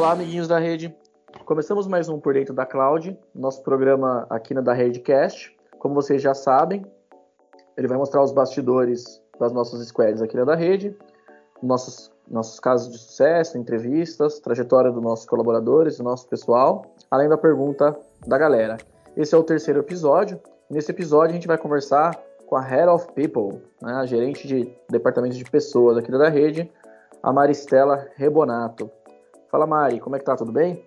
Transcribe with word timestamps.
Olá, 0.00 0.12
amiguinhos 0.12 0.48
da 0.48 0.58
rede. 0.58 0.96
Começamos 1.44 1.86
mais 1.86 2.08
um 2.08 2.18
Por 2.18 2.32
Dentro 2.32 2.54
da 2.54 2.64
Cloud, 2.64 3.18
nosso 3.34 3.62
programa 3.62 4.26
aqui 4.30 4.54
na 4.54 4.62
da 4.62 4.72
Redcast. 4.72 5.54
Como 5.78 5.94
vocês 5.94 6.22
já 6.22 6.32
sabem, 6.32 6.86
ele 7.76 7.86
vai 7.86 7.98
mostrar 7.98 8.22
os 8.22 8.32
bastidores 8.32 9.22
das 9.38 9.52
nossas 9.52 9.86
squads 9.86 10.22
aqui 10.22 10.38
na 10.38 10.44
da 10.44 10.54
rede, 10.54 10.96
nossos, 11.62 12.10
nossos 12.26 12.58
casos 12.58 12.90
de 12.90 12.96
sucesso, 12.96 13.58
entrevistas, 13.58 14.40
trajetória 14.40 14.90
dos 14.90 15.02
nossos 15.02 15.26
colaboradores, 15.26 15.98
do 15.98 16.02
nosso 16.02 16.26
pessoal, 16.28 16.82
além 17.10 17.28
da 17.28 17.36
pergunta 17.36 17.94
da 18.26 18.38
galera. 18.38 18.78
Esse 19.14 19.34
é 19.34 19.38
o 19.38 19.44
terceiro 19.44 19.80
episódio. 19.80 20.40
Nesse 20.70 20.90
episódio 20.92 21.32
a 21.32 21.34
gente 21.34 21.46
vai 21.46 21.58
conversar 21.58 22.18
com 22.46 22.56
a 22.56 22.62
Head 22.62 22.88
of 22.88 23.06
People, 23.12 23.60
né, 23.82 23.92
a 23.92 24.06
gerente 24.06 24.48
de 24.48 24.74
departamento 24.88 25.36
de 25.36 25.44
pessoas 25.44 25.98
aqui 25.98 26.10
da 26.10 26.30
rede, 26.30 26.72
a 27.22 27.30
Maristela 27.30 28.08
Rebonato. 28.16 28.90
Fala 29.50 29.66
Mari, 29.66 29.98
como 29.98 30.14
é 30.14 30.18
que 30.20 30.24
tá? 30.24 30.36
Tudo 30.36 30.52
bem? 30.52 30.84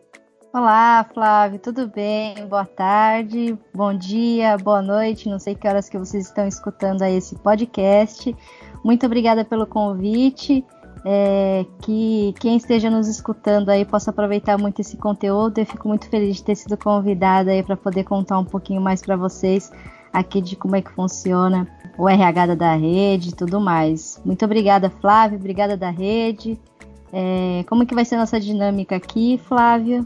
Olá, 0.53 1.05
Flávio, 1.13 1.59
tudo 1.59 1.85
bem? 1.85 2.47
Boa 2.47 2.65
tarde, 2.65 3.59
bom 3.75 3.93
dia, 3.93 4.57
boa 4.57 4.81
noite. 4.81 5.27
Não 5.27 5.37
sei 5.37 5.53
que 5.53 5.67
horas 5.67 5.89
que 5.89 5.97
vocês 5.97 6.27
estão 6.27 6.47
escutando 6.47 7.01
aí 7.01 7.17
esse 7.17 7.35
podcast. 7.35 8.33
Muito 8.81 9.05
obrigada 9.05 9.43
pelo 9.43 9.67
convite. 9.67 10.65
É, 11.05 11.65
que 11.81 12.33
quem 12.39 12.55
esteja 12.55 12.89
nos 12.89 13.09
escutando 13.09 13.67
aí 13.67 13.83
possa 13.83 14.11
aproveitar 14.11 14.57
muito 14.57 14.79
esse 14.79 14.95
conteúdo. 14.95 15.57
Eu 15.57 15.65
fico 15.65 15.89
muito 15.89 16.07
feliz 16.07 16.37
de 16.37 16.43
ter 16.45 16.55
sido 16.55 16.77
convidada 16.77 17.51
aí 17.51 17.61
para 17.61 17.75
poder 17.75 18.05
contar 18.05 18.39
um 18.39 18.45
pouquinho 18.45 18.79
mais 18.79 19.01
para 19.01 19.17
vocês 19.17 19.69
aqui 20.13 20.39
de 20.39 20.55
como 20.55 20.77
é 20.77 20.81
que 20.81 20.91
funciona 20.91 21.67
o 21.97 22.07
RH 22.07 22.55
da 22.55 22.75
rede 22.75 23.29
e 23.29 23.35
tudo 23.35 23.59
mais. 23.59 24.21
Muito 24.23 24.45
obrigada, 24.45 24.89
Flávio. 24.89 25.37
Obrigada 25.37 25.75
da 25.75 25.89
rede. 25.89 26.57
É, 27.15 27.63
como 27.69 27.85
que 27.85 27.93
vai 27.93 28.03
ser 28.03 28.15
a 28.15 28.19
nossa 28.19 28.39
dinâmica 28.39 28.95
aqui, 28.95 29.37
Flávio? 29.37 30.03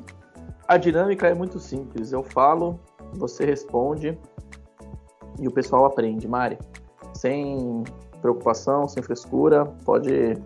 A 0.67 0.75
dinâmica 0.75 1.25
é 1.25 1.33
muito 1.33 1.57
simples. 1.57 2.11
Eu 2.11 2.21
falo, 2.21 2.77
você 3.13 3.45
responde 3.45 4.17
e 5.39 5.47
o 5.47 5.51
pessoal 5.51 5.85
aprende, 5.85 6.27
Mari. 6.27 6.57
Sem 7.13 7.85
preocupação, 8.21 8.89
sem 8.89 9.01
frescura, 9.01 9.65
pode. 9.85 10.37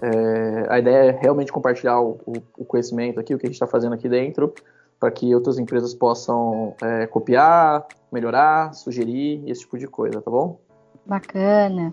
É, 0.00 0.66
a 0.70 0.78
ideia 0.78 1.10
é 1.10 1.20
realmente 1.20 1.52
compartilhar 1.52 2.00
o, 2.00 2.18
o, 2.56 2.64
conhecimento 2.64 3.20
aqui, 3.20 3.34
o 3.34 3.38
que 3.38 3.44
a 3.44 3.48
gente 3.48 3.56
está 3.56 3.66
fazendo 3.66 3.92
aqui 3.92 4.08
dentro, 4.08 4.54
para 4.98 5.10
que 5.10 5.34
outras 5.34 5.58
empresas 5.58 5.92
possam 5.92 6.74
é, 6.80 7.06
copiar, 7.06 7.86
melhorar, 8.10 8.72
sugerir, 8.72 9.42
esse 9.46 9.62
tipo 9.62 9.76
de 9.76 9.86
coisa, 9.86 10.22
tá 10.22 10.30
bom? 10.30 10.58
Bacana, 11.04 11.92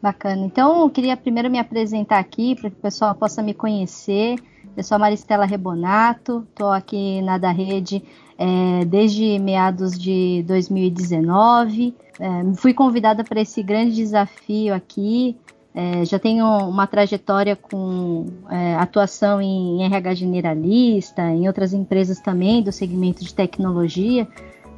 bacana. 0.00 0.44
Então, 0.44 0.82
eu 0.82 0.90
queria 0.90 1.16
primeiro 1.16 1.50
me 1.50 1.58
apresentar 1.58 2.18
aqui 2.18 2.54
para 2.54 2.70
que 2.70 2.76
o 2.76 2.80
pessoal 2.80 3.14
possa 3.14 3.42
me 3.42 3.54
conhecer. 3.54 4.36
Eu 4.76 4.82
sou 4.84 4.96
a 4.96 4.98
Maristela 4.98 5.44
Rebonato, 5.44 6.46
estou 6.48 6.70
aqui 6.70 7.20
na 7.22 7.36
da 7.36 7.50
rede 7.50 8.02
é, 8.38 8.84
desde 8.84 9.38
meados 9.38 9.98
de 9.98 10.44
2019. 10.46 11.94
É, 12.20 12.54
fui 12.56 12.72
convidada 12.72 13.24
para 13.24 13.40
esse 13.40 13.62
grande 13.62 13.96
desafio 13.96 14.74
aqui. 14.74 15.36
É, 15.74 16.04
já 16.04 16.18
tenho 16.18 16.44
uma 16.68 16.86
trajetória 16.86 17.54
com 17.54 18.26
é, 18.50 18.74
atuação 18.76 19.40
em 19.40 19.84
RH 19.84 20.14
generalista, 20.14 21.22
em 21.22 21.46
outras 21.46 21.72
empresas 21.72 22.20
também 22.20 22.62
do 22.62 22.72
segmento 22.72 23.22
de 23.24 23.34
tecnologia. 23.34 24.26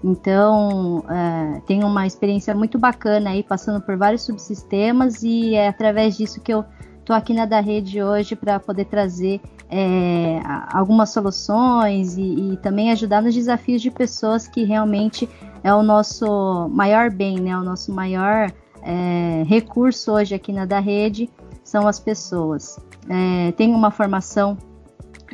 Então, 0.03 1.05
é, 1.09 1.61
tenho 1.67 1.87
uma 1.87 2.06
experiência 2.06 2.55
muito 2.55 2.79
bacana 2.79 3.31
aí, 3.31 3.43
passando 3.43 3.81
por 3.81 3.97
vários 3.97 4.23
subsistemas, 4.23 5.23
e 5.23 5.55
é 5.55 5.69
através 5.69 6.17
disso 6.17 6.41
que 6.41 6.53
eu 6.53 6.65
estou 6.98 7.15
aqui 7.15 7.34
na 7.34 7.45
da 7.45 7.61
rede 7.61 8.03
hoje 8.03 8.34
para 8.34 8.59
poder 8.59 8.87
trazer 8.87 9.41
é, 9.69 10.41
algumas 10.73 11.11
soluções 11.11 12.17
e, 12.17 12.53
e, 12.53 12.56
também 12.59 12.91
ajudar 12.91 13.23
nos 13.23 13.34
desafios 13.34 13.83
de 13.83 13.91
pessoas 13.91 14.48
que 14.48 14.65
realmente 14.65 15.28
é 15.62 15.72
o 15.72 15.83
nosso 15.83 16.69
maior 16.71 17.10
bem, 17.10 17.39
né? 17.39 17.56
O 17.56 17.62
nosso 17.62 17.93
maior 17.93 18.50
é, 18.83 19.44
recurso 19.47 20.12
hoje 20.12 20.34
aqui 20.34 20.53
na 20.53 20.65
da 20.65 20.81
rede 20.81 21.31
são 21.62 21.87
as 21.87 22.00
pessoas. 22.00 22.78
É, 23.09 23.53
tenho 23.53 23.77
uma 23.77 23.91
formação 23.91 24.56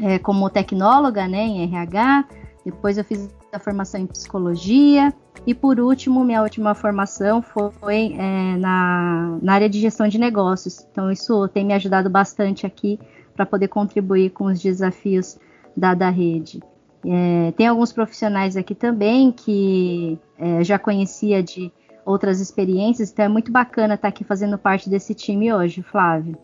é, 0.02 0.18
como 0.18 0.50
tecnóloga, 0.50 1.26
né, 1.26 1.44
em 1.44 1.62
RH. 1.64 2.24
Depois 2.64 2.98
eu 2.98 3.04
fiz 3.04 3.28
a 3.56 3.60
formação 3.60 4.00
em 4.00 4.06
psicologia. 4.06 5.12
E 5.46 5.54
por 5.54 5.78
último, 5.78 6.24
minha 6.24 6.42
última 6.42 6.74
formação 6.74 7.42
foi 7.42 8.14
é, 8.18 8.56
na, 8.56 9.38
na 9.42 9.52
área 9.52 9.68
de 9.68 9.80
gestão 9.80 10.08
de 10.08 10.18
negócios. 10.18 10.86
Então, 10.90 11.10
isso 11.10 11.46
tem 11.48 11.64
me 11.64 11.74
ajudado 11.74 12.08
bastante 12.08 12.66
aqui 12.66 12.98
para 13.34 13.44
poder 13.44 13.68
contribuir 13.68 14.30
com 14.30 14.44
os 14.44 14.60
desafios 14.60 15.38
da, 15.76 15.94
da 15.94 16.08
rede. 16.08 16.60
É, 17.04 17.52
tem 17.52 17.68
alguns 17.68 17.92
profissionais 17.92 18.56
aqui 18.56 18.74
também 18.74 19.30
que 19.30 20.18
é, 20.38 20.64
já 20.64 20.78
conhecia 20.78 21.42
de 21.42 21.70
outras 22.04 22.40
experiências, 22.40 23.10
então 23.10 23.24
é 23.24 23.28
muito 23.28 23.52
bacana 23.52 23.94
estar 23.94 24.08
aqui 24.08 24.24
fazendo 24.24 24.56
parte 24.56 24.88
desse 24.88 25.14
time 25.14 25.52
hoje, 25.52 25.82
Flávio. 25.82 26.36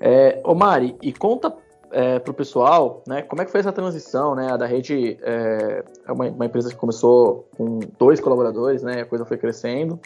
É, 0.00 0.40
ô 0.44 0.54
Mari, 0.54 0.96
e 1.02 1.12
conta 1.12 1.54
é, 1.92 2.18
para 2.18 2.30
o 2.30 2.34
pessoal, 2.34 3.02
né, 3.06 3.22
como 3.22 3.42
é 3.42 3.44
que 3.44 3.50
foi 3.50 3.60
essa 3.60 3.72
transição, 3.72 4.34
né, 4.34 4.50
a 4.50 4.56
da 4.56 4.66
rede 4.66 5.18
é, 5.22 5.84
é 6.06 6.12
uma, 6.12 6.26
uma, 6.28 6.46
empresa 6.46 6.70
que 6.70 6.76
começou 6.76 7.46
com 7.56 7.80
dois 7.98 8.18
colaboradores, 8.18 8.82
né, 8.82 9.02
a 9.02 9.06
coisa 9.06 9.24
foi 9.24 9.36
crescendo, 9.36 10.00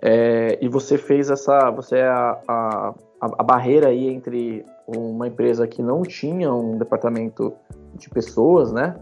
é, 0.00 0.56
e 0.60 0.68
você 0.68 0.96
fez 0.96 1.28
essa, 1.28 1.70
você 1.70 1.98
é 1.98 2.06
a, 2.06 2.38
a, 2.46 2.94
a, 3.20 3.42
barreira 3.42 3.88
aí 3.88 4.08
entre 4.08 4.64
uma 4.86 5.26
empresa 5.26 5.66
que 5.66 5.82
não 5.82 6.02
tinha 6.02 6.52
um 6.52 6.78
departamento 6.78 7.52
de 7.94 8.08
pessoas, 8.08 8.72
né, 8.72 8.94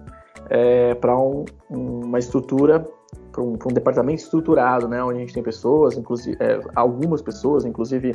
é, 0.49 0.95
para 0.95 1.17
um, 1.19 1.45
uma 1.69 2.19
estrutura, 2.19 2.89
para 3.33 3.43
um, 3.43 3.53
um, 3.53 3.73
departamento 3.73 4.23
estruturado, 4.23 4.89
né, 4.89 5.03
onde 5.03 5.19
a 5.19 5.21
gente 5.21 5.35
tem 5.35 5.43
pessoas, 5.43 5.99
inclusive 5.99 6.39
é, 6.41 6.59
algumas 6.75 7.21
pessoas, 7.21 7.67
inclusive 7.67 8.13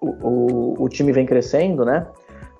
o, 0.00 0.08
o, 0.08 0.82
o 0.82 0.88
time 0.88 1.12
vem 1.12 1.24
crescendo, 1.24 1.84
né, 1.84 2.06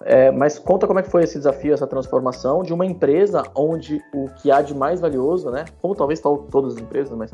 é, 0.03 0.31
mas 0.31 0.59
conta 0.59 0.87
como 0.87 0.99
é 1.01 1.03
que 1.03 1.11
foi 1.11 1.25
esse 1.25 1.39
desafio, 1.39 1.75
essa 1.75 1.87
transformação 1.87 2.63
de 2.63 2.73
uma 2.73 2.87
empresa 2.87 3.43
onde 3.55 4.01
o 4.15 4.29
que 4.29 4.51
há 4.51 4.63
de 4.63 4.75
mais 4.75 5.01
valioso, 5.01 5.51
né? 5.51 5.65
Como 5.81 5.95
talvez 5.95 6.21
todas 6.21 6.75
as 6.75 6.81
empresas, 6.81 7.17
mas 7.17 7.33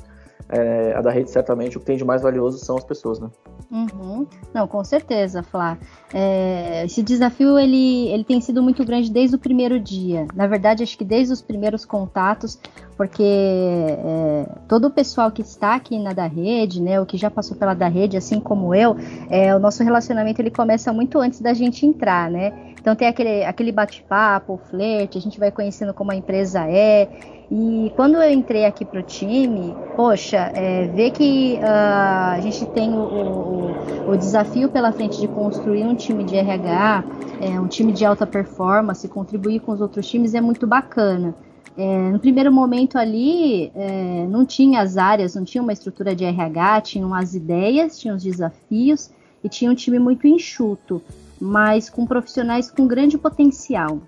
é, 0.49 0.95
a 0.95 1.01
da 1.01 1.11
rede 1.11 1.31
certamente 1.31 1.77
o 1.77 1.81
que 1.81 1.87
tem 1.87 1.97
de 1.97 2.05
mais 2.05 2.23
valioso 2.23 2.59
são 2.59 2.77
as 2.77 2.85
pessoas, 2.85 3.19
né? 3.19 3.29
Uhum. 3.71 4.27
Não, 4.53 4.69
com 4.69 4.85
certeza, 4.85 5.43
Flá. 5.43 5.79
É, 6.13 6.85
esse 6.85 7.03
desafio 7.03 7.59
ele, 7.59 8.09
ele 8.09 8.25
tem 8.25 8.41
sido 8.41 8.63
muito 8.63 8.85
grande 8.85 9.11
desde 9.11 9.37
o 9.37 9.39
primeiro 9.39 9.81
dia. 9.81 10.27
Na 10.35 10.47
verdade, 10.47 10.83
acho 10.83 10.97
que 10.97 11.05
desde 11.05 11.33
os 11.33 11.43
primeiros 11.43 11.85
contatos, 11.85 12.59
porque 12.97 13.23
é, 13.23 14.47
todo 14.69 14.87
o 14.87 14.91
pessoal 14.91 15.31
que 15.31 15.43
está 15.43 15.75
aqui 15.75 15.99
na 15.99 16.13
da 16.13 16.27
rede, 16.27 16.81
né, 16.81 17.01
o 17.01 17.07
que 17.07 17.17
já 17.17 17.31
passou 17.31 17.57
pela 17.57 17.75
da 17.75 17.89
rede, 17.89 18.17
assim 18.17 18.41
como 18.41 18.75
eu, 18.75 18.97
é, 19.29 19.55
o 19.55 19.59
nosso 19.59 19.83
relacionamento 19.83 20.41
ele 20.41 20.51
começa 20.51 20.93
muito 20.93 21.19
antes 21.19 21.41
da 21.41 21.53
gente 21.53 21.85
entrar, 21.85 22.31
né? 22.31 22.75
Então 22.81 22.95
tem 22.95 23.09
aquele, 23.09 23.43
aquele 23.45 23.73
bate-papo, 23.73 24.61
flerte, 24.71 25.17
a 25.17 25.21
gente 25.21 25.39
vai 25.41 25.51
conhecendo 25.51 25.95
como 25.95 26.13
a 26.13 26.15
empresa 26.15 26.69
é. 26.69 27.09
E 27.51 27.93
quando 27.97 28.17
eu 28.17 28.31
entrei 28.31 28.67
aqui 28.67 28.85
para 28.85 29.01
o 29.01 29.03
time, 29.03 29.75
poxa, 29.97 30.51
é, 30.55 30.87
ver 30.89 31.11
que 31.11 31.59
uh, 31.63 32.33
a 32.33 32.39
gente 32.43 32.67
tem 32.67 32.93
o, 32.93 32.99
o, 33.01 34.11
o, 34.11 34.17
desafio 34.17 34.69
pela 34.69 34.93
frente 34.93 35.21
de 35.21 35.29
construir 35.29 35.85
um 35.85 35.95
time 35.95 36.25
de 36.25 36.37
RH, 36.37 37.05
é, 37.41 37.61
um 37.61 37.67
time 37.67 37.93
de 37.93 38.05
alta 38.05 38.27
performance, 38.27 39.07
contribuir 39.09 39.61
com 39.61 39.73
os 39.73 39.81
outros 39.81 40.07
times 40.07 40.35
é 40.35 40.41
muito 40.41 40.67
bacana. 40.67 41.35
É, 41.77 42.11
no 42.11 42.21
primeiro 42.21 42.53
momento 42.53 42.97
ali, 42.97 43.73
é, 43.75 44.27
não 44.29 44.47
tinha 44.47 44.81
as 44.81 44.97
áreas, 44.97 45.35
não 45.35 45.45
tinha 45.45 45.63
uma 45.63 45.73
estrutura 45.73 46.15
de 46.15 46.25
RH, 46.25 46.81
tinham 46.83 47.13
as 47.13 47.35
ideias, 47.35 47.99
tinham 47.99 48.17
os 48.17 48.23
desafios 48.23 49.11
e 49.43 49.49
tinha 49.49 49.71
um 49.71 49.75
time 49.75 49.99
muito 49.99 50.27
enxuto, 50.27 51.03
mas 51.41 51.91
com 51.91 52.07
profissionais 52.07 52.71
com 52.71 52.87
grande 52.87 53.19
potencial. 53.19 54.01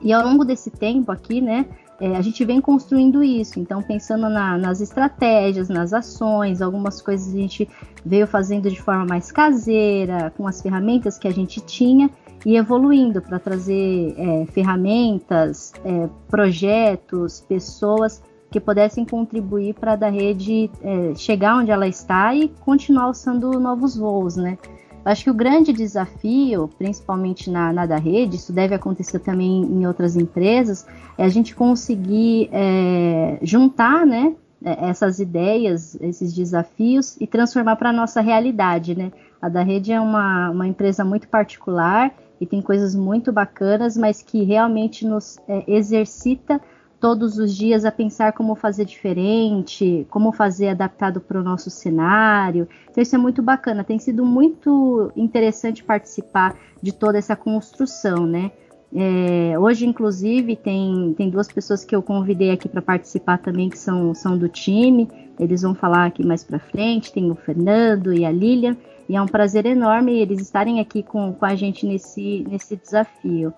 E 0.00 0.12
ao 0.12 0.24
longo 0.24 0.44
desse 0.44 0.70
tempo 0.70 1.10
aqui, 1.10 1.40
né, 1.40 1.66
é, 2.00 2.16
a 2.16 2.22
gente 2.22 2.44
vem 2.44 2.60
construindo 2.60 3.24
isso, 3.24 3.58
então 3.58 3.82
pensando 3.82 4.28
na, 4.28 4.56
nas 4.56 4.80
estratégias, 4.80 5.68
nas 5.68 5.92
ações, 5.92 6.62
algumas 6.62 7.02
coisas 7.02 7.34
a 7.34 7.38
gente 7.38 7.68
veio 8.04 8.26
fazendo 8.26 8.70
de 8.70 8.80
forma 8.80 9.04
mais 9.04 9.32
caseira, 9.32 10.32
com 10.36 10.46
as 10.46 10.60
ferramentas 10.62 11.18
que 11.18 11.26
a 11.26 11.32
gente 11.32 11.60
tinha 11.60 12.08
e 12.44 12.56
evoluindo 12.56 13.22
para 13.22 13.38
trazer 13.38 14.14
é, 14.16 14.46
ferramentas, 14.46 15.72
é, 15.84 16.08
projetos, 16.28 17.40
pessoas 17.40 18.22
que 18.50 18.60
pudessem 18.60 19.04
contribuir 19.04 19.74
para 19.74 19.94
a 19.94 20.10
rede 20.10 20.70
é, 20.82 21.14
chegar 21.14 21.56
onde 21.56 21.70
ela 21.70 21.88
está 21.88 22.34
e 22.34 22.48
continuar 22.64 23.04
alçando 23.04 23.58
novos 23.58 23.96
voos, 23.96 24.36
né? 24.36 24.58
Acho 25.04 25.24
que 25.24 25.30
o 25.30 25.34
grande 25.34 25.72
desafio, 25.72 26.70
principalmente 26.78 27.50
na, 27.50 27.72
na 27.72 27.84
da 27.84 27.96
rede, 27.96 28.36
isso 28.36 28.52
deve 28.52 28.74
acontecer 28.74 29.18
também 29.18 29.62
em 29.62 29.86
outras 29.86 30.16
empresas, 30.16 30.86
é 31.18 31.24
a 31.24 31.28
gente 31.28 31.54
conseguir 31.54 32.48
é, 32.50 33.38
juntar, 33.42 34.06
né, 34.06 34.34
é, 34.64 34.88
essas 34.88 35.18
ideias, 35.18 35.94
esses 36.00 36.32
desafios 36.32 37.20
e 37.20 37.26
transformar 37.26 37.76
para 37.76 37.90
a 37.90 37.92
nossa 37.92 38.20
realidade, 38.22 38.96
né? 38.96 39.12
A 39.42 39.48
da 39.48 39.62
rede 39.62 39.92
é 39.92 40.00
uma, 40.00 40.50
uma 40.50 40.66
empresa 40.66 41.04
muito 41.04 41.28
particular 41.28 42.14
e 42.44 42.46
tem 42.46 42.60
coisas 42.60 42.94
muito 42.94 43.32
bacanas, 43.32 43.96
mas 43.96 44.22
que 44.22 44.44
realmente 44.44 45.06
nos 45.06 45.38
é, 45.48 45.64
exercita 45.66 46.60
todos 47.00 47.38
os 47.38 47.54
dias 47.54 47.84
a 47.84 47.92
pensar 47.92 48.32
como 48.32 48.54
fazer 48.54 48.84
diferente, 48.84 50.06
como 50.10 50.32
fazer 50.32 50.68
adaptado 50.68 51.20
para 51.20 51.40
o 51.40 51.42
nosso 51.42 51.70
cenário. 51.70 52.68
Então 52.90 53.02
isso 53.02 53.14
é 53.14 53.18
muito 53.18 53.42
bacana, 53.42 53.82
tem 53.82 53.98
sido 53.98 54.24
muito 54.24 55.10
interessante 55.16 55.82
participar 55.82 56.54
de 56.80 56.92
toda 56.92 57.18
essa 57.18 57.34
construção, 57.34 58.26
né? 58.26 58.52
É, 58.96 59.58
hoje, 59.58 59.84
inclusive, 59.86 60.54
tem, 60.54 61.14
tem 61.18 61.28
duas 61.28 61.48
pessoas 61.48 61.84
que 61.84 61.96
eu 61.96 62.02
convidei 62.02 62.52
aqui 62.52 62.68
para 62.68 62.80
participar 62.80 63.38
também, 63.38 63.68
que 63.68 63.78
são, 63.78 64.14
são 64.14 64.38
do 64.38 64.48
time. 64.48 65.08
Eles 65.38 65.62
vão 65.62 65.74
falar 65.74 66.06
aqui 66.06 66.24
mais 66.24 66.44
para 66.44 66.60
frente. 66.60 67.12
Tem 67.12 67.28
o 67.30 67.34
Fernando 67.34 68.14
e 68.14 68.24
a 68.24 68.30
Lilian. 68.30 68.76
E 69.08 69.16
é 69.16 69.20
um 69.20 69.26
prazer 69.26 69.66
enorme 69.66 70.18
eles 70.18 70.40
estarem 70.40 70.80
aqui 70.80 71.02
com, 71.02 71.32
com 71.32 71.44
a 71.44 71.54
gente 71.56 71.84
nesse, 71.86 72.46
nesse 72.48 72.76
desafio. 72.76 73.52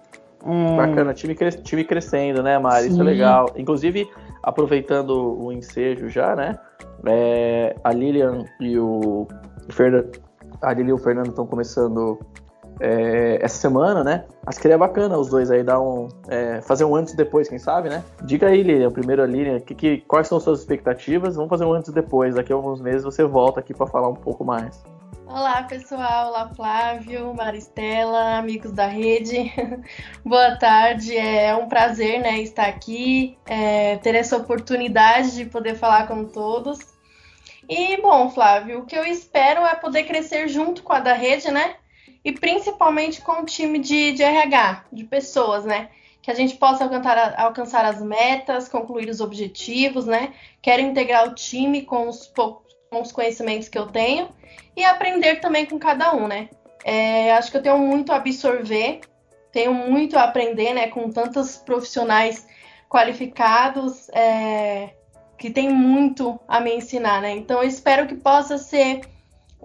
É... 0.45 0.77
Bacana, 0.77 1.13
time, 1.13 1.35
cres... 1.35 1.57
time 1.57 1.85
crescendo, 1.85 2.43
né, 2.43 2.59
Mari? 2.59 2.85
Sim. 2.85 2.93
Isso 2.93 3.01
é 3.03 3.05
legal. 3.05 3.53
Inclusive, 3.57 4.09
aproveitando 4.43 5.11
o 5.39 5.53
ensejo 5.53 6.09
já, 6.09 6.35
né? 6.35 6.59
É, 7.05 7.77
a 7.85 7.93
Lilian 7.93 8.45
e 8.59 8.79
o 8.79 9.29
Fernando, 9.69 10.11
a 10.63 10.73
Lilian 10.73 10.91
e 10.91 10.93
o 10.95 10.99
Fernando 10.99 11.29
estão 11.29 11.47
começando 11.47 12.19
é, 12.81 13.39
essa 13.41 13.57
semana, 13.57 14.05
né? 14.05 14.25
Acho 14.47 14.59
que 14.59 14.63
seria 14.63 14.79
bacana 14.79 15.17
os 15.17 15.29
dois 15.29 15.51
aí 15.51 15.63
dar 15.63 15.81
um. 15.81 16.09
É, 16.29 16.61
fazer 16.61 16.85
um 16.85 16.95
antes 16.95 17.15
e 17.15 17.17
depois, 17.17 17.49
quem 17.49 17.59
sabe, 17.59 17.89
né? 17.89 18.03
Diga 18.23 18.49
aí, 18.49 18.63
Lilian, 18.63 18.91
primeiro 18.91 19.23
a 19.23 19.61
que, 19.61 19.75
que, 19.75 19.99
quais 20.03 20.29
são 20.29 20.39
suas 20.39 20.61
expectativas? 20.61 21.37
Vamos 21.37 21.51
fazer 21.51 21.65
um 21.65 21.73
antes 21.73 21.91
e 21.91 21.95
depois. 21.95 22.35
Daqui 22.35 22.53
a 22.53 22.57
alguns 22.57 22.81
meses 22.81 23.05
você 23.05 23.25
volta 23.25 23.61
aqui 23.61 23.73
para 23.73 23.87
falar 23.87 24.09
um 24.09 24.15
pouco 24.15 24.45
mais. 24.45 24.83
Olá, 25.27 25.63
pessoal. 25.65 26.29
Olá, 26.29 26.51
Flávio, 26.55 27.35
Maristela, 27.35 28.39
amigos 28.39 28.73
da 28.73 28.87
rede. 28.87 29.53
Boa 30.25 30.57
tarde. 30.57 31.17
É 31.17 31.55
um 31.57 31.69
prazer 31.69 32.21
né, 32.21 32.39
estar 32.41 32.67
aqui, 32.67 33.37
é, 33.47 33.97
ter 33.97 34.15
essa 34.15 34.37
oportunidade 34.37 35.35
de 35.35 35.47
poder 35.47 35.75
falar 35.75 36.07
com 36.07 36.25
todos. 36.27 36.79
E, 37.69 38.01
bom, 38.01 38.31
Flávio, 38.31 38.81
o 38.81 38.87
que 38.87 38.97
eu 38.97 39.05
espero 39.05 39.63
é 39.63 39.75
poder 39.75 40.05
crescer 40.05 40.47
junto 40.47 40.85
com 40.85 40.93
a 40.93 41.01
da 41.01 41.13
rede, 41.13 41.51
né? 41.51 41.75
E 42.27 42.33
principalmente 42.33 43.23
com 43.23 43.43
o 43.43 43.45
time 43.45 43.79
de, 43.79 44.11
de 44.11 44.21
RH, 44.25 44.87
de 44.93 45.05
pessoas, 45.05 45.65
né? 45.65 45.91
Que 46.21 46.29
a 46.29 46.35
gente 46.35 46.57
possa 46.57 46.83
alcançar, 46.83 47.41
alcançar 47.41 47.85
as 47.85 48.03
metas, 48.03 48.69
concluir 48.69 49.09
os 49.09 49.21
objetivos, 49.21 50.07
né? 50.07 50.35
Quero 50.61 50.83
integrar 50.83 51.29
o 51.29 51.37
time 51.37 51.83
com 51.83 52.09
os 52.09 52.27
com 52.27 53.01
os 53.01 53.13
conhecimentos 53.13 53.69
que 53.69 53.79
eu 53.79 53.87
tenho 53.87 54.29
e 54.77 54.85
aprender 54.85 55.37
também 55.37 55.67
com 55.67 55.79
cada 55.79 56.17
um, 56.17 56.27
né? 56.27 56.49
É, 56.85 57.33
acho 57.33 57.49
que 57.49 57.59
eu 57.59 57.63
tenho 57.63 57.79
muito 57.79 58.11
a 58.11 58.17
absorver, 58.17 59.03
tenho 59.53 59.73
muito 59.73 60.19
a 60.19 60.25
aprender, 60.25 60.75
né? 60.75 60.89
Com 60.89 61.09
tantos 61.13 61.59
profissionais 61.59 62.45
qualificados 62.89 64.09
é, 64.09 64.95
que 65.39 65.49
tem 65.49 65.69
muito 65.69 66.41
a 66.49 66.59
me 66.59 66.75
ensinar, 66.75 67.23
né? 67.23 67.31
Então 67.31 67.63
eu 67.63 67.69
espero 67.69 68.09
que 68.09 68.17
possa 68.17 68.59
ser 68.59 69.03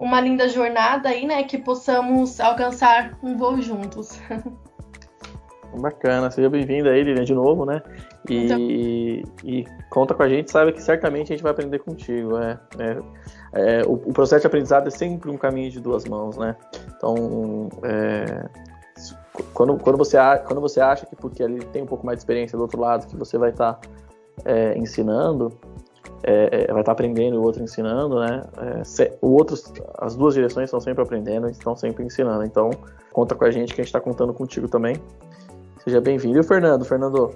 uma 0.02 0.20
linda 0.20 0.48
jornada 0.48 1.10
aí, 1.10 1.24
né? 1.24 1.44
Que 1.44 1.56
possamos 1.56 2.40
alcançar 2.40 3.16
um 3.22 3.36
voo 3.36 3.62
juntos. 3.62 4.18
Bacana, 5.78 6.28
seja 6.30 6.50
bem-vinda 6.50 6.90
aí, 6.90 7.02
Lilian, 7.02 7.24
de 7.24 7.32
novo, 7.32 7.64
né? 7.64 7.80
E, 8.28 9.22
e, 9.42 9.64
conta 9.88 10.12
com 10.12 10.22
a 10.22 10.28
gente, 10.28 10.50
sabe 10.50 10.72
que 10.72 10.82
certamente 10.82 11.32
a 11.32 11.36
gente 11.36 11.42
vai 11.42 11.52
aprender 11.52 11.78
contigo. 11.78 12.36
É, 12.36 12.58
é, 12.78 12.98
é 13.80 13.82
o, 13.86 13.92
o, 13.92 14.12
processo 14.12 14.42
de 14.42 14.48
aprendizado 14.48 14.88
é 14.88 14.90
sempre 14.90 15.30
um 15.30 15.38
caminho 15.38 15.70
de 15.70 15.80
duas 15.80 16.04
mãos, 16.04 16.36
né? 16.36 16.56
Então, 16.94 17.70
é, 17.84 18.48
quando, 19.54 19.78
quando, 19.78 19.96
você, 19.96 20.18
quando 20.46 20.60
você 20.60 20.80
acha 20.80 21.06
que 21.06 21.16
porque 21.16 21.42
ele 21.42 21.64
tem 21.66 21.82
um 21.82 21.86
pouco 21.86 22.04
mais 22.04 22.18
de 22.18 22.22
experiência 22.22 22.58
do 22.58 22.62
outro 22.62 22.78
lado, 22.78 23.06
que 23.06 23.16
você 23.16 23.38
vai 23.38 23.50
estar 23.50 23.74
tá, 23.74 23.88
é, 24.44 24.76
ensinando, 24.76 25.58
é, 26.22 26.66
vai 26.68 26.80
estar 26.80 26.84
tá 26.84 26.92
aprendendo 26.92 27.34
e 27.34 27.38
o 27.38 27.42
outro 27.42 27.62
ensinando, 27.62 28.20
né? 28.20 28.44
Se, 28.84 29.12
o 29.20 29.34
outro, 29.34 29.56
as 29.98 30.14
duas 30.14 30.34
direções 30.34 30.66
estão 30.66 30.80
sempre 30.80 31.02
aprendendo 31.02 31.48
e 31.48 31.52
estão 31.52 31.76
sempre 31.76 32.04
ensinando. 32.04 32.44
Então, 32.44 32.70
conta 33.12 33.34
com 33.34 33.44
a 33.44 33.50
gente 33.50 33.74
que 33.74 33.80
a 33.80 33.84
gente 33.84 33.88
está 33.88 34.00
contando 34.00 34.32
contigo 34.32 34.68
também. 34.68 34.96
Seja 35.82 36.00
bem-vindo. 36.00 36.36
E 36.36 36.40
o 36.40 36.44
Fernando? 36.44 36.84
Fernando, 36.84 37.34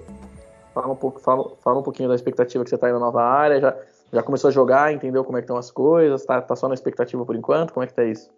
fala 0.73 0.93
um, 0.93 0.95
pouco, 0.95 1.19
fala, 1.19 1.51
fala 1.61 1.79
um 1.79 1.83
pouquinho 1.83 2.07
da 2.07 2.15
expectativa 2.15 2.63
que 2.63 2.69
você 2.69 2.75
está 2.75 2.87
aí 2.87 2.93
na 2.93 2.99
nova 2.99 3.21
área. 3.21 3.59
Já, 3.59 3.75
já 4.13 4.23
começou 4.23 4.47
a 4.49 4.51
jogar, 4.51 4.93
entendeu 4.93 5.23
como 5.23 5.37
é 5.37 5.41
que 5.41 5.45
estão 5.45 5.57
as 5.57 5.69
coisas? 5.69 6.25
Tá, 6.25 6.41
tá 6.41 6.55
só 6.55 6.67
na 6.67 6.73
expectativa 6.73 7.25
por 7.25 7.35
enquanto? 7.35 7.73
Como 7.73 7.83
é 7.83 7.87
que 7.87 7.93
tá 7.93 8.05
isso? 8.05 8.29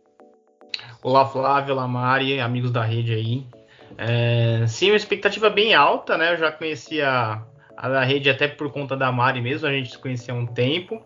Olá, 1.03 1.25
Flávio, 1.25 1.73
olá, 1.73 1.87
Mari, 1.87 2.39
amigos 2.39 2.71
da 2.71 2.83
rede 2.83 3.13
aí. 3.13 3.45
É, 3.97 4.65
sim, 4.67 4.91
uma 4.91 4.97
expectativa 4.97 5.49
bem 5.49 5.73
alta, 5.73 6.17
né? 6.17 6.33
Eu 6.33 6.37
já 6.37 6.51
conhecia 6.51 7.41
a 7.79 8.03
rede 8.03 8.29
até 8.29 8.47
por 8.47 8.69
conta 8.71 8.97
da 8.97 9.11
Mari 9.11 9.41
mesmo, 9.41 9.67
a 9.67 9.71
gente 9.71 9.91
se 9.91 9.97
conhecia 9.97 10.33
há 10.33 10.37
um 10.37 10.45
tempo. 10.45 11.01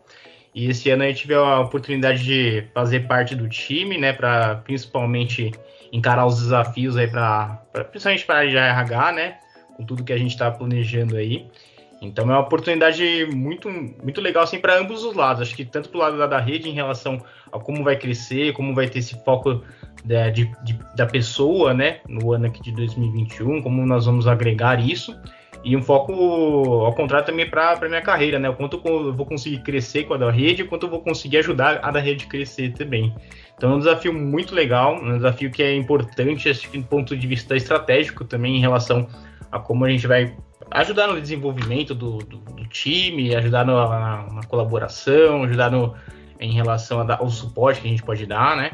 E 0.56 0.70
esse 0.70 0.90
ano 0.90 1.04
a 1.04 1.08
gente 1.08 1.22
tive 1.22 1.36
a 1.36 1.60
oportunidade 1.60 2.24
de 2.24 2.68
fazer 2.74 3.08
parte 3.08 3.36
do 3.36 3.48
time, 3.48 3.98
né? 3.98 4.12
Para 4.12 4.56
principalmente 4.58 5.52
encarar 5.92 6.26
os 6.26 6.40
desafios 6.40 6.98
aí 6.98 7.08
para 7.08 7.60
principalmente 7.92 8.26
para 8.26 8.40
a 8.40 8.44
RH, 8.44 9.12
né? 9.14 9.38
Com 9.76 9.84
tudo 9.84 10.04
que 10.04 10.14
a 10.14 10.18
gente 10.18 10.32
está 10.32 10.50
planejando 10.52 11.16
aí. 11.16 11.48
Então 12.02 12.26
é 12.26 12.34
uma 12.34 12.40
oportunidade 12.40 13.28
muito, 13.34 13.70
muito 13.70 14.20
legal 14.20 14.44
assim 14.44 14.60
para 14.60 14.78
ambos 14.78 15.04
os 15.04 15.16
lados. 15.16 15.42
Acho 15.42 15.56
que 15.56 15.64
tanto 15.66 15.90
para 15.90 15.98
o 15.98 16.02
lado 16.02 16.28
da, 16.28 16.40
rede 16.40 16.70
em 16.70 16.74
relação 16.74 17.24
a 17.52 17.60
como 17.60 17.84
vai 17.84 17.96
crescer, 17.96 18.54
como 18.54 18.76
vai 18.76 18.88
ter 18.88 19.00
esse 19.00 19.16
foco 19.24 19.64
da, 20.04 20.30
de, 20.30 20.52
de, 20.64 20.78
da 20.96 21.06
pessoa, 21.06 21.74
né, 21.74 22.02
no 22.08 22.34
ano 22.34 22.48
aqui 22.48 22.62
de 22.62 22.74
2021, 22.74 23.62
como 23.62 23.86
nós 23.86 24.06
vamos 24.06 24.28
agregar 24.28 24.80
isso 24.86 25.16
e 25.64 25.78
um 25.78 25.82
foco 25.82 26.12
ao 26.84 26.94
contrário 26.94 27.26
também 27.26 27.50
para 27.50 27.78
minha 27.88 28.02
carreira, 28.02 28.38
né? 28.38 28.50
O 28.50 28.54
quanto 28.54 28.82
eu 28.86 29.14
vou 29.14 29.26
conseguir 29.26 29.60
crescer 29.60 30.04
com 30.04 30.14
a 30.14 30.18
da 30.18 30.30
rede, 30.30 30.64
o 30.64 30.68
quanto 30.68 30.86
eu 30.86 30.90
vou 30.90 31.02
conseguir 31.02 31.38
ajudar 31.38 31.80
a 31.82 31.90
da 31.90 32.00
rede 32.00 32.26
a 32.26 32.30
crescer 32.30 32.74
também. 32.74 33.16
Então 33.56 33.72
é 33.72 33.76
um 33.76 33.80
desafio 33.80 34.14
muito 34.14 34.54
legal, 34.54 34.96
um 34.96 35.16
desafio 35.16 35.50
que 35.50 35.64
é 35.64 35.74
importante 35.76 36.50
acho 36.50 36.70
que, 36.70 36.78
do 36.78 36.86
ponto 36.86 37.16
de 37.16 37.28
vista 37.28 37.56
estratégico 37.56 38.26
também 38.26 38.58
em 38.58 38.60
relação 38.60 39.08
a 39.52 39.60
como 39.60 39.86
a 39.86 39.90
gente 39.90 40.06
vai 40.06 40.36
ajudar 40.72 41.08
no 41.08 41.22
desenvolvimento 41.22 41.94
do, 41.96 42.18
do, 42.18 42.38
do 42.40 42.66
time, 42.68 43.36
ajudar 43.36 43.66
no, 43.66 43.74
na, 43.74 44.28
na, 44.34 44.44
colaboração, 44.48 45.44
ajudar 45.44 45.72
no, 45.72 45.94
em 46.40 46.52
relação 46.52 47.06
ao 47.10 47.30
suporte 47.30 47.80
que 47.80 47.88
a 47.88 47.92
gente 47.92 48.04
pode 48.04 48.26
dar, 48.26 48.58
né? 48.58 48.72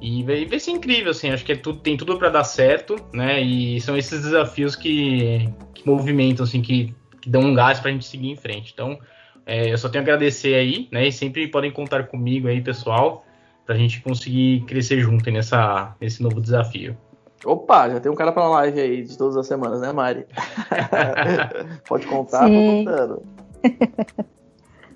E 0.00 0.22
vai, 0.24 0.46
vai 0.46 0.58
ser 0.58 0.70
incrível, 0.70 1.10
assim, 1.10 1.30
acho 1.30 1.44
que 1.44 1.52
é 1.52 1.56
tudo, 1.56 1.80
tem 1.80 1.96
tudo 1.96 2.18
para 2.18 2.30
dar 2.30 2.44
certo, 2.44 2.96
né? 3.12 3.40
E 3.40 3.80
são 3.80 3.96
esses 3.96 4.22
desafios 4.22 4.74
que, 4.74 5.48
que 5.74 5.86
movimentam, 5.86 6.44
assim, 6.44 6.62
que, 6.62 6.94
que 7.20 7.28
dão 7.28 7.42
um 7.42 7.54
gás 7.54 7.78
para 7.78 7.90
a 7.90 7.92
gente 7.92 8.06
seguir 8.06 8.30
em 8.30 8.36
frente. 8.36 8.72
Então, 8.72 8.98
é, 9.44 9.70
eu 9.70 9.76
só 9.76 9.88
tenho 9.88 10.02
a 10.02 10.04
agradecer 10.04 10.54
aí, 10.54 10.88
né? 10.90 11.08
E 11.08 11.12
sempre 11.12 11.46
podem 11.48 11.70
contar 11.70 12.04
comigo 12.04 12.48
aí, 12.48 12.62
pessoal, 12.62 13.24
para 13.66 13.74
a 13.74 13.78
gente 13.78 14.00
conseguir 14.00 14.64
crescer 14.66 15.00
junto 15.00 15.30
nessa, 15.30 15.94
nesse 16.00 16.22
novo 16.22 16.40
desafio. 16.40 16.96
Opa, 17.44 17.88
já 17.90 18.00
tem 18.00 18.10
um 18.10 18.16
cara 18.16 18.32
para 18.32 18.48
live 18.48 18.80
aí 18.80 19.02
de 19.02 19.16
todas 19.18 19.36
as 19.36 19.46
semanas, 19.46 19.80
né, 19.80 19.92
Mari? 19.92 20.26
Pode 21.86 22.06
contar, 22.06 22.48
Sim. 22.48 22.54
tô 22.54 22.62
contando. 22.62 23.22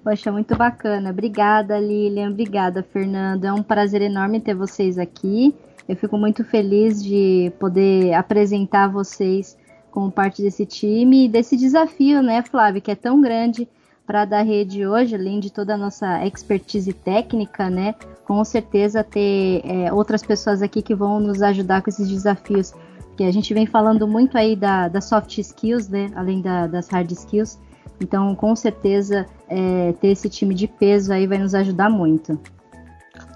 Poxa, 0.04 0.30
muito 0.30 0.54
bacana. 0.54 1.08
Obrigada, 1.08 1.80
Lilian. 1.80 2.28
Obrigada, 2.28 2.82
Fernando. 2.82 3.46
É 3.46 3.52
um 3.54 3.62
prazer 3.62 4.02
enorme 4.02 4.38
ter 4.38 4.54
vocês 4.54 4.99
aqui. 4.99 5.54
Eu 5.88 5.96
fico 5.96 6.18
muito 6.18 6.44
feliz 6.44 7.02
de 7.02 7.50
poder 7.58 8.12
apresentar 8.12 8.87
vocês 8.87 9.56
como 9.90 10.12
parte 10.12 10.42
desse 10.42 10.66
time 10.66 11.25
e 11.25 11.28
desse 11.28 11.56
desafio, 11.56 12.23
né, 12.23 12.42
Flávio, 12.42 12.82
que 12.82 12.90
é 12.90 12.94
tão 12.94 13.18
grande 13.20 13.66
para 14.06 14.26
da 14.26 14.42
rede 14.42 14.87
hoje, 14.87 15.14
além 15.14 15.40
de 15.40 15.50
toda 15.50 15.73
a 15.75 15.78
nossa 15.78 16.26
expertise 16.26 16.92
técnica, 16.92 17.70
né? 17.70 17.94
Com 18.26 18.44
certeza 18.44 19.02
ter 19.02 19.62
é, 19.64 19.90
outras 19.90 20.23
pessoas 20.23 20.61
aqui 20.61 20.82
que 20.82 20.94
vão 20.94 21.18
nos 21.18 21.40
ajudar 21.40 21.80
com 21.80 21.88
esses 21.88 22.08
desafios. 22.08 22.75
Que 23.16 23.25
a 23.25 23.32
gente 23.32 23.54
vem 23.54 23.64
falando 23.64 24.06
muito 24.06 24.37
aí 24.37 24.54
da, 24.54 24.87
da 24.88 25.00
soft 25.00 25.38
skills, 25.38 25.88
né? 25.88 26.11
Além 26.14 26.42
da, 26.42 26.66
das 26.66 26.88
hard 26.88 27.11
skills. 27.11 27.58
Então, 28.01 28.35
com 28.35 28.55
certeza, 28.57 29.27
é, 29.49 29.93
ter 30.01 30.09
esse 30.09 30.29
time 30.29 30.55
de 30.55 30.67
peso 30.67 31.13
aí 31.13 31.27
vai 31.27 31.39
nos 31.39 31.55
ajudar 31.55 31.89
muito. 31.89 32.39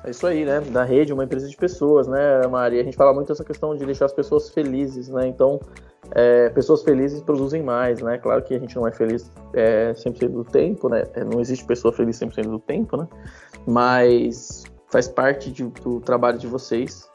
É 0.05 0.11
isso 0.11 0.27
aí, 0.27 0.45
né? 0.45 0.61
Da 0.61 0.85
rede, 0.85 1.12
uma 1.12 1.25
empresa 1.25 1.49
de 1.49 1.57
pessoas, 1.57 2.07
né, 2.07 2.47
Maria? 2.47 2.81
A 2.81 2.85
gente 2.85 2.97
fala 2.97 3.12
muito 3.12 3.31
essa 3.31 3.45
questão 3.45 3.77
de 3.77 3.85
deixar 3.85 4.07
as 4.07 4.12
pessoas 4.12 4.50
felizes, 4.50 5.09
né? 5.09 5.27
Então, 5.27 5.61
é, 6.12 6.49
pessoas 6.50 6.83
felizes 6.83 7.21
produzem 7.21 7.62
mais, 7.62 8.00
né? 8.00 8.19
Claro 8.19 8.43
que 8.43 8.55
a 8.55 8.59
gente 8.59 8.75
não 8.77 8.87
é 8.87 8.93
feliz 8.93 9.31
é, 9.55 9.93
100% 9.93 10.29
do 10.29 10.45
tempo, 10.45 10.88
né? 10.88 11.05
É, 11.15 11.25
não 11.25 11.41
existe 11.41 11.65
pessoa 11.65 11.93
feliz 11.93 12.19
100% 12.19 12.43
do 12.45 12.59
tempo, 12.59 12.97
né? 12.97 13.07
Mas 13.67 14.65
faz 14.87 15.07
parte 15.07 15.50
de, 15.50 15.65
do 15.65 16.00
trabalho 16.00 16.38
de 16.38 16.47
vocês, 16.47 17.09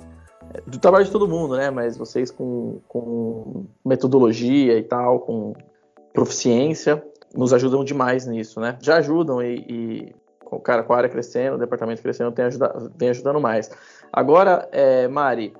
é, 0.53 0.61
do 0.61 0.77
trabalho 0.77 1.05
de 1.05 1.11
todo 1.11 1.27
mundo, 1.27 1.55
né? 1.55 1.71
Mas 1.71 1.97
vocês 1.97 2.29
com, 2.29 2.79
com 2.87 3.65
metodologia 3.83 4.77
e 4.77 4.83
tal, 4.83 5.19
com 5.21 5.53
proficiência, 6.13 7.03
nos 7.33 7.53
ajudam 7.53 7.83
demais 7.83 8.25
nisso, 8.27 8.59
né? 8.59 8.77
Já 8.81 8.97
ajudam 8.97 9.41
e, 9.41 9.55
e 9.67 10.15
cara, 10.63 10.83
com 10.83 10.93
a 10.93 10.97
área 10.97 11.09
crescendo, 11.09 11.55
o 11.55 11.59
departamento 11.59 12.01
crescendo, 12.01 12.31
tem 12.31 12.45
ajudado, 12.45 12.91
vem 12.95 13.09
ajudando 13.09 13.39
mais. 13.39 13.71
Agora, 14.11 14.67
é, 14.71 15.07
Mari, 15.07 15.53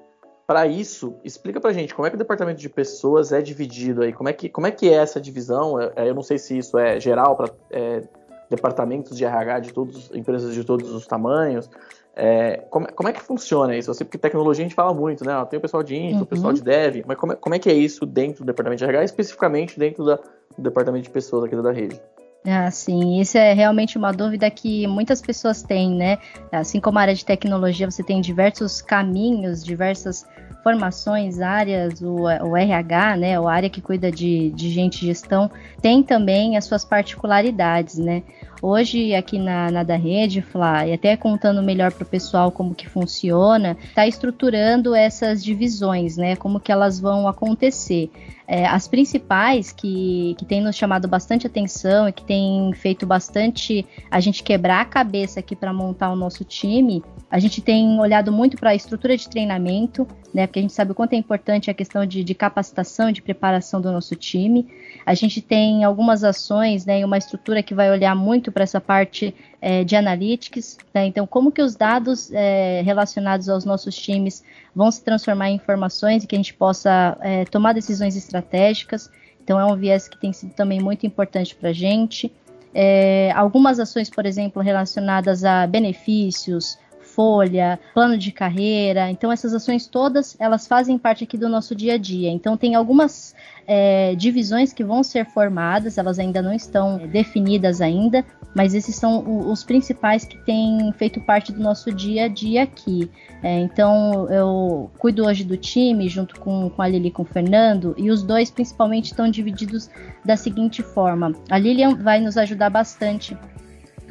para 0.46 0.68
isso, 0.68 1.16
explica 1.24 1.60
pra 1.60 1.72
gente 1.72 1.96
como 1.96 2.06
é 2.06 2.10
que 2.10 2.16
o 2.16 2.20
departamento 2.20 2.60
de 2.60 2.70
pessoas 2.70 3.32
é 3.32 3.42
dividido 3.42 4.04
aí, 4.04 4.14
como 4.14 4.30
é 4.30 4.34
que, 4.34 4.50
como 4.50 4.68
é, 4.68 4.72
que 4.72 4.90
é 4.90 4.94
essa 4.94 5.20
divisão? 5.20 5.80
É, 5.80 5.92
é 5.96 6.10
eu 6.10 6.16
não 6.16 6.24
sei 6.24 6.38
se 6.38 6.58
isso 6.58 6.78
é 6.78 7.00
geral 7.00 7.36
para 7.36 7.50
é, 7.72 8.04
departamentos 8.50 9.18
de 9.18 9.26
RH 9.26 9.60
de 9.60 9.74
todas 9.74 10.12
empresas 10.14 10.54
de 10.54 10.64
todos 10.64 10.92
os 10.92 11.08
tamanhos. 11.08 11.70
É, 12.16 12.58
como, 12.70 12.92
como, 12.94 13.10
é 13.10 13.12
que 13.14 13.22
funciona 13.22 13.76
isso? 13.76 13.92
Você, 13.92 14.06
porque 14.06 14.20
tecnologia 14.20 14.64
a 14.64 14.68
gente 14.68 14.76
fala 14.76 14.94
muito, 14.94 15.26
né? 15.26 15.34
Tem 15.50 15.58
o 15.58 15.62
pessoal 15.62 15.82
de 15.82 15.96
info, 15.96 16.18
uhum. 16.18 16.22
o 16.22 16.26
pessoal 16.28 16.54
de 16.54 16.62
dev, 16.62 17.04
mas 17.08 17.18
como 17.18 17.34
é, 17.34 17.36
como 17.36 17.56
é, 17.56 17.60
que 17.60 17.70
é 17.70 17.74
isso 17.74 18.06
dentro 18.06 18.44
do 18.44 18.48
departamento 18.48 18.78
de 18.80 18.86
RH, 18.86 19.06
especificamente 19.06 19.80
dentro 19.80 20.06
da, 20.06 20.20
do 20.58 20.64
departamento 20.64 21.04
de 21.04 21.10
pessoas 21.10 21.46
aqui 21.46 21.56
da 21.56 21.72
rede? 21.72 22.00
Ah, 22.46 22.70
sim, 22.70 23.22
isso 23.22 23.38
é 23.38 23.54
realmente 23.54 23.98
uma 23.98 24.12
dúvida 24.12 24.50
que 24.50 24.86
muitas 24.86 25.22
pessoas 25.22 25.64
têm, 25.64 25.96
né? 25.96 26.18
Assim 26.52 26.80
como 26.80 27.00
a 27.00 27.02
área 27.02 27.16
de 27.16 27.24
tecnologia, 27.24 27.90
você 27.90 28.04
tem 28.04 28.20
diversos 28.20 28.82
caminhos, 28.82 29.64
diversas 29.64 30.26
formações, 30.62 31.40
áreas, 31.40 32.02
o, 32.02 32.24
o 32.24 32.58
RH, 32.58 33.18
né, 33.18 33.38
a 33.38 33.50
área 33.50 33.70
que 33.70 33.82
cuida 33.82 34.10
de, 34.10 34.50
de 34.52 34.70
gente 34.70 35.06
gestão, 35.06 35.52
tem 35.82 36.02
também 36.02 36.58
as 36.58 36.66
suas 36.66 36.86
particularidades, 36.86 37.98
né? 37.98 38.24
Hoje, 38.66 39.14
aqui 39.14 39.38
na, 39.38 39.70
na 39.70 39.84
da 39.84 39.98
rede, 39.98 40.42
Flá, 40.42 40.88
e 40.88 40.94
até 40.94 41.18
contando 41.18 41.62
melhor 41.62 41.92
para 41.92 42.04
o 42.04 42.06
pessoal 42.06 42.50
como 42.50 42.74
que 42.74 42.88
funciona, 42.88 43.76
está 43.84 44.08
estruturando 44.08 44.96
essas 44.96 45.44
divisões, 45.44 46.16
né? 46.16 46.38
Como 46.38 46.62
que 46.62 46.72
elas 46.72 46.98
vão 46.98 47.28
acontecer. 47.28 48.10
É, 48.48 48.66
as 48.66 48.88
principais 48.88 49.72
que, 49.72 50.36
que 50.38 50.46
têm 50.46 50.62
nos 50.62 50.78
chamado 50.78 51.10
bastante 51.10 51.46
atenção 51.46 52.08
e 52.08 52.14
que 52.14 52.24
têm 52.24 52.72
feito 52.74 53.06
bastante 53.06 53.86
a 54.10 54.22
gente 54.22 54.44
quebrar 54.44 54.82
a 54.82 54.86
cabeça 54.86 55.42
aqui 55.42 55.56
para 55.56 55.74
montar 55.74 56.12
o 56.12 56.16
nosso 56.16 56.46
time, 56.46 57.04
a 57.32 57.40
gente 57.40 57.62
tem 57.62 58.00
olhado 58.00 58.32
muito 58.32 58.56
para 58.58 58.70
a 58.70 58.76
estrutura 58.76 59.18
de 59.18 59.28
treinamento, 59.28 60.08
né? 60.34 60.46
Porque 60.46 60.60
a 60.60 60.62
gente 60.62 60.74
sabe 60.74 60.92
o 60.92 60.96
quanto 60.96 61.14
é 61.14 61.16
importante 61.16 61.72
a 61.72 61.74
questão 61.74 62.06
de, 62.06 62.24
de 62.24 62.36
capacitação 62.36 63.10
e 63.10 63.14
de 63.14 63.22
preparação 63.22 63.82
do 63.82 63.92
nosso 63.92 64.16
time. 64.16 64.68
A 65.06 65.14
gente 65.14 65.42
tem 65.42 65.84
algumas 65.84 66.24
ações, 66.24 66.86
né? 66.86 67.04
Uma 67.04 67.18
estrutura 67.18 67.64
que 67.64 67.74
vai 67.74 67.90
olhar 67.90 68.16
muito 68.16 68.52
para 68.54 68.64
essa 68.64 68.80
parte 68.80 69.36
é, 69.62 69.84
de 69.84 69.96
analytics, 69.96 70.78
né? 70.94 71.06
Então, 71.06 71.26
como 71.26 71.52
que 71.52 71.62
os 71.62 71.76
dados 71.76 72.32
é, 72.32 72.82
relacionados 72.84 73.50
aos 73.50 73.66
nossos 73.66 73.96
times 73.96 74.44
vão 74.76 74.90
se 74.92 75.04
transformar 75.04 75.50
em 75.50 75.56
informações 75.56 76.24
e 76.24 76.28
que 76.28 76.36
a 76.36 76.40
gente 76.40 76.54
possa 76.54 77.18
é, 77.22 77.46
tomar 77.46 77.74
decisões 77.74 78.16
estratégicas. 78.16 79.10
Então, 79.44 79.60
é 79.60 79.66
um 79.66 79.76
viés 79.76 80.08
que 80.08 80.20
tem 80.20 80.32
sido 80.32 80.54
também 80.54 80.80
muito 80.80 81.06
importante 81.06 81.56
para 81.56 81.70
a 81.70 81.74
gente. 81.74 82.32
É, 82.74 83.32
algumas 83.36 83.80
ações, 83.80 84.10
por 84.10 84.26
exemplo, 84.26 84.62
relacionadas 84.62 85.44
a 85.44 85.68
benefícios, 85.68 86.78
folha, 87.16 87.80
plano 87.94 88.18
de 88.18 88.32
carreira. 88.32 89.10
Então 89.10 89.32
essas 89.32 89.54
ações 89.54 89.88
todas 89.88 90.36
elas 90.40 90.68
fazem 90.68 90.98
parte 90.98 91.24
aqui 91.24 91.38
do 91.38 91.48
nosso 91.48 91.76
dia 91.76 91.94
a 91.94 91.98
dia. 91.98 92.30
Então 92.30 92.58
tem 92.58 92.76
algumas 92.76 93.36
é, 93.68 94.16
divisões 94.16 94.74
que 94.74 94.84
vão 94.84 95.04
ser 95.04 95.26
formadas, 95.26 95.98
elas 95.98 96.20
ainda 96.20 96.42
não 96.42 96.54
estão 96.54 97.00
é, 97.00 97.08
definidas 97.08 97.82
ainda, 97.82 98.26
mas 98.56 98.74
esses 98.74 98.96
são 98.96 99.50
os 99.50 99.64
principais 99.64 100.26
que 100.26 100.38
têm 100.44 100.92
feito 100.94 101.20
parte 101.22 101.52
do 101.52 101.62
nosso 101.62 101.92
dia 101.92 102.26
a 102.26 102.28
dia 102.28 102.64
aqui. 102.64 103.10
É, 103.42 103.60
então 103.60 104.30
eu 104.30 104.92
cuido 104.98 105.26
hoje 105.26 105.44
do 105.44 105.58
time 105.58 106.08
junto 106.08 106.40
com, 106.40 106.70
com 106.70 106.82
a 106.82 106.88
Lili 106.88 107.08
e 107.08 107.12
com 107.12 107.24
o 107.24 107.26
Fernando, 107.26 107.94
e 107.98 108.10
os 108.10 108.24
dois 108.24 108.52
principalmente 108.52 109.06
estão 109.06 109.30
divididos 109.30 109.90
da 110.24 110.36
seguinte 110.36 110.82
forma: 110.82 111.34
a 111.50 111.58
Lilian 111.58 111.96
vai 111.96 112.20
nos 112.20 112.38
ajudar 112.38 112.70
bastante 112.70 113.38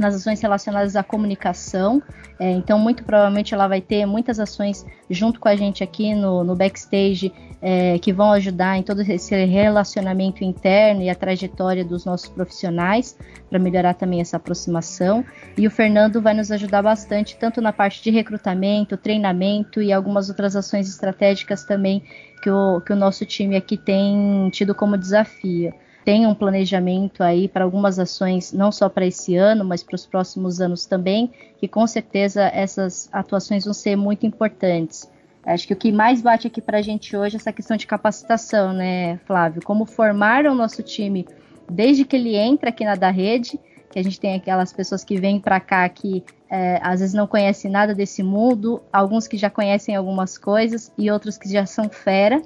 nas 0.02 0.14
ações 0.14 0.40
relacionadas 0.40 0.96
à 0.96 1.02
comunicação. 1.02 2.02
É, 2.38 2.50
então, 2.50 2.78
muito 2.78 3.04
provavelmente, 3.04 3.54
ela 3.54 3.68
vai 3.68 3.80
ter 3.80 4.04
muitas 4.04 4.38
ações 4.40 4.84
junto 5.08 5.38
com 5.38 5.48
a 5.48 5.56
gente 5.56 5.82
aqui 5.82 6.14
no, 6.14 6.42
no 6.42 6.56
backstage 6.56 7.32
é, 7.62 7.98
que 8.00 8.12
vão 8.12 8.32
ajudar 8.32 8.76
em 8.76 8.82
todo 8.82 9.00
esse 9.00 9.34
relacionamento 9.44 10.42
interno 10.42 11.02
e 11.02 11.08
a 11.08 11.14
trajetória 11.14 11.84
dos 11.84 12.04
nossos 12.04 12.28
profissionais 12.28 13.16
para 13.48 13.58
melhorar 13.58 13.94
também 13.94 14.20
essa 14.20 14.36
aproximação. 14.36 15.24
E 15.56 15.66
o 15.66 15.70
Fernando 15.70 16.20
vai 16.20 16.34
nos 16.34 16.50
ajudar 16.50 16.82
bastante, 16.82 17.36
tanto 17.36 17.60
na 17.60 17.72
parte 17.72 18.02
de 18.02 18.10
recrutamento, 18.10 18.96
treinamento 18.96 19.80
e 19.80 19.92
algumas 19.92 20.28
outras 20.28 20.56
ações 20.56 20.88
estratégicas 20.88 21.64
também 21.64 22.02
que 22.42 22.50
o, 22.50 22.80
que 22.80 22.92
o 22.92 22.96
nosso 22.96 23.24
time 23.24 23.54
aqui 23.54 23.76
tem 23.76 24.50
tido 24.50 24.74
como 24.74 24.98
desafio 24.98 25.72
tem 26.04 26.26
um 26.26 26.34
planejamento 26.34 27.22
aí 27.22 27.48
para 27.48 27.64
algumas 27.64 27.98
ações, 27.98 28.52
não 28.52 28.72
só 28.72 28.88
para 28.88 29.06
esse 29.06 29.36
ano, 29.36 29.64
mas 29.64 29.82
para 29.82 29.94
os 29.94 30.06
próximos 30.06 30.60
anos 30.60 30.84
também, 30.84 31.30
que 31.58 31.68
com 31.68 31.86
certeza 31.86 32.42
essas 32.42 33.08
atuações 33.12 33.64
vão 33.64 33.74
ser 33.74 33.96
muito 33.96 34.26
importantes. 34.26 35.10
Acho 35.44 35.66
que 35.66 35.72
o 35.72 35.76
que 35.76 35.90
mais 35.90 36.22
bate 36.22 36.46
aqui 36.46 36.60
para 36.60 36.78
a 36.78 36.82
gente 36.82 37.16
hoje 37.16 37.36
é 37.36 37.38
essa 37.38 37.52
questão 37.52 37.76
de 37.76 37.86
capacitação, 37.86 38.72
né, 38.72 39.18
Flávio? 39.26 39.62
Como 39.64 39.84
formar 39.84 40.46
o 40.46 40.54
nosso 40.54 40.82
time 40.82 41.26
desde 41.70 42.04
que 42.04 42.16
ele 42.16 42.36
entra 42.36 42.70
aqui 42.70 42.84
na 42.84 42.94
da 42.94 43.10
rede, 43.10 43.58
que 43.90 43.98
a 43.98 44.02
gente 44.02 44.18
tem 44.18 44.34
aquelas 44.34 44.72
pessoas 44.72 45.04
que 45.04 45.18
vêm 45.18 45.38
para 45.38 45.60
cá 45.60 45.88
que 45.88 46.24
é, 46.48 46.78
às 46.82 47.00
vezes 47.00 47.14
não 47.14 47.26
conhecem 47.26 47.70
nada 47.70 47.94
desse 47.94 48.22
mundo, 48.22 48.82
alguns 48.92 49.26
que 49.26 49.36
já 49.36 49.50
conhecem 49.50 49.96
algumas 49.96 50.38
coisas 50.38 50.92
e 50.96 51.10
outros 51.10 51.36
que 51.38 51.50
já 51.50 51.66
são 51.66 51.88
fera. 51.88 52.40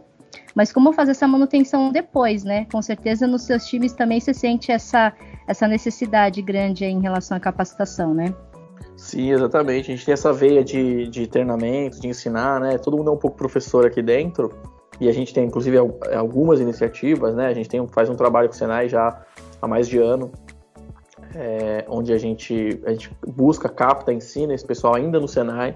Mas 0.55 0.73
como 0.73 0.93
fazer 0.93 1.13
essa 1.13 1.27
manutenção 1.27 1.91
depois, 1.91 2.45
né? 2.45 2.67
Com 2.71 2.81
certeza 2.83 3.27
nos 3.27 3.43
seus 3.43 3.67
times 3.67 3.93
também 3.93 4.21
você 4.21 4.35
sente 4.35 4.73
essa, 4.73 5.13
essa 5.47 5.69
necessidade 5.69 6.43
grande 6.43 6.85
em 6.85 7.01
relação 7.01 7.37
à 7.37 7.41
capacitação, 7.41 8.15
né? 8.15 8.35
Sim, 8.97 9.33
exatamente. 9.33 9.93
A 9.93 9.95
gente 9.95 10.07
tem 10.07 10.15
essa 10.15 10.33
veia 10.33 10.65
de, 10.65 11.07
de 11.09 11.27
treinamento, 11.27 12.01
de 12.01 12.09
ensinar, 12.09 12.61
né? 12.61 12.79
Todo 12.79 12.97
mundo 12.97 13.11
é 13.11 13.13
um 13.13 13.19
pouco 13.19 13.37
professor 13.37 13.87
aqui 13.87 14.03
dentro. 14.03 14.53
E 14.99 15.09
a 15.09 15.13
gente 15.13 15.35
tem, 15.35 15.45
inclusive, 15.45 15.77
algumas 16.17 16.61
iniciativas, 16.61 17.35
né? 17.35 17.47
A 17.47 17.53
gente 17.53 17.69
tem, 17.69 17.87
faz 17.89 18.09
um 18.09 18.15
trabalho 18.15 18.49
com 18.49 18.55
o 18.55 18.57
Senai 18.57 18.89
já 18.89 19.21
há 19.61 19.69
mais 19.69 19.87
de 19.87 19.99
ano, 19.99 20.33
é, 21.35 21.85
onde 21.89 22.13
a 22.13 22.19
gente, 22.19 22.81
a 22.87 22.91
gente 22.91 23.11
busca, 23.27 23.69
capta, 23.69 24.13
ensina 24.13 24.55
esse 24.55 24.65
pessoal 24.65 24.95
ainda 24.95 25.21
no 25.21 25.29
Senai 25.29 25.75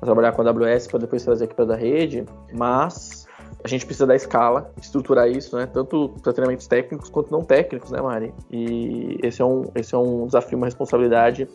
a 0.00 0.04
trabalhar 0.04 0.32
com 0.32 0.42
a 0.42 0.48
AWS 0.48 0.86
para 0.86 1.00
depois 1.00 1.24
trazer 1.24 1.44
aqui 1.44 1.54
para 1.54 1.64
da 1.64 1.76
rede, 1.76 2.24
mas 2.52 3.26
a 3.62 3.68
gente 3.68 3.84
precisa 3.84 4.06
da 4.06 4.14
escala, 4.14 4.72
estruturar 4.80 5.28
isso, 5.28 5.56
né? 5.56 5.66
Tanto 5.66 6.14
para 6.22 6.32
treinamentos 6.32 6.66
técnicos 6.66 7.08
quanto 7.10 7.30
não 7.30 7.42
técnicos, 7.42 7.90
né, 7.90 8.00
Mari? 8.00 8.32
E 8.50 9.18
esse 9.22 9.42
é 9.42 9.44
um, 9.44 9.64
esse 9.74 9.94
é 9.94 9.98
um 9.98 10.26
desafio, 10.26 10.56
uma 10.56 10.66
responsabilidade 10.66 11.48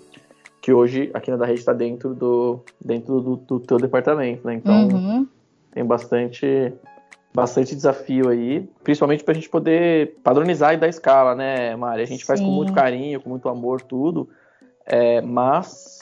que 0.61 0.73
hoje 0.73 1.11
aqui 1.13 1.29
na 1.29 1.37
da 1.37 1.45
rede 1.45 1.59
está 1.59 1.73
dentro 1.73 2.15
do 2.15 2.59
dentro 2.83 3.21
do, 3.21 3.35
do 3.35 3.59
teu 3.59 3.77
departamento, 3.77 4.45
né? 4.45 4.55
Então 4.55 4.87
uhum. 4.87 5.27
tem 5.71 5.85
bastante 5.85 6.73
bastante 7.33 7.75
desafio 7.75 8.29
aí, 8.29 8.67
principalmente 8.83 9.23
para 9.23 9.33
a 9.33 9.35
gente 9.35 9.49
poder 9.49 10.17
padronizar 10.23 10.73
e 10.73 10.77
dar 10.77 10.87
escala, 10.87 11.35
né, 11.35 11.75
Mari? 11.75 12.03
A 12.03 12.05
gente 12.05 12.21
Sim. 12.21 12.25
faz 12.25 12.39
com 12.39 12.47
muito 12.47 12.73
carinho, 12.73 13.19
com 13.19 13.29
muito 13.29 13.49
amor, 13.49 13.81
tudo, 13.81 14.29
é, 14.85 15.21
mas 15.21 15.99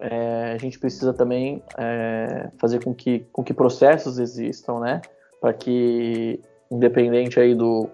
é, 0.00 0.52
a 0.54 0.58
gente 0.58 0.78
precisa 0.80 1.12
também 1.12 1.62
é, 1.78 2.50
fazer 2.58 2.82
com 2.82 2.92
que, 2.92 3.20
com 3.32 3.44
que 3.44 3.54
processos 3.54 4.18
existam, 4.18 4.80
né? 4.80 5.00
Para 5.42 5.52
que, 5.52 6.40
independente 6.70 7.40
aí 7.40 7.52
do, 7.52 7.90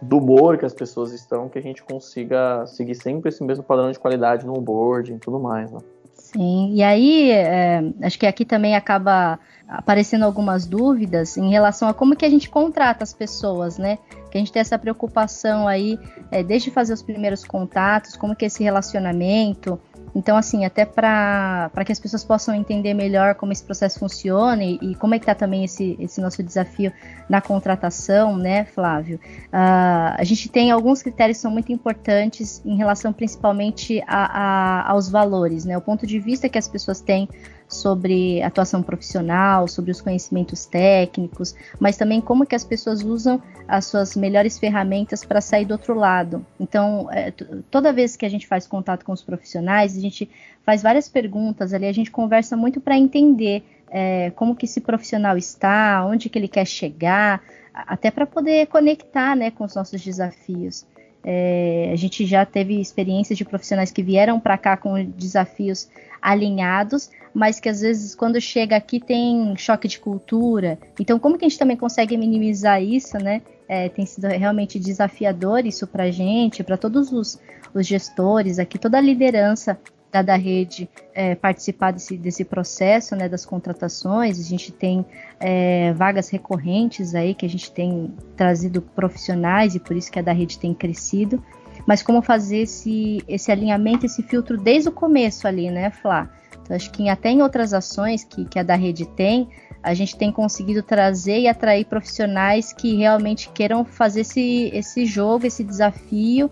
do 0.00 0.16
humor 0.16 0.56
que 0.56 0.64
as 0.64 0.72
pessoas 0.72 1.12
estão, 1.12 1.46
que 1.46 1.58
a 1.58 1.62
gente 1.62 1.82
consiga 1.82 2.64
seguir 2.66 2.94
sempre 2.94 3.28
esse 3.28 3.44
mesmo 3.44 3.62
padrão 3.62 3.90
de 3.90 3.98
qualidade 3.98 4.46
no 4.46 4.58
onboarding 4.58 5.16
e 5.16 5.18
tudo 5.18 5.38
mais, 5.38 5.70
né? 5.70 5.78
Sim, 6.14 6.72
e 6.72 6.82
aí 6.82 7.30
é, 7.30 7.82
acho 8.00 8.18
que 8.18 8.26
aqui 8.26 8.46
também 8.46 8.74
acaba 8.74 9.38
aparecendo 9.68 10.24
algumas 10.24 10.66
dúvidas 10.66 11.36
em 11.36 11.50
relação 11.50 11.88
a 11.88 11.94
como 11.94 12.16
que 12.16 12.24
a 12.24 12.30
gente 12.30 12.48
contrata 12.48 13.04
as 13.04 13.12
pessoas, 13.12 13.76
né? 13.76 13.98
Que 14.30 14.38
a 14.38 14.40
gente 14.40 14.50
tem 14.50 14.60
essa 14.60 14.78
preocupação 14.78 15.68
aí, 15.68 15.98
é, 16.30 16.42
desde 16.42 16.70
fazer 16.70 16.94
os 16.94 17.02
primeiros 17.02 17.44
contatos, 17.44 18.16
como 18.16 18.34
que 18.34 18.46
é 18.46 18.48
esse 18.48 18.62
relacionamento, 18.62 19.78
então, 20.14 20.36
assim, 20.36 20.64
até 20.64 20.84
para 20.84 21.70
que 21.84 21.92
as 21.92 21.98
pessoas 21.98 22.22
possam 22.22 22.54
entender 22.54 22.92
melhor 22.92 23.34
como 23.34 23.52
esse 23.52 23.64
processo 23.64 23.98
funciona 23.98 24.62
e, 24.62 24.78
e 24.82 24.94
como 24.94 25.14
é 25.14 25.18
que 25.18 25.24
está 25.24 25.34
também 25.34 25.64
esse, 25.64 25.96
esse 25.98 26.20
nosso 26.20 26.42
desafio 26.42 26.92
na 27.28 27.40
contratação, 27.40 28.36
né, 28.36 28.64
Flávio? 28.64 29.18
Uh, 29.46 30.14
a 30.18 30.24
gente 30.24 30.48
tem 30.48 30.70
alguns 30.70 31.02
critérios 31.02 31.38
que 31.38 31.42
são 31.42 31.50
muito 31.50 31.72
importantes 31.72 32.60
em 32.64 32.76
relação 32.76 33.12
principalmente 33.12 34.02
a, 34.06 34.82
a, 34.86 34.90
aos 34.90 35.08
valores, 35.08 35.64
né? 35.64 35.76
O 35.78 35.80
ponto 35.80 36.06
de 36.06 36.18
vista 36.18 36.48
que 36.48 36.58
as 36.58 36.68
pessoas 36.68 37.00
têm 37.00 37.28
sobre 37.72 38.42
atuação 38.42 38.82
profissional, 38.82 39.66
sobre 39.66 39.90
os 39.90 40.00
conhecimentos 40.00 40.66
técnicos, 40.66 41.54
mas 41.80 41.96
também 41.96 42.20
como 42.20 42.46
que 42.46 42.54
as 42.54 42.64
pessoas 42.64 43.02
usam 43.02 43.42
as 43.66 43.86
suas 43.86 44.14
melhores 44.14 44.58
ferramentas 44.58 45.24
para 45.24 45.40
sair 45.40 45.64
do 45.64 45.72
outro 45.72 45.94
lado. 45.94 46.44
Então, 46.60 47.08
é, 47.10 47.32
toda 47.70 47.92
vez 47.92 48.16
que 48.16 48.26
a 48.26 48.28
gente 48.28 48.46
faz 48.46 48.66
contato 48.66 49.04
com 49.04 49.12
os 49.12 49.22
profissionais, 49.22 49.96
a 49.96 50.00
gente 50.00 50.30
faz 50.64 50.82
várias 50.82 51.08
perguntas 51.08 51.72
ali, 51.72 51.86
a 51.86 51.92
gente 51.92 52.10
conversa 52.10 52.56
muito 52.56 52.80
para 52.80 52.96
entender 52.96 53.64
é, 53.90 54.30
como 54.30 54.56
que 54.56 54.64
esse 54.64 54.80
profissional 54.80 55.36
está, 55.36 56.04
onde 56.06 56.28
que 56.28 56.38
ele 56.38 56.48
quer 56.48 56.66
chegar, 56.66 57.42
até 57.74 58.10
para 58.10 58.26
poder 58.26 58.66
conectar 58.66 59.34
né, 59.36 59.50
com 59.50 59.64
os 59.64 59.74
nossos 59.74 60.00
desafios. 60.00 60.86
É, 61.24 61.90
a 61.92 61.96
gente 61.96 62.26
já 62.26 62.44
teve 62.44 62.80
experiências 62.80 63.38
de 63.38 63.44
profissionais 63.44 63.92
que 63.92 64.02
vieram 64.02 64.40
para 64.40 64.58
cá 64.58 64.76
com 64.76 65.04
desafios 65.04 65.88
alinhados, 66.22 67.10
mas 67.34 67.58
que 67.58 67.68
às 67.68 67.80
vezes 67.80 68.14
quando 68.14 68.40
chega 68.40 68.76
aqui 68.76 69.00
tem 69.00 69.56
choque 69.56 69.88
de 69.88 69.98
cultura. 69.98 70.78
Então, 70.98 71.18
como 71.18 71.36
que 71.36 71.44
a 71.44 71.48
gente 71.48 71.58
também 71.58 71.76
consegue 71.76 72.16
minimizar 72.16 72.82
isso, 72.82 73.18
né? 73.18 73.42
É, 73.68 73.88
tem 73.88 74.06
sido 74.06 74.28
realmente 74.28 74.78
desafiador 74.78 75.66
isso 75.66 75.86
para 75.86 76.04
a 76.04 76.10
gente, 76.10 76.62
para 76.62 76.76
todos 76.76 77.10
os, 77.10 77.40
os, 77.72 77.86
gestores 77.86 78.58
aqui, 78.58 78.78
toda 78.78 78.98
a 78.98 79.00
liderança 79.00 79.78
da, 80.10 80.20
da 80.20 80.36
rede 80.36 80.88
é, 81.14 81.34
participar 81.34 81.90
desse, 81.90 82.18
desse 82.18 82.44
processo, 82.44 83.16
né, 83.16 83.30
das 83.30 83.46
contratações. 83.46 84.38
A 84.38 84.42
gente 84.42 84.70
tem 84.70 85.06
é, 85.40 85.92
vagas 85.94 86.28
recorrentes 86.28 87.14
aí 87.14 87.34
que 87.34 87.46
a 87.46 87.48
gente 87.48 87.72
tem 87.72 88.12
trazido 88.36 88.82
profissionais 88.82 89.74
e 89.74 89.80
por 89.80 89.96
isso 89.96 90.12
que 90.12 90.18
a 90.18 90.22
da 90.22 90.32
rede 90.32 90.58
tem 90.58 90.74
crescido. 90.74 91.42
Mas 91.86 92.02
como 92.02 92.22
fazer 92.22 92.58
esse, 92.58 93.22
esse 93.26 93.50
alinhamento, 93.50 94.06
esse 94.06 94.22
filtro 94.22 94.56
desde 94.56 94.88
o 94.88 94.92
começo 94.92 95.46
ali, 95.46 95.70
né, 95.70 95.90
Flá? 95.90 96.30
Então, 96.62 96.76
acho 96.76 96.90
que 96.90 97.08
até 97.08 97.30
em 97.30 97.42
outras 97.42 97.74
ações 97.74 98.24
que, 98.24 98.44
que 98.44 98.58
a 98.58 98.62
da 98.62 98.74
rede 98.74 99.04
tem, 99.04 99.48
a 99.82 99.94
gente 99.94 100.16
tem 100.16 100.30
conseguido 100.30 100.82
trazer 100.82 101.40
e 101.40 101.48
atrair 101.48 101.84
profissionais 101.84 102.72
que 102.72 102.96
realmente 102.96 103.50
queiram 103.50 103.84
fazer 103.84 104.20
esse, 104.20 104.70
esse 104.72 105.04
jogo, 105.04 105.46
esse 105.46 105.64
desafio 105.64 106.48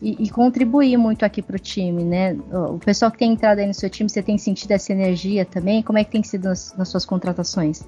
e, 0.00 0.24
e 0.24 0.30
contribuir 0.30 0.96
muito 0.96 1.24
aqui 1.24 1.42
para 1.42 1.56
o 1.56 1.58
time, 1.58 2.04
né? 2.04 2.36
O 2.52 2.78
pessoal 2.78 3.10
que 3.10 3.18
tem 3.18 3.32
entrado 3.32 3.58
aí 3.58 3.66
no 3.66 3.74
seu 3.74 3.90
time, 3.90 4.08
você 4.08 4.22
tem 4.22 4.38
sentido 4.38 4.70
essa 4.70 4.92
energia 4.92 5.44
também? 5.44 5.82
Como 5.82 5.98
é 5.98 6.04
que 6.04 6.12
tem 6.12 6.22
sido 6.22 6.44
nas, 6.44 6.72
nas 6.76 6.88
suas 6.88 7.04
contratações? 7.04 7.82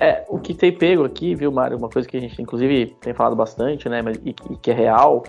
É, 0.00 0.24
o 0.28 0.38
que 0.38 0.54
tem 0.54 0.76
pego 0.76 1.04
aqui, 1.04 1.34
viu, 1.34 1.52
Mário, 1.52 1.76
uma 1.76 1.88
coisa 1.88 2.08
que 2.08 2.16
a 2.16 2.20
gente 2.20 2.40
inclusive 2.40 2.96
tem 3.00 3.12
falado 3.12 3.36
bastante, 3.36 3.88
né, 3.88 4.00
mas, 4.02 4.16
e, 4.24 4.34
e 4.50 4.56
que 4.56 4.70
é 4.70 4.74
real, 4.74 5.22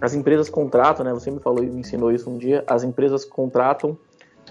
as 0.00 0.14
empresas 0.14 0.48
contratam, 0.48 1.04
né, 1.04 1.12
você 1.12 1.30
me 1.30 1.40
falou 1.40 1.62
e 1.62 1.70
me 1.70 1.80
ensinou 1.80 2.10
isso 2.10 2.30
um 2.30 2.38
dia, 2.38 2.64
as 2.66 2.82
empresas 2.82 3.24
contratam 3.24 3.96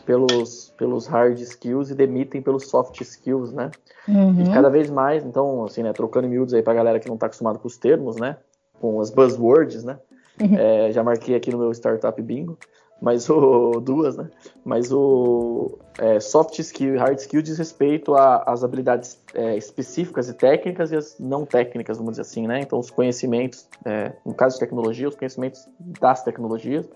pelos, 0.06 0.74
pelos 0.78 1.08
hard 1.08 1.40
skills 1.40 1.90
e 1.90 1.96
demitem 1.96 2.42
pelos 2.42 2.68
soft 2.68 3.00
skills, 3.02 3.52
né? 3.52 3.72
Uhum. 4.08 4.42
E 4.42 4.54
cada 4.54 4.70
vez 4.70 4.90
mais, 4.90 5.24
então, 5.24 5.66
assim, 5.66 5.84
né, 5.84 5.94
trocando 5.94 6.28
miúdos 6.28 6.54
aí 6.54 6.62
pra 6.62 6.74
galera 6.74 7.00
que 7.00 7.08
não 7.08 7.18
tá 7.18 7.26
acostumado 7.26 7.60
com 7.60 7.68
os 7.68 7.78
termos, 7.78 8.16
né? 8.16 8.38
Com 8.80 9.00
as 9.02 9.10
buzzwords, 9.10 9.84
né? 9.84 10.00
Uhum. 10.42 10.58
É, 10.58 10.92
já 10.92 11.04
marquei 11.04 11.36
aqui 11.36 11.52
no 11.52 11.58
meu 11.58 11.72
Startup 11.72 12.22
Bingo, 12.22 12.58
mas 13.02 13.30
o 13.30 13.80
duas, 13.82 14.18
né? 14.18 14.30
Mas 14.64 14.92
o 14.92 15.78
é, 15.98 16.20
soft 16.20 16.60
skill 16.60 16.96
e 16.96 16.98
hard 16.98 17.18
skill 17.18 17.42
diz 17.42 17.58
respeito 17.58 18.14
às 18.16 18.64
habilidades 18.64 19.20
é, 19.34 19.56
específicas 19.58 20.30
e 20.30 20.34
técnicas 20.34 20.92
e 20.92 20.96
as 20.96 21.18
não 21.20 21.46
técnicas, 21.46 21.98
vamos 21.98 22.14
dizer 22.14 22.22
assim, 22.24 22.48
né? 22.48 22.62
Então, 22.62 22.80
os 22.80 22.90
conhecimentos, 22.90 23.68
é, 23.86 24.14
no 24.26 24.34
caso 24.34 24.56
de 24.56 24.60
tecnologia, 24.60 25.08
os 25.08 25.16
conhecimentos 25.16 25.68
das 25.80 26.24
tecnologias, 26.24 26.90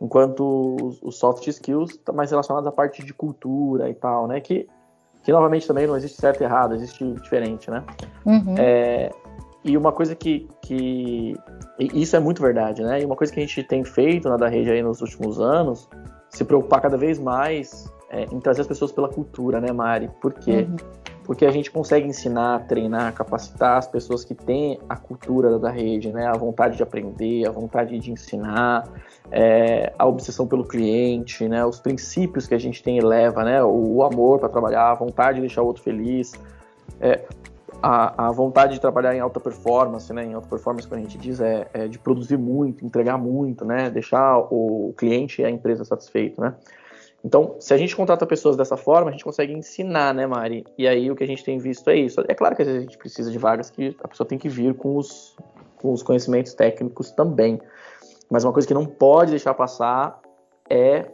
enquanto 0.00 0.76
os, 0.82 1.02
os 1.02 1.18
soft 1.18 1.46
skills 1.46 1.90
estão 1.90 2.12
tá 2.12 2.12
mais 2.12 2.30
relacionados 2.30 2.66
à 2.66 2.72
parte 2.72 3.04
de 3.04 3.12
cultura 3.12 3.88
e 3.88 3.94
tal, 3.94 4.26
né? 4.26 4.40
Que, 4.40 4.68
que 5.22 5.32
novamente 5.32 5.66
também 5.66 5.86
não 5.86 5.96
existe 5.96 6.18
certo 6.20 6.40
e 6.40 6.44
errado, 6.44 6.74
existe 6.74 7.04
diferente, 7.14 7.70
né? 7.70 7.84
Uhum. 8.24 8.54
É, 8.58 9.10
e 9.64 9.76
uma 9.76 9.92
coisa 9.92 10.14
que, 10.14 10.48
que 10.62 11.34
isso 11.78 12.16
é 12.16 12.20
muito 12.20 12.40
verdade, 12.40 12.82
né? 12.82 13.00
E 13.00 13.04
uma 13.04 13.16
coisa 13.16 13.32
que 13.32 13.38
a 13.38 13.42
gente 13.42 13.62
tem 13.64 13.84
feito 13.84 14.28
na 14.28 14.36
da 14.36 14.48
rede 14.48 14.70
aí 14.70 14.82
nos 14.82 15.00
últimos 15.00 15.40
anos, 15.40 15.88
se 16.28 16.44
preocupar 16.44 16.80
cada 16.80 16.96
vez 16.96 17.18
mais 17.18 17.92
é, 18.10 18.24
em 18.24 18.40
trazer 18.40 18.62
as 18.62 18.66
pessoas 18.66 18.92
pela 18.92 19.08
cultura, 19.08 19.60
né, 19.60 19.72
Mari? 19.72 20.10
Por 20.20 20.32
quê? 20.34 20.66
Uhum 20.68 20.76
porque 21.30 21.46
a 21.46 21.50
gente 21.52 21.70
consegue 21.70 22.08
ensinar, 22.08 22.66
treinar, 22.66 23.14
capacitar 23.14 23.78
as 23.78 23.86
pessoas 23.86 24.24
que 24.24 24.34
têm 24.34 24.80
a 24.88 24.96
cultura 24.96 25.60
da 25.60 25.70
rede, 25.70 26.12
né? 26.12 26.26
A 26.26 26.36
vontade 26.36 26.76
de 26.76 26.82
aprender, 26.82 27.46
a 27.46 27.52
vontade 27.52 27.96
de 28.00 28.10
ensinar, 28.10 28.88
é, 29.30 29.92
a 29.96 30.06
obsessão 30.06 30.48
pelo 30.48 30.66
cliente, 30.66 31.46
né? 31.46 31.64
Os 31.64 31.78
princípios 31.78 32.48
que 32.48 32.54
a 32.54 32.58
gente 32.58 32.82
tem 32.82 32.98
e 32.98 33.00
leva, 33.00 33.44
né? 33.44 33.62
O, 33.62 33.98
o 33.98 34.02
amor 34.02 34.40
para 34.40 34.48
trabalhar, 34.48 34.90
a 34.90 34.94
vontade 34.94 35.36
de 35.36 35.42
deixar 35.42 35.62
o 35.62 35.66
outro 35.66 35.84
feliz, 35.84 36.32
é, 37.00 37.24
a, 37.82 38.28
a, 38.28 38.30
vontade 38.32 38.74
de 38.74 38.80
trabalhar 38.80 39.14
em 39.14 39.20
alta 39.20 39.40
performance, 39.40 40.12
né? 40.12 40.24
Em 40.24 40.34
alta 40.34 40.48
performance, 40.48 40.86
como 40.86 41.00
a 41.00 41.02
gente 41.02 41.18
diz, 41.18 41.40
é, 41.40 41.68
é 41.72 41.88
de 41.88 41.98
produzir 41.98 42.36
muito, 42.36 42.84
entregar 42.84 43.18
muito, 43.18 43.64
né? 43.64 43.90
Deixar 43.90 44.38
o 44.38 44.94
cliente 44.96 45.42
e 45.42 45.44
a 45.44 45.50
empresa 45.50 45.84
satisfeito, 45.84 46.40
né? 46.40 46.54
Então, 47.24 47.56
se 47.60 47.74
a 47.74 47.76
gente 47.76 47.94
contrata 47.94 48.26
pessoas 48.26 48.56
dessa 48.56 48.76
forma, 48.76 49.10
a 49.10 49.12
gente 49.12 49.24
consegue 49.24 49.52
ensinar, 49.52 50.14
né, 50.14 50.26
Mari? 50.26 50.64
E 50.78 50.88
aí 50.88 51.10
o 51.10 51.16
que 51.16 51.22
a 51.22 51.26
gente 51.26 51.44
tem 51.44 51.58
visto 51.58 51.88
é 51.90 51.96
isso. 51.96 52.24
É 52.26 52.34
claro 52.34 52.56
que 52.56 52.62
às 52.62 52.68
vezes 52.68 52.82
a 52.82 52.84
gente 52.86 52.98
precisa 52.98 53.30
de 53.30 53.38
vagas 53.38 53.70
que 53.70 53.94
a 54.02 54.08
pessoa 54.08 54.26
tem 54.26 54.38
que 54.38 54.48
vir 54.48 54.74
com 54.74 54.96
os, 54.96 55.36
com 55.76 55.92
os 55.92 56.02
conhecimentos 56.02 56.54
técnicos 56.54 57.10
também. 57.10 57.60
Mas 58.30 58.44
uma 58.44 58.52
coisa 58.52 58.66
que 58.66 58.72
não 58.72 58.86
pode 58.86 59.32
deixar 59.32 59.52
passar 59.52 60.18
é 60.68 61.06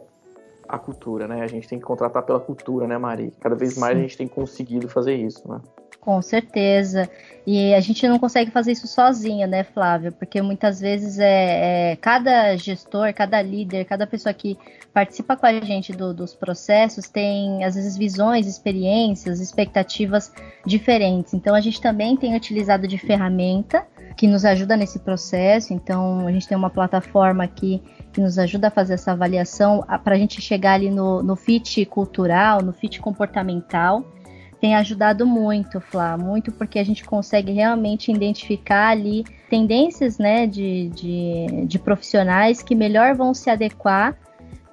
a 0.67 0.77
cultura, 0.77 1.27
né? 1.27 1.41
A 1.41 1.47
gente 1.47 1.67
tem 1.67 1.77
que 1.77 1.85
contratar 1.85 2.23
pela 2.23 2.39
cultura, 2.39 2.87
né, 2.87 2.97
Mari? 2.97 3.33
Cada 3.39 3.55
vez 3.55 3.77
mais 3.77 3.97
a 3.97 4.01
gente 4.01 4.17
tem 4.17 4.27
conseguido 4.27 4.87
fazer 4.87 5.15
isso, 5.15 5.49
né? 5.49 5.59
Com 6.07 6.21
certeza. 6.21 7.09
E 7.45 7.73
a 7.73 7.81
gente 7.81 8.07
não 8.07 8.17
consegue 8.17 8.49
fazer 8.49 8.71
isso 8.71 8.87
sozinha, 8.87 9.45
né, 9.45 9.65
Flávia? 9.65 10.09
Porque 10.09 10.41
muitas 10.41 10.79
vezes 10.79 11.19
é, 11.19 11.91
é 11.91 11.95
cada 11.97 12.55
gestor, 12.55 13.13
cada 13.13 13.41
líder, 13.41 13.83
cada 13.83 14.07
pessoa 14.07 14.33
que 14.33 14.57
participa 14.93 15.35
com 15.35 15.45
a 15.45 15.59
gente 15.59 15.91
do, 15.91 16.13
dos 16.13 16.33
processos 16.33 17.09
tem, 17.09 17.61
às 17.65 17.75
vezes, 17.75 17.97
visões, 17.97 18.47
experiências, 18.47 19.41
expectativas 19.41 20.31
diferentes. 20.65 21.33
Então, 21.33 21.53
a 21.53 21.59
gente 21.59 21.81
também 21.81 22.15
tem 22.15 22.37
utilizado 22.37 22.87
de 22.87 22.97
ferramenta 22.97 23.85
que 24.15 24.27
nos 24.27 24.45
ajuda 24.45 24.77
nesse 24.77 24.99
processo. 24.99 25.73
Então, 25.73 26.25
a 26.25 26.31
gente 26.31 26.47
tem 26.47 26.57
uma 26.57 26.69
plataforma 26.69 27.43
aqui 27.43 27.83
que 28.13 28.21
nos 28.21 28.39
ajuda 28.39 28.69
a 28.69 28.71
fazer 28.71 28.93
essa 28.93 29.11
avaliação 29.11 29.83
para 30.05 30.15
a 30.15 30.17
gente 30.17 30.39
chegar 30.41 30.75
ali 30.75 30.89
no, 30.89 31.21
no 31.21 31.35
fit 31.35 31.85
cultural, 31.85 32.61
no 32.63 32.71
fit 32.71 33.01
comportamental 33.01 34.05
tem 34.59 34.75
ajudado 34.75 35.25
muito, 35.25 35.79
Flá, 35.79 36.17
muito 36.17 36.51
porque 36.51 36.79
a 36.79 36.83
gente 36.83 37.03
consegue 37.03 37.51
realmente 37.51 38.11
identificar 38.11 38.89
ali 38.89 39.23
tendências 39.49 40.17
né, 40.17 40.47
de, 40.47 40.89
de, 40.89 41.65
de 41.65 41.79
profissionais 41.79 42.61
que 42.61 42.73
melhor 42.75 43.15
vão 43.15 43.33
se 43.33 43.49
adequar. 43.49 44.17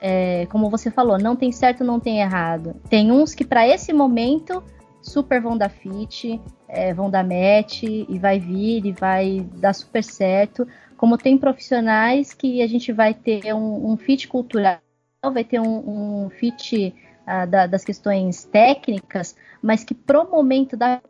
É, 0.00 0.46
como 0.50 0.70
você 0.70 0.90
falou, 0.90 1.18
não 1.18 1.36
tem 1.36 1.52
certo, 1.52 1.84
não 1.84 2.00
tem 2.00 2.20
errado. 2.20 2.76
Tem 2.88 3.10
uns 3.10 3.34
que 3.34 3.44
para 3.44 3.66
esse 3.66 3.92
momento 3.92 4.62
super 5.02 5.40
vão 5.40 5.56
dar 5.56 5.68
fit, 5.68 6.40
é, 6.68 6.92
vão 6.94 7.10
dar 7.10 7.22
match 7.22 7.82
e 7.82 8.18
vai 8.18 8.38
vir 8.38 8.86
e 8.86 8.92
vai 8.92 9.46
dar 9.56 9.74
super 9.74 10.02
certo. 10.02 10.66
Como 10.96 11.18
tem 11.18 11.36
profissionais 11.36 12.32
que 12.32 12.62
a 12.62 12.66
gente 12.66 12.90
vai 12.92 13.12
ter 13.12 13.54
um, 13.54 13.92
um 13.92 13.96
fit 13.96 14.28
cultural, 14.28 14.78
vai 15.32 15.44
ter 15.44 15.60
um, 15.60 16.24
um 16.24 16.30
fit 16.30 16.94
uh, 17.26 17.46
da, 17.46 17.66
das 17.66 17.84
questões 17.84 18.44
técnicas, 18.44 19.36
mas 19.62 19.84
que 19.84 19.94
pro 19.94 20.30
momento 20.30 20.76
da 20.76 21.00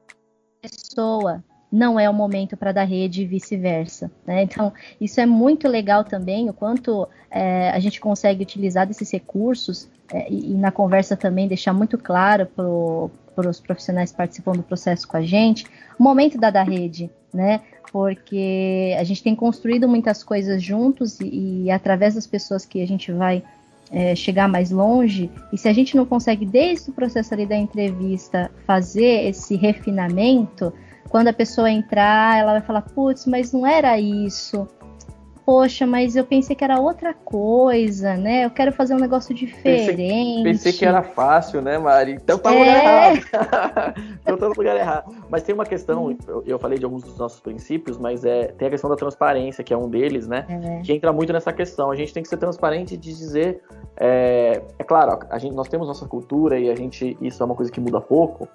pessoa 0.61 1.43
não 1.75 1.99
é 1.99 2.09
o 2.09 2.15
momento 2.15 2.57
para 2.57 2.71
dar 2.71 2.85
rede 2.85 3.23
e 3.23 3.27
vice-versa. 3.27 4.09
Né? 4.25 4.45
Então, 4.45 4.73
isso 5.01 5.21
é 5.21 5.27
muito 5.27 5.67
legal 5.67 6.05
também, 6.05 6.49
o 6.49 6.53
quanto 6.53 7.09
é, 7.29 7.71
a 7.71 7.81
gente 7.81 8.01
consegue 8.01 8.45
utilizar 8.45 8.87
desses 8.87 9.11
recursos 9.11 9.91
é, 10.13 10.31
e, 10.31 10.53
e, 10.53 10.55
na 10.55 10.71
conversa 10.71 11.17
também 11.17 11.49
deixar 11.49 11.73
muito 11.73 11.99
claro 11.99 12.47
para 12.47 13.49
os 13.51 13.59
profissionais 13.59 14.13
que 14.13 14.17
participam 14.17 14.53
do 14.53 14.63
processo 14.63 15.09
com 15.09 15.17
a 15.17 15.23
gente, 15.23 15.67
o 15.99 16.03
momento 16.03 16.39
da 16.39 16.49
dar 16.49 16.63
rede, 16.63 17.11
né? 17.33 17.61
Porque 17.91 18.95
a 18.97 19.03
gente 19.03 19.23
tem 19.23 19.35
construído 19.35 19.89
muitas 19.89 20.23
coisas 20.23 20.63
juntos 20.63 21.19
e, 21.21 21.65
e 21.65 21.71
através 21.73 22.15
das 22.15 22.27
pessoas 22.27 22.65
que 22.65 22.81
a 22.83 22.87
gente 22.87 23.11
vai 23.11 23.43
é, 23.95 24.15
chegar 24.17 24.49
mais 24.49 24.73
longe, 24.73 25.31
e 25.53 25.57
se 25.57 25.69
a 25.69 25.73
gente 25.73 25.97
não 25.97 26.05
consegue, 26.05 26.45
desde 26.45 26.91
o 26.91 26.93
processo 26.93 27.33
ali 27.33 27.47
da 27.47 27.57
entrevista, 27.57 28.51
fazer 28.67 29.29
esse 29.29 29.55
refinamento, 29.55 30.73
quando 31.09 31.29
a 31.29 31.33
pessoa 31.33 31.71
entrar, 31.71 32.37
ela 32.37 32.53
vai 32.53 32.61
falar: 32.61 32.83
putz, 32.83 33.25
mas 33.25 33.53
não 33.53 33.65
era 33.65 33.99
isso, 33.99 34.67
poxa, 35.45 35.87
mas 35.87 36.17
eu 36.17 36.25
pensei 36.25 36.57
que 36.57 36.65
era 36.65 36.81
outra 36.81 37.15
coisa, 37.15 38.17
né? 38.17 38.45
Eu 38.45 38.51
quero 38.51 38.73
fazer 38.73 38.95
um 38.95 38.99
negócio 38.99 39.35
diferente. 39.35 39.97
Pensei, 39.97 40.43
pensei 40.43 40.73
que 40.73 40.85
era 40.85 41.03
fácil, 41.03 41.61
né, 41.61 41.79
Mari? 41.79 42.13
Então 42.13 42.39
tá 42.39 42.51
no 42.51 42.59
lugar 42.59 42.77
é. 42.77 42.85
errado. 42.85 43.95
então 44.23 44.37
tá 44.37 44.49
no 44.49 44.55
lugar 44.57 44.77
errado. 44.77 45.15
Mas 45.29 45.43
tem 45.43 45.55
uma 45.55 45.67
questão, 45.67 46.17
eu, 46.27 46.43
eu, 46.47 46.59
falei 46.59 46.79
de 46.79 46.85
alguns 46.85 47.03
dos 47.03 47.19
nossos 47.19 47.41
princípios, 47.41 47.99
mas 47.99 48.25
é, 48.25 48.47
tem 48.49 48.69
a 48.69 48.71
questão 48.71 48.89
da 48.89 48.97
transparência, 48.97 49.63
que 49.63 49.73
é 49.73 49.77
um 49.77 49.89
deles, 49.89 50.27
né? 50.27 50.47
É. 50.49 50.83
Que 50.83 50.93
entra 50.93 51.13
muito 51.13 51.33
nessa 51.33 51.53
questão. 51.53 51.91
A 51.91 51.97
gente 51.97 52.13
tem 52.13 52.23
que 52.23 52.29
ser 52.29 52.39
transparente 52.39 52.97
de 52.97 53.13
dizer. 53.13 53.63
É, 53.97 54.63
é 54.79 54.85
claro, 54.85 55.19
a 55.31 55.39
gente, 55.39 55.55
nós 55.55 55.69
temos 55.69 55.87
nossa 55.87 56.07
cultura 56.07 56.59
e 56.59 56.71
a 56.71 56.75
gente. 56.75 57.17
Isso 57.21 57.43
é 57.43 57.47
uma 57.47 57.55
coisa 57.55 57.71
que 57.71 57.81
muda 57.81 58.01
pouco 58.01 58.49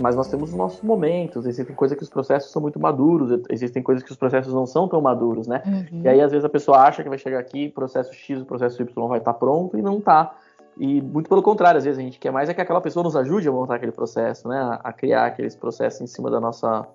mas 0.00 0.16
nós 0.16 0.28
temos 0.28 0.50
os 0.50 0.56
nossos 0.56 0.82
momentos, 0.82 1.46
existem 1.46 1.74
coisas 1.74 1.96
que 1.96 2.02
os 2.02 2.10
processos 2.10 2.50
são 2.50 2.60
muito 2.60 2.80
maduros, 2.80 3.40
existem 3.48 3.82
coisas 3.82 4.02
que 4.02 4.10
os 4.10 4.16
processos 4.16 4.52
não 4.52 4.66
são 4.66 4.88
tão 4.88 5.00
maduros, 5.00 5.46
né? 5.46 5.62
Uhum. 5.64 6.02
E 6.02 6.08
aí, 6.08 6.20
às 6.20 6.32
vezes, 6.34 6.44
a 6.44 6.48
pessoa 6.48 6.78
acha 6.78 7.02
que 7.02 7.08
vai 7.08 7.18
chegar 7.18 7.38
aqui, 7.38 7.68
processo 7.68 8.12
X, 8.12 8.40
o 8.40 8.44
processo 8.44 8.82
Y 8.82 9.08
vai 9.08 9.18
estar 9.18 9.34
pronto 9.34 9.78
e 9.78 9.82
não 9.82 9.98
está. 9.98 10.36
E 10.76 11.00
muito 11.00 11.28
pelo 11.28 11.42
contrário, 11.42 11.78
às 11.78 11.84
vezes 11.84 11.98
a 11.98 12.02
gente 12.02 12.18
quer 12.18 12.32
mais 12.32 12.48
é 12.48 12.54
que 12.54 12.60
aquela 12.60 12.80
pessoa 12.80 13.04
nos 13.04 13.16
ajude 13.16 13.48
a 13.48 13.52
montar 13.52 13.76
aquele 13.76 13.92
processo, 13.92 14.48
né? 14.48 14.58
A, 14.58 14.88
a 14.88 14.92
criar 14.92 15.26
aqueles 15.26 15.54
processos 15.54 16.00
em 16.00 16.06
cima 16.06 16.30
da 16.30 16.40
nossa, 16.40 16.86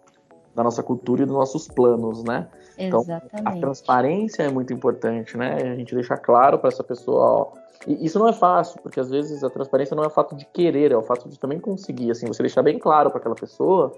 da 0.54 0.63
nossa 0.63 0.84
cultura 0.84 1.23
e 1.23 1.25
dos 1.25 1.36
nossos 1.36 1.67
planos, 1.67 2.23
né? 2.23 2.47
Então, 2.78 3.02
Exatamente. 3.02 3.47
a 3.47 3.52
transparência 3.60 4.43
é 4.43 4.49
muito 4.49 4.73
importante, 4.73 5.38
né? 5.38 5.56
A 5.56 5.75
gente 5.75 5.95
deixar 5.95 6.17
claro 6.17 6.60
para 6.60 6.67
essa 6.67 6.84
pessoa, 6.84 7.23
ó, 7.23 7.47
e 7.88 8.06
isso 8.06 8.19
não 8.19 8.28
é 8.28 8.34
fácil, 8.34 8.82
porque 8.82 8.99
às 8.99 9.10
vezes 9.10 9.43
a 9.43 9.49
transparência 9.49 9.95
não 9.95 10.04
é 10.04 10.08
o 10.08 10.12
fato 10.12 10.36
de 10.36 10.45
querer, 10.45 10.91
é 10.91 10.97
o 10.97 11.02
fato 11.02 11.30
de 11.30 11.39
também 11.39 11.60
conseguir, 11.60 12.12
assim, 12.12 12.28
você 12.28 12.43
deixar 12.43 12.62
bem 12.62 12.78
claro 12.78 13.10
para 13.10 13.19
aquela 13.19 13.36
pessoa 13.36 13.93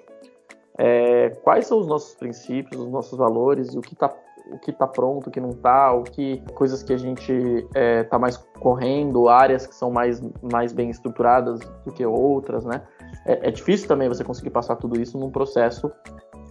é, 0.78 1.30
quais 1.44 1.68
são 1.68 1.80
os 1.80 1.88
nossos 1.88 2.16
princípios, 2.16 2.82
os 2.82 2.90
nossos 2.90 3.18
valores 3.18 3.74
e 3.74 3.78
o 3.78 3.82
que 3.82 3.94
está 3.94 4.14
o 4.52 4.58
que 4.58 4.72
tá 4.72 4.88
pronto, 4.88 5.28
o 5.28 5.32
que 5.32 5.40
não 5.40 5.50
está, 5.50 5.94
o 5.94 6.04
que 6.04 6.44
coisas 6.54 6.84
que 6.84 6.94
a 6.94 6.98
gente 6.98 7.32
está 7.32 8.18
é, 8.18 8.20
mais 8.20 8.38
correndo, 8.60 9.28
áreas 9.28 9.66
que 9.66 9.76
são 9.76 9.92
mais, 9.92 10.22
mais 10.42 10.74
bem 10.74 10.90
estruturadas 10.90 11.60
do 11.86 11.92
que 11.92 12.06
outras, 12.06 12.66
né? 12.66 12.82
É, 13.26 13.48
é, 13.48 13.52
difícil 13.52 13.88
também 13.88 14.08
você 14.08 14.24
conseguir 14.24 14.50
passar 14.50 14.76
tudo 14.76 15.00
isso 15.00 15.18
num 15.18 15.30
processo 15.30 15.92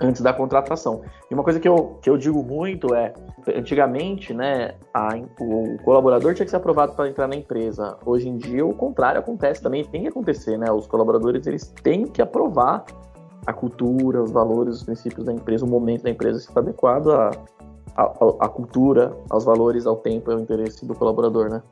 antes 0.00 0.22
da 0.22 0.32
contratação. 0.32 1.02
E 1.30 1.34
uma 1.34 1.42
coisa 1.42 1.60
que 1.60 1.68
eu, 1.68 1.98
que 2.02 2.08
eu 2.08 2.16
digo 2.16 2.42
muito 2.42 2.94
é, 2.94 3.12
antigamente, 3.54 4.32
né, 4.32 4.74
a, 4.94 5.10
o, 5.40 5.76
colaborador 5.84 6.34
tinha 6.34 6.44
que 6.44 6.50
ser 6.50 6.56
aprovado 6.56 6.94
para 6.94 7.08
entrar 7.08 7.28
na 7.28 7.36
empresa. 7.36 7.98
Hoje 8.04 8.28
em 8.28 8.36
dia, 8.36 8.64
o 8.64 8.72
contrário 8.72 9.20
acontece 9.20 9.62
também, 9.62 9.84
tem 9.84 10.02
que 10.02 10.08
acontecer, 10.08 10.56
né? 10.56 10.70
Os 10.72 10.86
colaboradores, 10.86 11.46
eles 11.46 11.72
têm 11.82 12.06
que 12.06 12.22
aprovar 12.22 12.84
a 13.46 13.52
cultura, 13.52 14.22
os 14.22 14.30
valores, 14.30 14.76
os 14.76 14.82
princípios 14.82 15.24
da 15.24 15.32
empresa, 15.32 15.64
o 15.64 15.68
momento 15.68 16.02
da 16.04 16.10
empresa 16.10 16.38
está 16.38 16.60
adequado 16.60 17.10
à, 17.10 17.30
à, 17.96 18.48
cultura, 18.48 19.16
aos 19.28 19.44
valores, 19.44 19.86
ao 19.86 19.96
tempo 19.96 20.30
e 20.30 20.34
ao 20.34 20.40
interesse 20.40 20.84
do 20.86 20.94
colaborador, 20.94 21.48
né? 21.48 21.62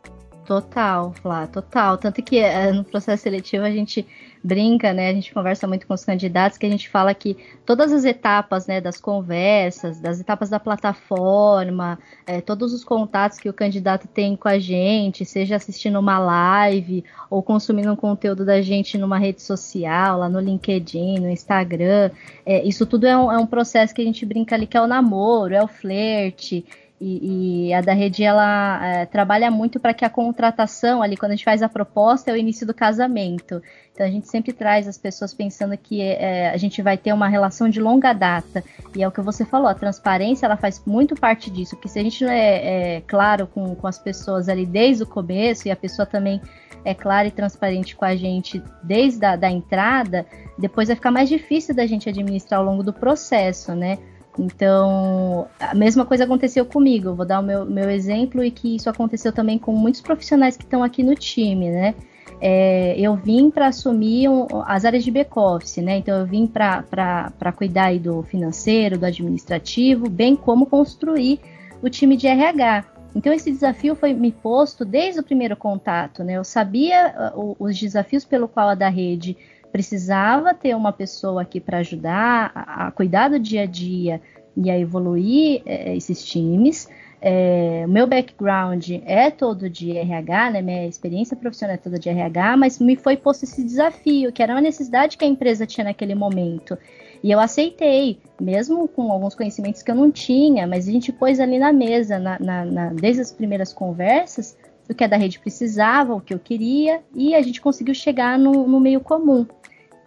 Total, 0.45 1.13
Flá, 1.13 1.47
total. 1.47 1.99
Tanto 1.99 2.23
que 2.23 2.39
é, 2.39 2.73
no 2.73 2.83
processo 2.83 3.25
seletivo 3.25 3.65
a 3.65 3.71
gente 3.71 4.07
brinca, 4.43 4.93
né? 4.93 5.11
A 5.11 5.13
gente 5.13 5.33
conversa 5.33 5.67
muito 5.67 5.87
com 5.87 5.95
os 5.95 6.05
candidatos 6.05 6.59
que 6.59 6.67
a 6.67 6.69
gente 6.71 6.89
fala 6.89 7.15
que 7.15 7.37
todas 7.65 7.93
as 7.93 8.05
etapas, 8.05 8.67
né, 8.67 8.81
das 8.81 9.01
conversas, 9.01 10.01
das 10.01 10.21
etapas 10.21 10.49
da 10.51 10.61
plataforma, 10.61 11.99
é, 12.27 12.41
todos 12.41 12.73
os 12.73 12.85
contatos 12.85 13.39
que 13.39 13.49
o 13.49 13.53
candidato 13.53 14.07
tem 14.09 14.37
com 14.37 14.49
a 14.49 14.59
gente, 14.59 15.25
seja 15.25 15.57
assistindo 15.57 15.99
uma 15.99 16.19
live 16.19 17.05
ou 17.31 17.43
consumindo 17.43 17.93
um 17.93 17.97
conteúdo 17.97 18.45
da 18.45 18.61
gente 18.63 18.97
numa 18.99 19.19
rede 19.19 19.43
social, 19.43 20.19
lá 20.19 20.29
no 20.29 20.41
LinkedIn, 20.41 21.21
no 21.21 21.29
Instagram, 21.29 22.11
é, 22.45 22.63
isso 22.67 22.87
tudo 22.87 23.07
é 23.07 23.17
um, 23.17 23.33
é 23.33 23.39
um 23.39 23.47
processo 23.47 23.95
que 23.95 24.03
a 24.03 24.05
gente 24.05 24.25
brinca 24.25 24.55
ali 24.55 24.67
que 24.67 24.77
é 24.77 24.81
o 24.81 24.87
namoro, 24.87 25.55
é 25.55 25.63
o 25.63 25.69
flerte. 25.69 26.65
E, 27.01 27.69
e, 27.69 27.75
a 27.75 27.81
da 27.81 27.93
rede 27.93 28.25
ela 28.25 28.85
é, 28.85 29.07
trabalha 29.07 29.51
muito 29.53 29.79
para 29.79 29.95
que 29.95 30.05
a 30.05 30.11
contratação 30.11 31.01
ali 31.01 31.17
quando 31.17 31.31
a 31.31 31.35
gente 31.37 31.45
faz 31.45 31.63
a 31.63 31.69
proposta 31.69 32.31
é 32.31 32.35
o 32.35 32.37
início 32.37 32.67
do 32.67 32.75
casamento. 32.75 33.63
Então 33.95 34.05
a 34.05 34.11
gente 34.11 34.27
sempre 34.27 34.53
traz 34.53 34.89
as 34.89 34.99
pessoas 34.99 35.33
pensando 35.33 35.77
que 35.77 36.01
é, 36.01 36.51
a 36.51 36.57
gente 36.57 36.83
vai 36.83 36.97
ter 36.97 37.13
uma 37.13 37.29
relação 37.29 37.69
de 37.69 37.81
longa 37.81 38.13
data. 38.13 38.65
E 38.97 39.03
é 39.03 39.07
o 39.07 39.13
que 39.13 39.21
você 39.21 39.45
falou 39.45 39.69
a 39.69 39.75
transparência 39.75 40.47
ela 40.47 40.57
faz 40.57 40.83
muito 40.85 41.15
parte 41.15 41.51
disso 41.51 41.77
porque 41.77 41.89
se 41.89 42.01
a 42.01 42.03
gente 42.03 42.25
não 42.25 42.33
é, 42.33 42.97
é 42.97 43.01
claro 43.03 43.47
com, 43.47 43.77
com 43.77 43.87
as 43.87 43.99
pessoas 43.99 44.49
ali 44.49 44.67
desde 44.67 45.05
o 45.05 45.07
começo 45.07 45.69
e 45.69 45.71
a 45.71 45.77
pessoa 45.77 46.05
também 46.05 46.41
é 46.85 46.95
clara 46.95 47.29
e 47.29 47.31
transparente 47.31 47.95
com 47.95 48.05
a 48.05 48.17
gente 48.17 48.63
desde 48.83 49.25
a 49.25 49.37
da 49.37 49.51
entrada 49.51 50.27
depois 50.59 50.89
vai 50.89 50.97
ficar 50.97 51.11
mais 51.11 51.29
difícil 51.29 51.75
da 51.75 51.87
gente 51.87 52.09
administrar 52.09 52.61
ao 52.61 52.67
longo 52.67 52.83
do 52.83 52.93
processo 52.93 53.75
né 53.75 53.99
então, 54.39 55.49
a 55.59 55.75
mesma 55.75 56.07
coisa 56.07 56.25
aconteceu 56.25 56.65
comigo. 56.65 57.09
Eu 57.09 57.15
vou 57.17 57.27
dar 57.27 57.41
o 57.41 57.43
meu, 57.43 57.65
meu 57.65 57.91
exemplo 57.91 58.45
e 58.45 58.51
que 58.51 58.77
isso 58.77 58.89
aconteceu 58.89 59.33
também 59.33 59.59
com 59.59 59.73
muitos 59.73 60.01
profissionais 60.01 60.57
que 60.57 60.63
estão 60.63 60.83
aqui 60.85 61.03
no 61.03 61.15
time, 61.15 61.71
né? 61.71 61.95
É, 62.41 62.95
eu 62.97 63.17
vim 63.17 63.51
para 63.51 63.67
assumir 63.67 64.29
um, 64.29 64.47
as 64.65 64.85
áreas 64.85 65.03
de 65.03 65.11
back-office, 65.11 65.79
né? 65.79 65.99
Então, 65.99 66.21
eu 66.21 66.25
vim 66.25 66.47
para 66.47 67.53
cuidar 67.57 67.99
do 67.99 68.23
financeiro, 68.23 68.97
do 68.97 69.07
administrativo, 69.07 70.09
bem 70.09 70.37
como 70.37 70.67
construir 70.67 71.41
o 71.83 71.91
time 71.91 72.17
de 72.17 72.29
RH. 72.29 72.85
Então, 73.17 73.33
esse 73.33 73.51
desafio 73.51 73.97
foi 73.97 74.13
me 74.13 74.31
posto 74.31 74.85
desde 74.85 75.19
o 75.19 75.25
primeiro 75.25 75.57
contato, 75.57 76.23
né? 76.23 76.35
Eu 76.35 76.45
sabia 76.45 77.33
uh, 77.35 77.57
os 77.59 77.77
desafios 77.77 78.25
pelo 78.25 78.47
qual 78.47 78.69
a 78.69 78.75
da 78.77 78.89
rede 78.89 79.37
precisava 79.73 80.55
ter 80.55 80.75
uma 80.75 80.93
pessoa 80.93 81.43
aqui 81.43 81.61
para 81.61 81.79
ajudar 81.79 82.51
a, 82.55 82.87
a, 82.87 82.91
cuidar 82.91 83.29
do 83.29 83.39
dia 83.39 83.63
a 83.63 83.67
dia 83.67 84.21
e 84.57 84.71
a 84.71 84.79
evoluir 84.79 85.63
é, 85.67 85.97
esses 85.97 86.25
times. 86.25 86.89
É, 87.21 87.85
meu 87.89 88.07
background 88.07 88.91
é 89.05 89.31
todo 89.31 89.69
de 89.69 89.97
RH, 89.97 90.51
né? 90.51 90.63
Minha 90.63 90.87
experiência 90.87 91.37
profissional 91.37 91.75
é 91.75 91.79
toda 91.79 91.99
de 91.99 92.09
RH, 92.09 92.57
mas 92.57 92.79
me 92.79 92.95
foi 92.95 93.17
posto 93.17 93.43
esse 93.45 93.65
desafio, 93.65 94.33
que 94.33 94.43
era 94.43 94.55
uma 94.55 94.61
necessidade 94.61 95.17
que 95.17 95.25
a 95.25 95.29
empresa 95.29 95.67
tinha 95.67 95.85
naquele 95.85 96.15
momento. 96.15 96.79
E 97.23 97.33
eu 97.33 97.41
aceitei, 97.41 98.21
mesmo 98.41 98.87
com 98.87 99.11
alguns 99.11 99.35
conhecimentos 99.35 99.83
que 99.83 99.91
eu 99.91 99.95
não 99.97 100.11
tinha, 100.11 100.67
mas 100.67 100.89
a 100.89 100.93
gente 100.93 101.13
pôs 101.13 101.41
ali 101.41 101.59
na 101.59 101.73
mesa, 101.73 102.19
na, 102.19 102.39
na, 102.39 102.65
na, 102.65 102.93
desde 102.93 103.23
as 103.23 103.33
primeiras 103.33 103.73
conversas, 103.73 104.57
o 104.89 104.95
que 104.95 105.05
a 105.05 105.09
da 105.09 105.17
rede 105.17 105.39
precisava, 105.39 106.15
o 106.15 106.21
que 106.21 106.33
eu 106.33 106.39
queria, 106.39 107.03
e 107.15 107.35
a 107.35 107.43
gente 107.43 107.61
conseguiu 107.61 107.95
chegar 107.95 108.39
no, 108.39 108.67
no 108.67 108.79
meio 108.79 109.01
comum. 109.01 109.45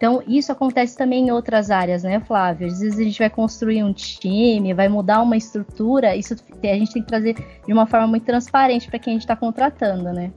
Então, 0.02 0.20
isso 0.26 0.50
acontece 0.50 0.98
também 0.98 1.28
em 1.28 1.30
outras 1.30 1.70
áreas, 1.70 2.02
né, 2.02 2.18
Flávio? 2.18 2.66
Às 2.66 2.80
vezes 2.80 2.98
a 2.98 3.04
gente 3.04 3.20
vai 3.20 3.30
construir 3.30 3.84
um 3.84 3.92
time, 3.92 4.74
vai 4.74 4.88
mudar 4.88 5.22
uma 5.22 5.36
estrutura, 5.36 6.16
isso 6.16 6.34
a 6.60 6.66
gente 6.74 6.92
tem 6.92 7.02
que 7.02 7.06
trazer 7.06 7.36
de 7.64 7.72
uma 7.72 7.86
forma 7.86 8.08
muito 8.08 8.26
transparente 8.26 8.90
para 8.90 8.98
quem 8.98 9.12
a 9.12 9.14
gente 9.14 9.22
está 9.22 9.36
contratando, 9.36 10.12
né? 10.12 10.32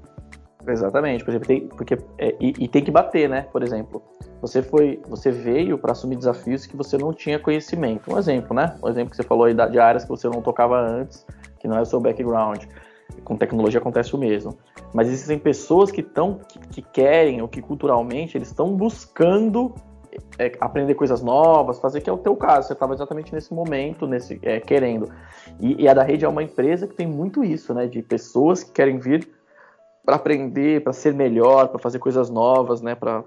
Exatamente, 0.67 1.23
por 1.23 1.31
exemplo, 1.31 1.47
tem, 1.47 1.67
porque, 1.69 1.97
é, 2.19 2.35
e, 2.39 2.53
e, 2.59 2.67
tem 2.67 2.83
que 2.83 2.91
bater, 2.91 3.27
né? 3.27 3.47
Por 3.51 3.63
exemplo, 3.63 4.03
você 4.39 4.61
foi, 4.61 5.01
você 5.07 5.31
veio 5.31 5.79
para 5.79 5.93
assumir 5.93 6.17
desafios 6.17 6.67
que 6.67 6.77
você 6.77 6.95
não 6.95 7.11
tinha 7.11 7.39
conhecimento. 7.39 8.13
Um 8.13 8.19
exemplo, 8.19 8.55
né? 8.55 8.75
Um 8.83 8.87
exemplo 8.87 9.09
que 9.09 9.15
você 9.15 9.23
falou 9.23 9.45
aí 9.45 9.55
de 9.55 9.79
áreas 9.79 10.03
que 10.03 10.09
você 10.09 10.29
não 10.29 10.43
tocava 10.43 10.79
antes, 10.79 11.25
que 11.59 11.67
não 11.67 11.75
é 11.75 11.81
o 11.81 11.85
seu 11.85 11.99
background 11.99 12.65
com 13.23 13.35
tecnologia 13.35 13.79
acontece 13.79 14.15
o 14.15 14.17
mesmo. 14.17 14.57
Mas 14.93 15.07
existem 15.07 15.37
pessoas 15.37 15.91
que 15.91 16.01
estão, 16.01 16.39
que, 16.47 16.59
que, 16.59 16.81
querem, 16.81 17.41
ou 17.41 17.47
que 17.47 17.61
culturalmente 17.61 18.37
eles 18.37 18.49
estão 18.49 18.75
buscando 18.75 19.73
é, 20.37 20.51
aprender 20.59 20.95
coisas 20.95 21.21
novas, 21.21 21.79
fazer 21.79 22.01
que 22.01 22.09
é 22.09 22.13
o 22.13 22.17
teu 22.17 22.35
caso. 22.35 22.67
Você 22.67 22.73
estava 22.73 22.93
exatamente 22.93 23.33
nesse 23.33 23.53
momento, 23.53 24.07
nesse 24.07 24.39
é, 24.41 24.59
querendo. 24.59 25.09
E, 25.59 25.83
e, 25.83 25.87
a 25.87 25.93
da 25.93 26.03
rede 26.03 26.25
é 26.25 26.27
uma 26.27 26.43
empresa 26.43 26.87
que 26.87 26.95
tem 26.95 27.07
muito 27.07 27.43
isso, 27.43 27.73
né? 27.73 27.87
De 27.87 28.01
pessoas 28.01 28.63
que 28.63 28.71
querem 28.71 28.97
vir 28.97 29.27
para 30.05 30.15
aprender, 30.15 30.83
para 30.83 30.93
ser 30.93 31.13
melhor, 31.13 31.69
para 31.69 31.79
fazer 31.79 31.99
coisas 31.99 32.29
novas, 32.29 32.81
né? 32.81 32.95
Para 32.95 33.23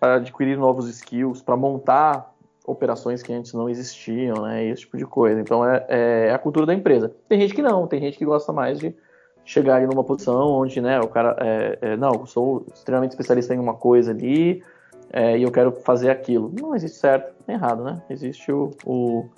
adquirir 0.00 0.56
novos 0.56 0.88
skills, 0.88 1.42
para 1.42 1.56
montar 1.56 2.32
operações 2.66 3.22
que 3.22 3.32
antes 3.32 3.52
não 3.52 3.68
existiam, 3.68 4.42
né? 4.42 4.64
Esse 4.64 4.82
tipo 4.82 4.96
de 4.96 5.04
coisa. 5.04 5.40
Então 5.40 5.68
é, 5.68 5.84
é 5.88 6.32
a 6.32 6.38
cultura 6.38 6.66
da 6.66 6.74
empresa. 6.74 7.14
Tem 7.28 7.40
gente 7.40 7.54
que 7.54 7.62
não, 7.62 7.86
tem 7.86 8.00
gente 8.00 8.16
que 8.16 8.24
gosta 8.24 8.52
mais 8.52 8.78
de 8.78 8.94
chegar 9.50 9.84
numa 9.84 10.04
posição 10.04 10.46
onde, 10.46 10.80
né, 10.80 11.00
o 11.00 11.08
cara, 11.08 11.36
é, 11.40 11.78
é, 11.80 11.96
não, 11.96 12.12
eu 12.12 12.26
sou 12.26 12.64
extremamente 12.72 13.10
especialista 13.10 13.52
em 13.52 13.58
uma 13.58 13.74
coisa 13.74 14.12
ali 14.12 14.62
é, 15.12 15.36
e 15.36 15.42
eu 15.42 15.50
quero 15.50 15.72
fazer 15.72 16.08
aquilo. 16.08 16.52
Não 16.56 16.72
existe 16.72 16.98
certo 16.98 17.34
nem 17.48 17.56
errado, 17.56 17.82
né? 17.82 18.00
Existe 18.08 18.52
o, 18.52 18.70
o, 18.86 19.28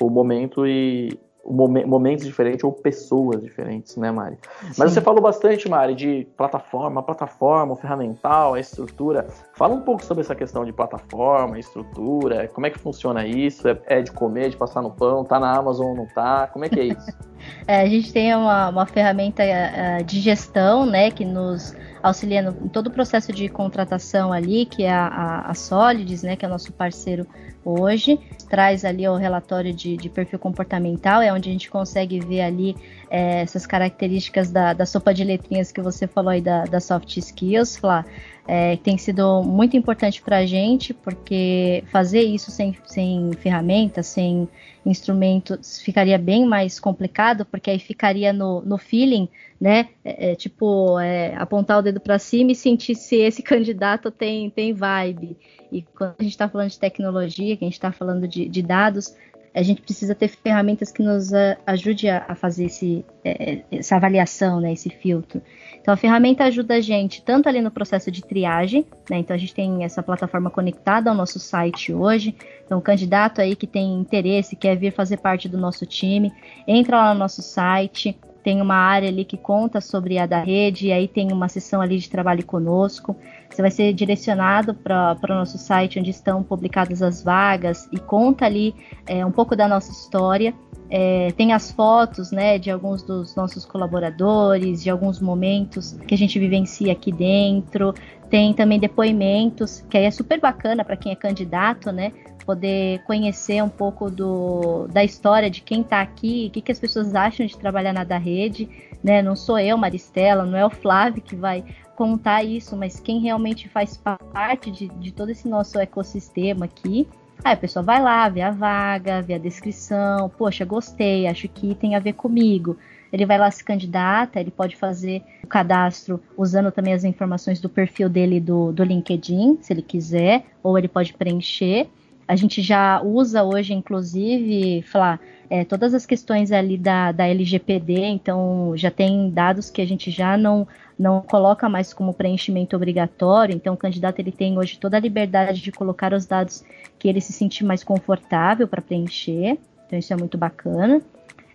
o 0.00 0.08
momento 0.08 0.64
e, 0.64 1.18
momentos 1.48 2.26
diferentes 2.26 2.62
ou 2.62 2.72
pessoas 2.72 3.42
diferentes, 3.42 3.96
né, 3.96 4.10
Mari? 4.10 4.36
Sim. 4.60 4.72
Mas 4.78 4.92
você 4.92 5.00
falou 5.00 5.20
bastante, 5.20 5.68
Mari, 5.68 5.94
de 5.94 6.26
plataforma, 6.36 7.02
plataforma, 7.02 7.74
ferramental, 7.76 8.54
a 8.54 8.60
estrutura. 8.60 9.26
Fala 9.54 9.74
um 9.74 9.80
pouco 9.80 10.04
sobre 10.04 10.22
essa 10.22 10.34
questão 10.34 10.64
de 10.64 10.72
plataforma, 10.72 11.58
estrutura, 11.58 12.48
como 12.48 12.66
é 12.66 12.70
que 12.70 12.78
funciona 12.78 13.26
isso? 13.26 13.68
É, 13.68 13.78
é 13.86 14.02
de 14.02 14.12
comer, 14.12 14.50
de 14.50 14.56
passar 14.56 14.82
no 14.82 14.90
pão? 14.90 15.24
Tá 15.24 15.40
na 15.40 15.56
Amazon 15.56 15.88
ou 15.88 15.96
não 15.96 16.06
tá? 16.06 16.46
Como 16.48 16.64
é 16.64 16.68
que 16.68 16.80
é 16.80 16.84
isso? 16.84 17.12
é, 17.66 17.80
a 17.80 17.86
gente 17.86 18.12
tem 18.12 18.34
uma, 18.34 18.68
uma 18.68 18.86
ferramenta 18.86 19.42
uh, 19.42 20.04
de 20.04 20.20
gestão, 20.20 20.84
né, 20.84 21.10
que 21.10 21.24
nos 21.24 21.74
auxilia 22.02 22.42
no, 22.42 22.50
em 22.64 22.68
todo 22.68 22.88
o 22.88 22.90
processo 22.90 23.32
de 23.32 23.48
contratação 23.48 24.32
ali, 24.32 24.66
que 24.66 24.84
é 24.84 24.90
a, 24.90 25.06
a, 25.06 25.50
a 25.50 25.54
Solids, 25.54 26.22
né, 26.22 26.36
que 26.36 26.44
é 26.44 26.48
o 26.48 26.50
nosso 26.50 26.72
parceiro 26.72 27.26
hoje, 27.64 28.18
traz 28.48 28.84
ali 28.84 29.06
o 29.06 29.16
relatório 29.16 29.74
de, 29.74 29.96
de 29.96 30.08
perfil 30.08 30.38
comportamental, 30.38 31.20
é 31.20 31.32
onde 31.32 31.48
a 31.48 31.52
gente 31.52 31.70
consegue 31.70 32.20
ver 32.20 32.40
ali 32.40 32.76
é, 33.10 33.40
essas 33.40 33.66
características 33.66 34.50
da, 34.50 34.72
da, 34.72 34.86
sopa 34.86 35.12
de 35.14 35.24
letrinhas 35.24 35.72
que 35.72 35.80
você 35.80 36.06
falou 36.06 36.30
aí 36.30 36.40
da, 36.40 36.64
da 36.64 36.80
soft 36.80 37.16
skills, 37.16 37.76
Flá, 37.76 38.04
é, 38.46 38.76
tem 38.76 38.96
sido 38.96 39.42
muito 39.42 39.76
importante 39.76 40.22
para 40.22 40.38
a 40.38 40.46
gente, 40.46 40.94
porque 40.94 41.84
fazer 41.92 42.22
isso 42.22 42.50
sem, 42.50 42.76
sem 42.86 43.30
ferramentas, 43.34 44.06
sem 44.06 44.48
instrumentos, 44.86 45.80
ficaria 45.80 46.16
bem 46.16 46.46
mais 46.46 46.80
complicado, 46.80 47.44
porque 47.44 47.70
aí 47.70 47.78
ficaria 47.78 48.32
no, 48.32 48.62
no 48.62 48.78
feeling, 48.78 49.28
né? 49.60 49.88
É, 50.04 50.32
é, 50.32 50.34
tipo, 50.34 50.98
é, 50.98 51.34
apontar 51.36 51.78
o 51.78 51.82
dedo 51.82 52.00
para 52.00 52.18
cima 52.18 52.52
e 52.52 52.54
sentir 52.54 52.94
se 52.94 53.16
esse 53.16 53.42
candidato 53.44 54.10
tem, 54.10 54.48
tem 54.48 54.72
vibe. 54.72 55.36
E 55.70 55.82
quando 55.82 56.14
a 56.18 56.22
gente 56.22 56.32
está 56.32 56.48
falando 56.48 56.70
de 56.70 56.78
tecnologia, 56.78 57.56
que 57.56 57.64
a 57.64 57.68
gente 57.68 57.74
está 57.74 57.92
falando 57.92 58.26
de, 58.26 58.48
de 58.48 58.62
dados, 58.62 59.14
a 59.58 59.62
gente 59.62 59.82
precisa 59.82 60.14
ter 60.14 60.28
ferramentas 60.28 60.92
que 60.92 61.02
nos 61.02 61.32
ajude 61.66 62.08
a, 62.08 62.32
fazer 62.36 62.66
esse, 62.66 63.04
é, 63.24 63.62
essa 63.72 63.96
avaliação, 63.96 64.60
né, 64.60 64.72
esse 64.72 64.88
filtro. 64.88 65.42
Então 65.80 65.92
a 65.92 65.96
ferramenta 65.96 66.44
ajuda 66.44 66.74
a 66.74 66.80
gente 66.80 67.20
tanto 67.22 67.48
ali 67.48 67.60
no 67.60 67.70
processo 67.70 68.08
de 68.08 68.22
triagem, 68.22 68.86
né? 69.10 69.18
Então 69.18 69.34
a 69.34 69.38
gente 69.38 69.52
tem 69.52 69.82
essa 69.82 70.00
plataforma 70.00 70.48
conectada 70.48 71.10
ao 71.10 71.16
nosso 71.16 71.40
site 71.40 71.92
hoje. 71.92 72.36
Então 72.64 72.78
o 72.78 72.82
candidato 72.82 73.40
aí 73.40 73.56
que 73.56 73.66
tem 73.66 73.94
interesse, 73.94 74.54
quer 74.54 74.76
vir 74.76 74.92
fazer 74.92 75.16
parte 75.16 75.48
do 75.48 75.58
nosso 75.58 75.84
time, 75.84 76.32
entra 76.66 76.96
lá 76.96 77.12
no 77.12 77.18
nosso 77.18 77.42
site, 77.42 78.16
tem 78.48 78.62
uma 78.62 78.76
área 78.76 79.10
ali 79.10 79.26
que 79.26 79.36
conta 79.36 79.78
sobre 79.78 80.16
a 80.16 80.24
da 80.24 80.42
rede, 80.42 80.86
e 80.86 80.92
aí 80.92 81.06
tem 81.06 81.30
uma 81.30 81.50
sessão 81.50 81.82
ali 81.82 81.98
de 81.98 82.08
trabalho 82.08 82.42
conosco. 82.46 83.14
Você 83.50 83.60
vai 83.60 83.70
ser 83.70 83.92
direcionado 83.92 84.72
para 84.72 85.18
o 85.22 85.34
nosso 85.34 85.58
site 85.58 86.00
onde 86.00 86.08
estão 86.08 86.42
publicadas 86.42 87.02
as 87.02 87.22
vagas 87.22 87.86
e 87.92 87.98
conta 87.98 88.46
ali 88.46 88.74
é, 89.06 89.22
um 89.26 89.30
pouco 89.30 89.54
da 89.54 89.68
nossa 89.68 89.92
história. 89.92 90.54
É, 90.88 91.30
tem 91.32 91.52
as 91.52 91.70
fotos 91.70 92.32
né, 92.32 92.58
de 92.58 92.70
alguns 92.70 93.02
dos 93.02 93.36
nossos 93.36 93.66
colaboradores, 93.66 94.82
de 94.82 94.88
alguns 94.88 95.20
momentos 95.20 95.92
que 96.08 96.14
a 96.14 96.18
gente 96.18 96.38
vivencia 96.38 96.90
aqui 96.90 97.12
dentro. 97.12 97.92
Tem 98.30 98.54
também 98.54 98.80
depoimentos, 98.80 99.84
que 99.90 99.98
aí 99.98 100.06
é 100.06 100.10
super 100.10 100.40
bacana 100.40 100.82
para 100.82 100.96
quem 100.96 101.12
é 101.12 101.14
candidato, 101.14 101.92
né? 101.92 102.14
Poder 102.48 103.00
conhecer 103.00 103.62
um 103.62 103.68
pouco 103.68 104.10
do, 104.10 104.88
da 104.88 105.04
história 105.04 105.50
de 105.50 105.60
quem 105.60 105.82
está 105.82 106.00
aqui, 106.00 106.46
o 106.48 106.50
que, 106.50 106.62
que 106.62 106.72
as 106.72 106.78
pessoas 106.78 107.14
acham 107.14 107.44
de 107.44 107.58
trabalhar 107.58 107.92
na 107.92 108.04
da 108.04 108.16
rede. 108.16 108.66
Né? 109.04 109.20
Não 109.20 109.36
sou 109.36 109.58
eu, 109.58 109.76
Maristela, 109.76 110.46
não 110.46 110.56
é 110.56 110.64
o 110.64 110.70
Flávio 110.70 111.20
que 111.20 111.36
vai 111.36 111.62
contar 111.94 112.42
isso, 112.42 112.74
mas 112.74 112.98
quem 112.98 113.20
realmente 113.20 113.68
faz 113.68 113.98
parte 113.98 114.70
de, 114.70 114.88
de 114.88 115.12
todo 115.12 115.28
esse 115.28 115.46
nosso 115.46 115.78
ecossistema 115.78 116.64
aqui. 116.64 117.06
Aí 117.44 117.52
a 117.52 117.56
pessoa 117.56 117.82
vai 117.82 118.02
lá, 118.02 118.26
vê 118.30 118.40
a 118.40 118.50
vaga, 118.50 119.20
vê 119.20 119.34
a 119.34 119.38
descrição, 119.38 120.30
poxa, 120.30 120.64
gostei, 120.64 121.26
acho 121.26 121.48
que 121.48 121.74
tem 121.74 121.96
a 121.96 122.00
ver 122.00 122.14
comigo. 122.14 122.78
Ele 123.12 123.26
vai 123.26 123.36
lá 123.36 123.50
se 123.50 123.62
candidata, 123.62 124.40
ele 124.40 124.50
pode 124.50 124.74
fazer 124.74 125.22
o 125.44 125.46
cadastro 125.46 126.18
usando 126.34 126.72
também 126.72 126.94
as 126.94 127.04
informações 127.04 127.60
do 127.60 127.68
perfil 127.68 128.08
dele 128.08 128.40
do, 128.40 128.72
do 128.72 128.82
LinkedIn, 128.82 129.58
se 129.60 129.70
ele 129.70 129.82
quiser, 129.82 130.46
ou 130.62 130.78
ele 130.78 130.88
pode 130.88 131.12
preencher. 131.12 131.88
A 132.28 132.36
gente 132.36 132.60
já 132.60 133.00
usa 133.00 133.42
hoje, 133.42 133.72
inclusive, 133.72 134.82
falar 134.82 135.18
é, 135.48 135.64
todas 135.64 135.94
as 135.94 136.04
questões 136.04 136.52
ali 136.52 136.76
da, 136.76 137.10
da 137.10 137.26
LGPD, 137.26 138.04
então 138.04 138.74
já 138.76 138.90
tem 138.90 139.30
dados 139.30 139.70
que 139.70 139.80
a 139.80 139.86
gente 139.86 140.10
já 140.10 140.36
não, 140.36 140.68
não 140.98 141.22
coloca 141.22 141.70
mais 141.70 141.94
como 141.94 142.12
preenchimento 142.12 142.76
obrigatório, 142.76 143.54
então 143.54 143.72
o 143.72 143.78
candidato 143.78 144.18
ele 144.18 144.30
tem 144.30 144.58
hoje 144.58 144.78
toda 144.78 144.98
a 144.98 145.00
liberdade 145.00 145.62
de 145.62 145.72
colocar 145.72 146.12
os 146.12 146.26
dados 146.26 146.62
que 146.98 147.08
ele 147.08 147.20
se 147.22 147.32
sentir 147.32 147.64
mais 147.64 147.82
confortável 147.82 148.68
para 148.68 148.82
preencher, 148.82 149.56
então 149.86 149.98
isso 149.98 150.12
é 150.12 150.16
muito 150.16 150.36
bacana. 150.36 151.00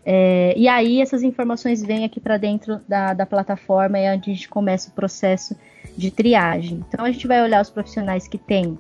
É, 0.04 0.56
e 0.58 0.68
aí 0.68 1.02
essas 1.02 1.22
informações 1.22 1.84
vêm 1.84 2.04
aqui 2.04 2.20
para 2.20 2.38
dentro 2.38 2.82
da, 2.90 3.14
da 3.14 3.28
plataforma 3.28 4.00
e 4.00 4.06
é 4.06 4.14
onde 4.14 4.32
a 4.32 4.34
gente 4.34 4.50
começa 4.50 4.90
o 4.90 4.94
processo 4.94 5.56
de 5.96 6.10
triagem. 6.10 6.84
Então 6.88 7.06
a 7.06 7.12
gente 7.12 7.28
vai 7.28 7.44
olhar 7.44 7.62
os 7.62 7.70
profissionais 7.70 8.28
que 8.28 8.40
têm 8.40 8.78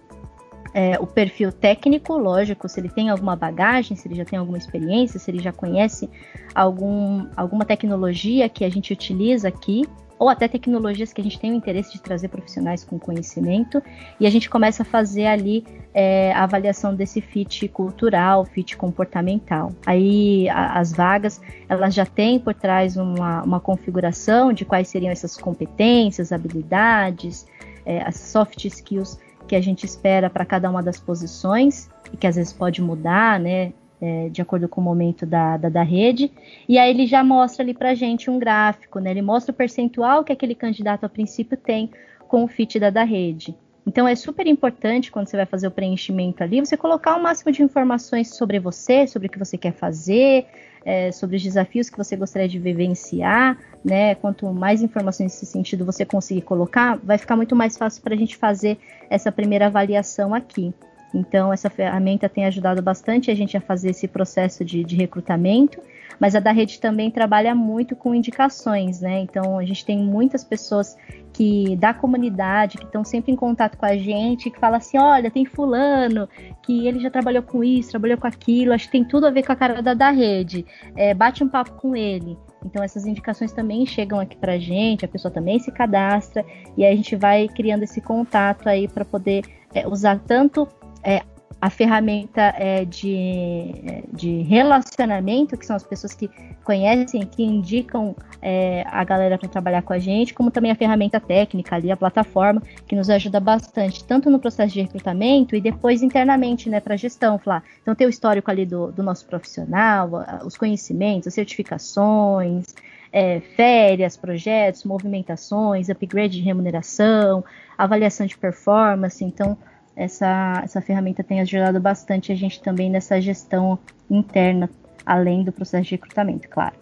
é, 0.73 0.97
o 0.99 1.05
perfil 1.05 1.51
técnico, 1.51 2.17
lógico, 2.17 2.67
se 2.67 2.79
ele 2.79 2.89
tem 2.89 3.09
alguma 3.09 3.35
bagagem, 3.35 3.95
se 3.95 4.07
ele 4.07 4.15
já 4.15 4.25
tem 4.25 4.39
alguma 4.39 4.57
experiência, 4.57 5.19
se 5.19 5.29
ele 5.29 5.41
já 5.41 5.51
conhece 5.51 6.09
algum, 6.55 7.27
alguma 7.35 7.63
tecnologia 7.63 8.49
que 8.49 8.65
a 8.65 8.69
gente 8.69 8.91
utiliza 8.91 9.47
aqui, 9.47 9.83
ou 10.17 10.29
até 10.29 10.47
tecnologias 10.47 11.11
que 11.11 11.19
a 11.19 11.23
gente 11.23 11.37
tem 11.39 11.51
o 11.51 11.55
interesse 11.55 11.91
de 11.91 12.01
trazer 12.01 12.29
profissionais 12.29 12.83
com 12.83 12.97
conhecimento, 12.97 13.83
e 14.19 14.25
a 14.25 14.29
gente 14.29 14.49
começa 14.49 14.83
a 14.83 14.85
fazer 14.85 15.25
ali 15.25 15.65
é, 15.93 16.31
a 16.33 16.43
avaliação 16.43 16.95
desse 16.95 17.19
fit 17.19 17.67
cultural, 17.67 18.45
fit 18.45 18.77
comportamental. 18.77 19.71
Aí 19.85 20.47
a, 20.49 20.79
as 20.79 20.93
vagas, 20.93 21.41
elas 21.67 21.93
já 21.93 22.05
têm 22.05 22.39
por 22.39 22.53
trás 22.53 22.95
uma, 22.95 23.43
uma 23.43 23.59
configuração 23.59 24.53
de 24.53 24.63
quais 24.65 24.87
seriam 24.87 25.11
essas 25.11 25.37
competências, 25.37 26.31
habilidades, 26.31 27.45
é, 27.85 28.01
as 28.01 28.15
soft 28.15 28.63
skills 28.65 29.19
que 29.47 29.55
a 29.55 29.61
gente 29.61 29.85
espera 29.85 30.29
para 30.29 30.45
cada 30.45 30.69
uma 30.69 30.81
das 30.81 30.99
posições, 30.99 31.89
e 32.11 32.17
que 32.17 32.27
às 32.27 32.35
vezes 32.35 32.53
pode 32.53 32.81
mudar, 32.81 33.39
né? 33.39 33.73
É, 34.01 34.27
de 34.27 34.41
acordo 34.41 34.67
com 34.67 34.81
o 34.81 34.83
momento 34.83 35.25
da, 35.25 35.55
da, 35.55 35.69
da, 35.69 35.81
rede, 35.81 36.29
e 36.67 36.77
aí 36.77 36.89
ele 36.89 37.07
já 37.07 37.23
mostra 37.23 37.63
ali 37.63 37.73
para 37.73 37.95
gente 37.95 38.29
um 38.29 38.37
gráfico, 38.37 38.99
né? 38.99 39.11
Ele 39.11 39.21
mostra 39.21 39.53
o 39.53 39.55
percentual 39.55 40.25
que 40.25 40.33
aquele 40.33 40.53
candidato 40.53 41.05
a 41.05 41.09
princípio 41.09 41.55
tem 41.55 41.89
com 42.27 42.43
o 42.43 42.47
fit 42.47 42.77
da, 42.81 42.89
da 42.89 43.05
rede. 43.05 43.55
Então 43.85 44.07
é 44.07 44.15
super 44.15 44.47
importante 44.47 45.11
quando 45.11 45.27
você 45.27 45.37
vai 45.37 45.45
fazer 45.45 45.67
o 45.67 45.71
preenchimento 45.71 46.43
ali, 46.43 46.59
você 46.59 46.75
colocar 46.75 47.15
o 47.15 47.23
máximo 47.23 47.51
de 47.51 47.63
informações 47.63 48.35
sobre 48.35 48.59
você, 48.59 49.07
sobre 49.07 49.27
o 49.27 49.31
que 49.31 49.39
você 49.39 49.57
quer 49.57 49.73
fazer, 49.73 50.47
é, 50.85 51.11
sobre 51.11 51.37
os 51.37 51.43
desafios 51.43 51.89
que 51.89 51.97
você 51.97 52.15
gostaria 52.15 52.47
de 52.47 52.59
vivenciar, 52.59 53.57
né? 53.83 54.15
Quanto 54.15 54.51
mais 54.53 54.81
informações 54.81 55.31
nesse 55.33 55.45
sentido 55.45 55.85
você 55.85 56.05
conseguir 56.05 56.41
colocar, 56.41 56.97
vai 57.03 57.17
ficar 57.17 57.35
muito 57.35 57.55
mais 57.55 57.77
fácil 57.77 58.01
para 58.01 58.13
a 58.13 58.17
gente 58.17 58.35
fazer 58.35 58.77
essa 59.09 59.31
primeira 59.31 59.67
avaliação 59.67 60.33
aqui. 60.33 60.73
Então, 61.13 61.53
essa 61.53 61.69
ferramenta 61.69 62.27
tem 62.27 62.45
ajudado 62.45 62.81
bastante 62.81 63.29
a 63.29 63.35
gente 63.35 63.55
a 63.55 63.61
fazer 63.61 63.91
esse 63.91 64.07
processo 64.07 64.65
de, 64.65 64.83
de 64.83 64.95
recrutamento, 64.95 65.79
mas 66.19 66.35
a 66.35 66.39
da 66.39 66.51
rede 66.51 66.79
também 66.79 67.11
trabalha 67.11 67.53
muito 67.53 67.95
com 67.95 68.15
indicações, 68.15 68.99
né? 68.99 69.19
Então, 69.19 69.59
a 69.59 69.65
gente 69.65 69.85
tem 69.85 69.97
muitas 69.97 70.43
pessoas 70.43 70.97
que 71.33 71.75
da 71.77 71.93
comunidade, 71.93 72.77
que 72.77 72.85
estão 72.85 73.03
sempre 73.03 73.31
em 73.31 73.35
contato 73.35 73.75
com 73.75 73.85
a 73.85 73.97
gente, 73.97 74.51
que 74.51 74.59
fala 74.59 74.77
assim, 74.77 74.99
olha, 74.99 75.31
tem 75.31 75.45
fulano, 75.45 76.29
que 76.61 76.87
ele 76.87 76.99
já 76.99 77.09
trabalhou 77.09 77.41
com 77.41 77.63
isso, 77.63 77.89
trabalhou 77.89 78.17
com 78.17 78.27
aquilo, 78.27 78.71
acho 78.71 78.85
que 78.85 78.91
tem 78.91 79.03
tudo 79.03 79.25
a 79.25 79.31
ver 79.31 79.43
com 79.43 79.51
a 79.51 79.55
cara 79.55 79.81
da, 79.81 79.95
da 79.95 80.11
rede. 80.11 80.63
É, 80.95 81.13
bate 81.13 81.43
um 81.43 81.49
papo 81.49 81.71
com 81.73 81.95
ele. 81.95 82.37
Então 82.63 82.83
essas 82.83 83.05
indicações 83.05 83.51
também 83.51 83.85
chegam 83.85 84.19
aqui 84.19 84.37
para 84.37 84.53
a 84.53 84.59
gente, 84.59 85.03
a 85.03 85.07
pessoa 85.07 85.31
também 85.31 85.59
se 85.59 85.71
cadastra 85.71 86.45
e 86.77 86.85
a 86.85 86.95
gente 86.95 87.15
vai 87.15 87.47
criando 87.47 87.83
esse 87.83 87.99
contato 87.99 88.69
aí 88.69 88.87
para 88.87 89.03
poder 89.03 89.43
é, 89.73 89.87
usar 89.87 90.19
tanto 90.19 90.67
é, 91.03 91.23
a 91.63 91.69
ferramenta 91.69 92.53
é, 92.57 92.83
de, 92.83 94.03
de 94.11 94.41
relacionamento, 94.41 95.55
que 95.55 95.65
são 95.65 95.77
as 95.77 95.83
pessoas 95.83 96.13
que 96.13 96.29
conhecem, 96.61 97.25
que 97.25 97.41
indicam 97.41 98.13
é, 98.41 98.83
a 98.85 99.01
galera 99.05 99.37
para 99.37 99.47
trabalhar 99.47 99.81
com 99.81 99.93
a 99.93 99.97
gente, 99.97 100.33
como 100.33 100.51
também 100.51 100.71
a 100.71 100.75
ferramenta 100.75 101.21
técnica 101.21 101.77
ali, 101.77 101.89
a 101.89 101.95
plataforma, 101.95 102.61
que 102.85 102.97
nos 102.97 103.09
ajuda 103.09 103.39
bastante, 103.39 104.03
tanto 104.03 104.29
no 104.29 104.39
processo 104.39 104.73
de 104.73 104.81
recrutamento 104.81 105.55
e 105.55 105.61
depois 105.61 106.03
internamente, 106.03 106.69
né, 106.69 106.81
para 106.81 106.97
gestão, 106.97 107.39
Flá. 107.39 107.63
Então, 107.81 107.95
tem 107.95 108.07
o 108.07 108.09
histórico 108.09 108.51
ali 108.51 108.65
do, 108.65 108.91
do 108.91 109.01
nosso 109.01 109.25
profissional, 109.25 110.09
os 110.43 110.57
conhecimentos, 110.57 111.33
certificações, 111.33 112.75
é, 113.09 113.39
férias, 113.39 114.17
projetos, 114.17 114.83
movimentações, 114.83 115.89
upgrade 115.89 116.35
de 116.35 116.41
remuneração, 116.41 117.41
avaliação 117.77 118.27
de 118.27 118.37
performance. 118.37 119.23
Então, 119.23 119.57
essa, 119.95 120.61
essa 120.63 120.81
ferramenta 120.81 121.23
tem 121.23 121.41
ajudado 121.41 121.79
bastante 121.79 122.31
a 122.31 122.35
gente 122.35 122.61
também 122.61 122.89
nessa 122.89 123.19
gestão 123.21 123.77
interna, 124.09 124.69
além 125.05 125.43
do 125.43 125.51
processo 125.51 125.85
de 125.85 125.91
recrutamento, 125.91 126.49
claro. 126.49 126.75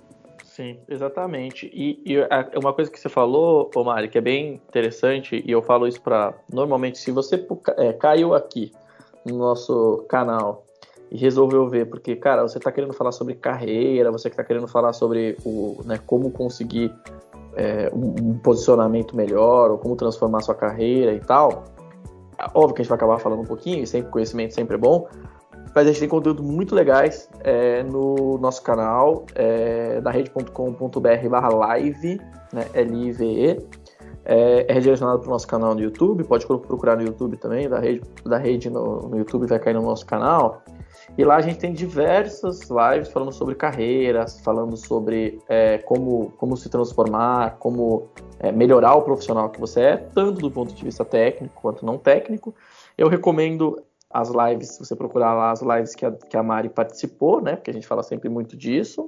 Sim, 0.44 0.78
exatamente. 0.88 1.72
E, 1.74 2.02
e 2.06 2.18
uma 2.58 2.74
coisa 2.74 2.92
que 2.92 3.00
você 3.00 3.10
falou, 3.10 3.72
Omar, 3.76 4.10
que 4.10 4.18
é 4.18 4.22
bem 4.22 4.56
interessante, 4.68 5.42
e 5.46 5.52
eu 5.52 5.62
falo 5.62 5.88
isso 5.88 6.02
para. 6.02 6.34
Normalmente, 6.52 7.00
se 7.00 7.10
você 7.10 7.46
é, 7.78 7.94
caiu 7.94 8.34
aqui 8.34 8.72
no 9.26 9.38
nosso 9.38 10.06
canal 10.10 10.66
e 11.10 11.18
resolveu 11.18 11.68
ver, 11.70 11.90
porque, 11.90 12.16
cara, 12.16 12.42
você 12.42 12.58
está 12.58 12.72
querendo 12.72 12.94
falar 12.94 13.14
sobre 13.14 13.34
carreira, 13.36 14.12
você 14.12 14.28
está 14.28 14.44
querendo 14.44 14.68
falar 14.68 14.94
sobre 14.94 15.38
o, 15.46 15.82
né, 15.86 16.00
como 16.06 16.30
conseguir 16.32 16.94
é, 17.56 17.90
um, 17.94 18.32
um 18.32 18.38
posicionamento 18.38 19.16
melhor, 19.16 19.72
ou 19.72 19.78
como 19.78 19.96
transformar 19.96 20.42
sua 20.42 20.56
carreira 20.56 21.14
e 21.14 21.20
tal 21.20 21.64
Óbvio 22.54 22.76
que 22.76 22.82
a 22.82 22.84
gente 22.84 22.90
vai 22.90 22.98
acabar 22.98 23.20
falando 23.20 23.42
um 23.42 23.46
pouquinho, 23.46 23.86
sempre 23.86 24.12
conhecimento 24.12 24.54
sempre 24.54 24.76
é 24.76 24.78
bom, 24.78 25.08
mas 25.74 25.86
a 25.86 25.90
gente 25.90 26.00
tem 26.00 26.10
conteúdo 26.10 26.44
muito 26.44 26.76
legais 26.76 27.30
é, 27.42 27.84
no 27.84 28.38
nosso 28.38 28.62
canal, 28.62 29.26
é, 29.36 30.02
da 30.02 30.12
rede.com.br 30.12 31.30
barra 31.30 31.50
live, 31.50 32.20
né, 32.54 32.66
L-I-V-E. 32.74 33.60
É, 34.24 34.66
é 34.70 34.74
redirecionado 34.74 35.20
para 35.20 35.30
o 35.30 35.32
nosso 35.32 35.48
canal 35.48 35.74
no 35.74 35.82
YouTube, 35.82 36.24
pode 36.26 36.46
procurar 36.46 36.96
no 36.96 37.02
YouTube 37.02 37.38
também, 37.38 37.68
da 37.68 37.80
rede, 37.80 38.02
da 38.24 38.38
rede 38.38 38.70
no, 38.70 39.10
no 39.10 39.18
YouTube 39.18 39.48
vai 39.48 39.58
cair 39.58 39.74
no 39.74 39.82
nosso 39.82 40.06
canal. 40.06 40.62
E 41.22 41.24
lá 41.24 41.36
a 41.36 41.42
gente 41.42 41.60
tem 41.60 41.72
diversas 41.72 42.62
lives 42.62 43.10
falando 43.10 43.32
sobre 43.32 43.54
carreiras, 43.54 44.42
falando 44.42 44.76
sobre 44.76 45.40
é, 45.48 45.78
como, 45.78 46.32
como 46.36 46.58
se 46.58 46.68
transformar, 46.68 47.58
como 47.60 48.08
é, 48.40 48.52
melhorar 48.52 48.96
o 48.96 49.04
profissional 49.04 49.48
que 49.52 49.60
você 49.60 49.82
é, 49.82 49.98
tanto 49.98 50.42
do 50.42 50.50
ponto 50.50 50.74
de 50.74 50.84
vista 50.84 51.06
técnico 51.06 51.54
quanto 51.62 51.86
não 51.86 51.96
técnico. 51.96 52.56
Eu 52.98 53.08
recomendo 53.08 53.80
as 54.10 54.32
lives, 54.32 54.70
se 54.70 54.80
você 54.80 54.96
procurar 54.96 55.36
lá 55.36 55.52
as 55.52 55.62
lives 55.62 55.94
que 55.94 56.08
a, 56.08 56.12
que 56.12 56.36
a 56.36 56.42
Mari 56.42 56.70
participou, 56.70 57.40
né? 57.40 57.56
Porque 57.56 57.70
a 57.70 57.74
gente 57.74 57.86
fala 57.86 58.02
sempre 58.02 58.28
muito 58.28 58.58
disso. 58.58 59.08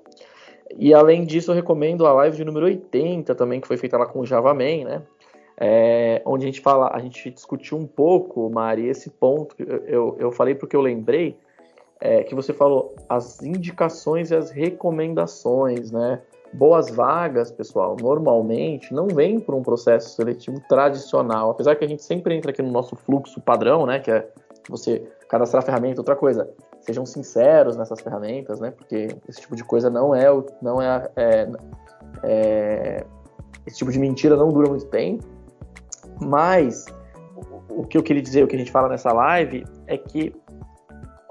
E 0.78 0.93
além 0.93 1.26
disso, 1.26 1.49
eu 1.49 1.56
recomendo 1.56 2.06
a 2.06 2.13
live 2.13 2.38
de 2.38 2.45
número 2.45 2.67
80 2.67 3.34
também, 3.34 3.60
que 3.60 3.67
foi 3.67 3.78
feita 3.78 3.97
lá 3.97 4.06
com 4.06 4.19
o 4.19 4.26
JavaMan, 4.26 4.84
né? 4.86 5.02
É, 5.58 6.21
onde 6.28 6.45
a 6.45 6.47
gente 6.47 6.62
fala, 6.62 6.91
a 6.93 6.99
gente 6.99 7.32
discutiu 7.32 7.76
um 7.76 7.88
pouco, 7.88 8.47
Mari, 8.52 8.88
esse 8.88 9.10
ponto. 9.10 9.56
Eu, 9.58 9.84
eu, 9.88 10.15
eu 10.19 10.32
falei 10.32 10.54
porque 10.54 10.76
eu 10.76 10.82
lembrei 10.82 11.36
é, 12.04 12.22
que 12.22 12.36
você 12.36 12.52
falou, 12.52 12.94
as 13.08 13.42
indicações 13.42 14.30
e 14.30 14.36
as 14.36 14.52
recomendações, 14.52 15.89
né? 15.89 16.22
Boas 16.52 16.89
vagas, 16.89 17.50
pessoal, 17.50 17.96
normalmente 18.00 18.94
não 18.94 19.08
vem 19.08 19.39
por 19.39 19.56
um 19.56 19.63
processo 19.63 20.10
seletivo 20.10 20.62
tradicional, 20.68 21.52
apesar 21.52 21.78
que 21.78 21.86
a 21.86 21.88
gente 21.88 22.04
sempre 22.04 22.36
entra 22.36 22.52
aqui 22.52 22.62
no 22.62 22.70
nosso 22.70 22.98
fluxo 22.98 23.39
padrão, 23.39 23.86
né? 23.86 24.00
Que 24.02 24.12
é 24.12 24.28
você 24.70 25.10
cadastrar 25.30 25.63
a 25.63 25.66
ferramenta, 25.66 26.02
outra 26.02 26.18
coisa. 26.18 26.50
Sejam 26.82 27.06
sinceros 27.06 27.78
nessas 27.78 28.02
ferramentas, 28.02 28.60
né? 28.60 28.72
Porque 28.72 29.08
esse 29.30 29.39
tipo 29.39 29.56
de 29.56 29.63
coisa 29.63 29.89
não 29.89 30.13
é, 30.13 30.26
não 30.62 30.82
é, 30.82 31.10
é, 31.16 31.50
é 32.22 33.06
esse 33.66 33.78
tipo 33.78 33.94
de 33.94 33.98
mentira 33.98 34.36
não 34.36 34.50
dura 34.50 34.68
muito 34.68 34.88
tempo. 34.88 35.24
Mas 36.20 36.86
o 37.70 37.86
que 37.86 37.98
eu 37.98 38.04
queria 38.04 38.22
dizer, 38.22 38.44
o 38.44 38.48
que 38.48 38.58
a 38.58 38.60
gente 38.60 38.74
fala 38.74 38.89
nessa 38.89 39.13
live, 39.13 39.66
é 39.88 39.98
que 39.98 40.36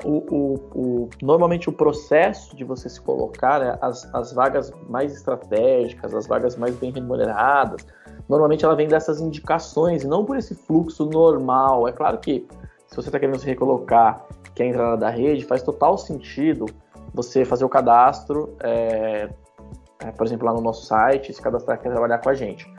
o, 0.04 0.18
o, 0.30 0.54
o, 0.74 1.10
normalmente 1.22 1.68
o 1.68 1.72
processo 1.72 2.54
de 2.56 2.64
você 2.64 2.88
se 2.88 3.00
colocar, 3.00 3.60
né, 3.60 3.78
as, 3.80 4.12
as 4.14 4.32
vagas 4.32 4.72
mais 4.88 5.14
estratégicas, 5.14 6.14
as 6.14 6.26
vagas 6.26 6.56
mais 6.56 6.74
bem 6.76 6.90
remuneradas, 6.92 7.86
normalmente 8.28 8.64
ela 8.64 8.74
vem 8.74 8.88
dessas 8.88 9.20
indicações, 9.20 10.04
não 10.04 10.24
por 10.24 10.36
esse 10.36 10.54
fluxo 10.54 11.06
normal. 11.06 11.88
É 11.88 11.92
claro 11.92 12.18
que 12.18 12.46
se 12.86 12.96
você 12.96 13.08
está 13.08 13.18
querendo 13.18 13.38
se 13.38 13.46
recolocar, 13.46 14.26
quer 14.54 14.66
entrar 14.66 14.90
na 14.90 14.96
da 14.96 15.10
rede, 15.10 15.44
faz 15.44 15.62
total 15.62 15.96
sentido 15.96 16.66
você 17.14 17.44
fazer 17.44 17.64
o 17.64 17.68
cadastro, 17.68 18.56
é, 18.60 19.28
é, 20.00 20.10
por 20.10 20.26
exemplo, 20.26 20.46
lá 20.46 20.52
no 20.52 20.60
nosso 20.60 20.86
site, 20.86 21.32
se 21.32 21.40
cadastrar 21.40 21.80
quer 21.80 21.90
trabalhar 21.90 22.18
com 22.18 22.28
a 22.28 22.34
gente. 22.34 22.70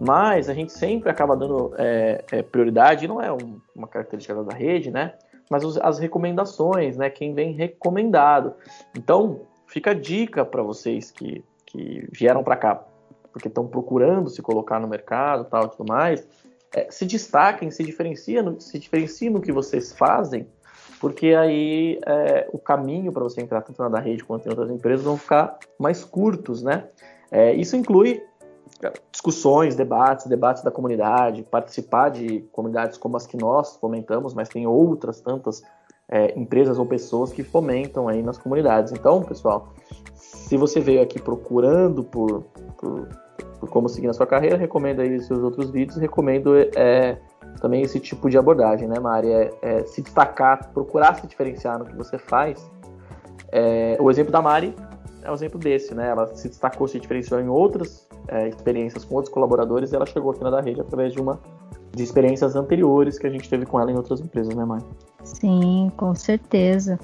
Mas 0.00 0.48
a 0.48 0.54
gente 0.54 0.72
sempre 0.72 1.08
acaba 1.08 1.36
dando 1.36 1.72
é, 1.78 2.24
é, 2.32 2.42
prioridade, 2.42 3.06
não 3.06 3.20
é 3.22 3.32
um, 3.32 3.60
uma 3.74 3.86
característica 3.86 4.42
da 4.42 4.54
rede, 4.54 4.90
né? 4.90 5.14
Mas 5.54 5.76
as 5.78 5.98
recomendações, 5.98 6.96
né? 6.96 7.08
Quem 7.08 7.32
vem 7.32 7.52
recomendado. 7.52 8.54
Então, 8.96 9.42
fica 9.66 9.92
a 9.92 9.94
dica 9.94 10.44
para 10.44 10.62
vocês 10.62 11.10
que, 11.10 11.44
que 11.64 12.08
vieram 12.10 12.42
para 12.42 12.56
cá 12.56 12.84
porque 13.34 13.48
estão 13.48 13.66
procurando 13.66 14.30
se 14.30 14.40
colocar 14.40 14.78
no 14.78 14.86
mercado 14.86 15.44
tal 15.44 15.64
e 15.64 15.68
tudo 15.70 15.88
mais, 15.88 16.24
é, 16.72 16.88
se 16.88 17.04
destaquem, 17.04 17.68
se 17.68 17.82
diferenciem, 17.82 18.60
se 18.60 18.78
diferenciem 18.78 19.30
no 19.30 19.40
que 19.40 19.50
vocês 19.50 19.92
fazem, 19.92 20.46
porque 21.00 21.34
aí 21.34 21.98
é, 22.06 22.48
o 22.52 22.58
caminho 22.58 23.12
para 23.12 23.24
você 23.24 23.40
entrar 23.40 23.62
tanto 23.62 23.82
na 23.82 23.88
da 23.88 23.98
rede 23.98 24.22
quanto 24.22 24.46
em 24.46 24.50
outras 24.50 24.70
empresas 24.70 25.04
vão 25.04 25.16
ficar 25.16 25.58
mais 25.78 26.04
curtos, 26.04 26.62
né? 26.62 26.84
É, 27.30 27.52
isso 27.52 27.76
inclui 27.76 28.22
discussões, 29.10 29.74
debates, 29.74 30.26
debates 30.26 30.62
da 30.62 30.70
comunidade, 30.70 31.42
participar 31.42 32.10
de 32.10 32.40
comunidades 32.52 32.98
como 32.98 33.16
as 33.16 33.26
que 33.26 33.36
nós 33.36 33.76
fomentamos, 33.76 34.34
mas 34.34 34.48
tem 34.48 34.66
outras 34.66 35.20
tantas 35.20 35.62
é, 36.08 36.38
empresas 36.38 36.78
ou 36.78 36.86
pessoas 36.86 37.32
que 37.32 37.42
fomentam 37.42 38.08
aí 38.08 38.22
nas 38.22 38.38
comunidades. 38.38 38.92
Então, 38.92 39.22
pessoal, 39.22 39.72
se 40.14 40.56
você 40.56 40.80
veio 40.80 41.02
aqui 41.02 41.20
procurando 41.20 42.04
por, 42.04 42.44
por, 42.78 43.08
por 43.58 43.68
como 43.70 43.88
seguir 43.88 44.06
na 44.06 44.12
sua 44.12 44.26
carreira, 44.26 44.56
recomendo 44.56 45.00
aí 45.00 45.20
seus 45.20 45.42
outros 45.42 45.70
vídeos, 45.70 45.96
recomendo 45.96 46.54
é, 46.76 47.18
também 47.60 47.82
esse 47.82 47.98
tipo 47.98 48.28
de 48.28 48.36
abordagem, 48.36 48.86
né, 48.86 48.98
Mari? 48.98 49.30
É, 49.30 49.50
é, 49.62 49.84
se 49.84 50.02
destacar, 50.02 50.70
procurar 50.72 51.14
se 51.20 51.26
diferenciar 51.26 51.78
no 51.78 51.86
que 51.86 51.96
você 51.96 52.18
faz. 52.18 52.70
É, 53.50 53.96
o 54.00 54.10
exemplo 54.10 54.32
da 54.32 54.42
Mari 54.42 54.74
é 55.22 55.30
um 55.30 55.34
exemplo 55.34 55.58
desse, 55.58 55.94
né? 55.94 56.10
Ela 56.10 56.26
se 56.34 56.48
destacou, 56.48 56.86
se 56.86 57.00
diferenciou 57.00 57.40
em 57.40 57.48
outras 57.48 58.03
é, 58.28 58.48
experiências 58.48 59.04
com 59.04 59.14
outros 59.16 59.32
colaboradores 59.32 59.92
e 59.92 59.96
ela 59.96 60.06
chegou 60.06 60.30
aqui 60.30 60.42
na 60.42 60.50
da 60.50 60.60
rede 60.60 60.80
através 60.80 61.12
de 61.12 61.20
uma 61.20 61.38
de 61.94 62.02
experiências 62.02 62.56
anteriores 62.56 63.18
que 63.18 63.26
a 63.26 63.30
gente 63.30 63.48
teve 63.48 63.64
com 63.64 63.80
ela 63.80 63.90
em 63.90 63.96
outras 63.96 64.20
empresas, 64.20 64.54
né, 64.54 64.64
Mari? 64.64 64.84
Sim, 65.22 65.92
com 65.96 66.14
certeza. 66.14 66.98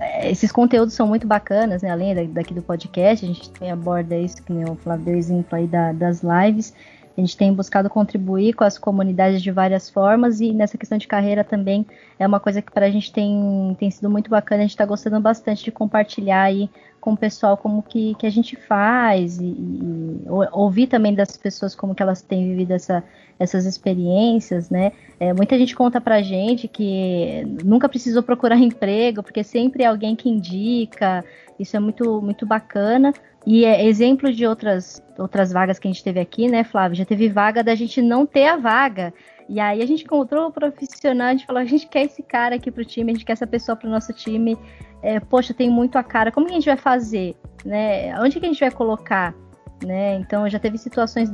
É, 0.00 0.30
esses 0.30 0.50
conteúdos 0.50 0.94
são 0.94 1.06
muito 1.06 1.26
bacanas, 1.26 1.82
né? 1.82 1.90
Além 1.90 2.32
daqui 2.32 2.54
do 2.54 2.62
podcast, 2.62 3.24
a 3.24 3.28
gente 3.28 3.50
também 3.50 3.70
aborda 3.70 4.16
isso, 4.16 4.42
que 4.42 4.52
nem 4.52 4.64
o 4.64 4.74
Flávio 4.74 5.04
deu 5.04 5.16
exemplo 5.16 5.54
aí 5.56 5.66
da, 5.66 5.92
das 5.92 6.22
lives. 6.22 6.74
A 7.16 7.20
gente 7.20 7.36
tem 7.36 7.52
buscado 7.52 7.90
contribuir 7.90 8.54
com 8.54 8.64
as 8.64 8.78
comunidades 8.78 9.42
de 9.42 9.50
várias 9.50 9.90
formas 9.90 10.40
e 10.40 10.50
nessa 10.52 10.78
questão 10.78 10.96
de 10.96 11.06
carreira 11.06 11.44
também 11.44 11.86
é 12.18 12.26
uma 12.26 12.40
coisa 12.40 12.62
que 12.62 12.72
para 12.72 12.86
a 12.86 12.90
gente 12.90 13.12
tem, 13.12 13.76
tem 13.78 13.90
sido 13.90 14.08
muito 14.08 14.30
bacana. 14.30 14.62
A 14.62 14.64
gente 14.64 14.70
está 14.70 14.86
gostando 14.86 15.20
bastante 15.20 15.62
de 15.62 15.70
compartilhar 15.70 16.44
aí 16.44 16.70
com 17.02 17.14
o 17.14 17.16
pessoal 17.16 17.56
como 17.56 17.82
que, 17.82 18.14
que 18.14 18.24
a 18.24 18.30
gente 18.30 18.54
faz 18.54 19.40
e, 19.40 19.44
e, 19.44 20.22
ouvir 20.52 20.86
também 20.86 21.12
das 21.12 21.36
pessoas 21.36 21.74
como 21.74 21.96
que 21.96 22.02
elas 22.02 22.22
têm 22.22 22.50
vivido 22.50 22.70
essa, 22.70 23.02
essas 23.40 23.66
experiências, 23.66 24.70
né? 24.70 24.92
É, 25.18 25.32
muita 25.32 25.58
gente 25.58 25.74
conta 25.74 26.00
pra 26.00 26.22
gente 26.22 26.68
que 26.68 27.44
nunca 27.64 27.88
precisou 27.88 28.22
procurar 28.22 28.56
emprego, 28.62 29.20
porque 29.20 29.42
sempre 29.42 29.82
é 29.82 29.86
alguém 29.86 30.14
que 30.14 30.28
indica, 30.28 31.24
isso 31.58 31.76
é 31.76 31.80
muito, 31.80 32.22
muito 32.22 32.46
bacana. 32.46 33.12
E 33.44 33.64
é 33.64 33.84
exemplo 33.84 34.32
de 34.32 34.46
outras, 34.46 35.02
outras 35.18 35.52
vagas 35.52 35.80
que 35.80 35.88
a 35.88 35.90
gente 35.90 36.04
teve 36.04 36.20
aqui, 36.20 36.48
né, 36.48 36.62
Flávio? 36.62 36.96
Já 36.96 37.04
teve 37.04 37.28
vaga 37.28 37.64
da 37.64 37.74
gente 37.74 38.00
não 38.00 38.24
ter 38.24 38.46
a 38.46 38.56
vaga. 38.56 39.12
E 39.52 39.60
aí 39.60 39.82
a 39.82 39.86
gente 39.86 40.04
encontrou 40.04 40.46
o 40.48 40.50
profissional, 40.50 41.26
a 41.26 41.32
gente 41.32 41.44
falou, 41.44 41.60
a 41.60 41.66
gente 41.66 41.86
quer 41.86 42.04
esse 42.04 42.22
cara 42.22 42.54
aqui 42.54 42.70
pro 42.70 42.86
time, 42.86 43.12
a 43.12 43.14
gente 43.14 43.26
quer 43.26 43.34
essa 43.34 43.46
pessoa 43.46 43.76
pro 43.76 43.86
nosso 43.86 44.10
time. 44.14 44.56
É, 45.02 45.20
poxa, 45.20 45.52
tem 45.52 45.68
muito 45.68 45.98
a 45.98 46.02
cara. 46.02 46.32
Como 46.32 46.46
que 46.46 46.52
a 46.52 46.54
gente 46.54 46.64
vai 46.64 46.78
fazer? 46.78 47.36
Né? 47.62 48.18
Onde 48.18 48.40
que 48.40 48.46
a 48.46 48.48
gente 48.48 48.60
vai 48.60 48.70
colocar? 48.70 49.34
Né? 49.84 50.14
Então 50.14 50.48
já 50.48 50.58
teve 50.58 50.78
situações 50.78 51.30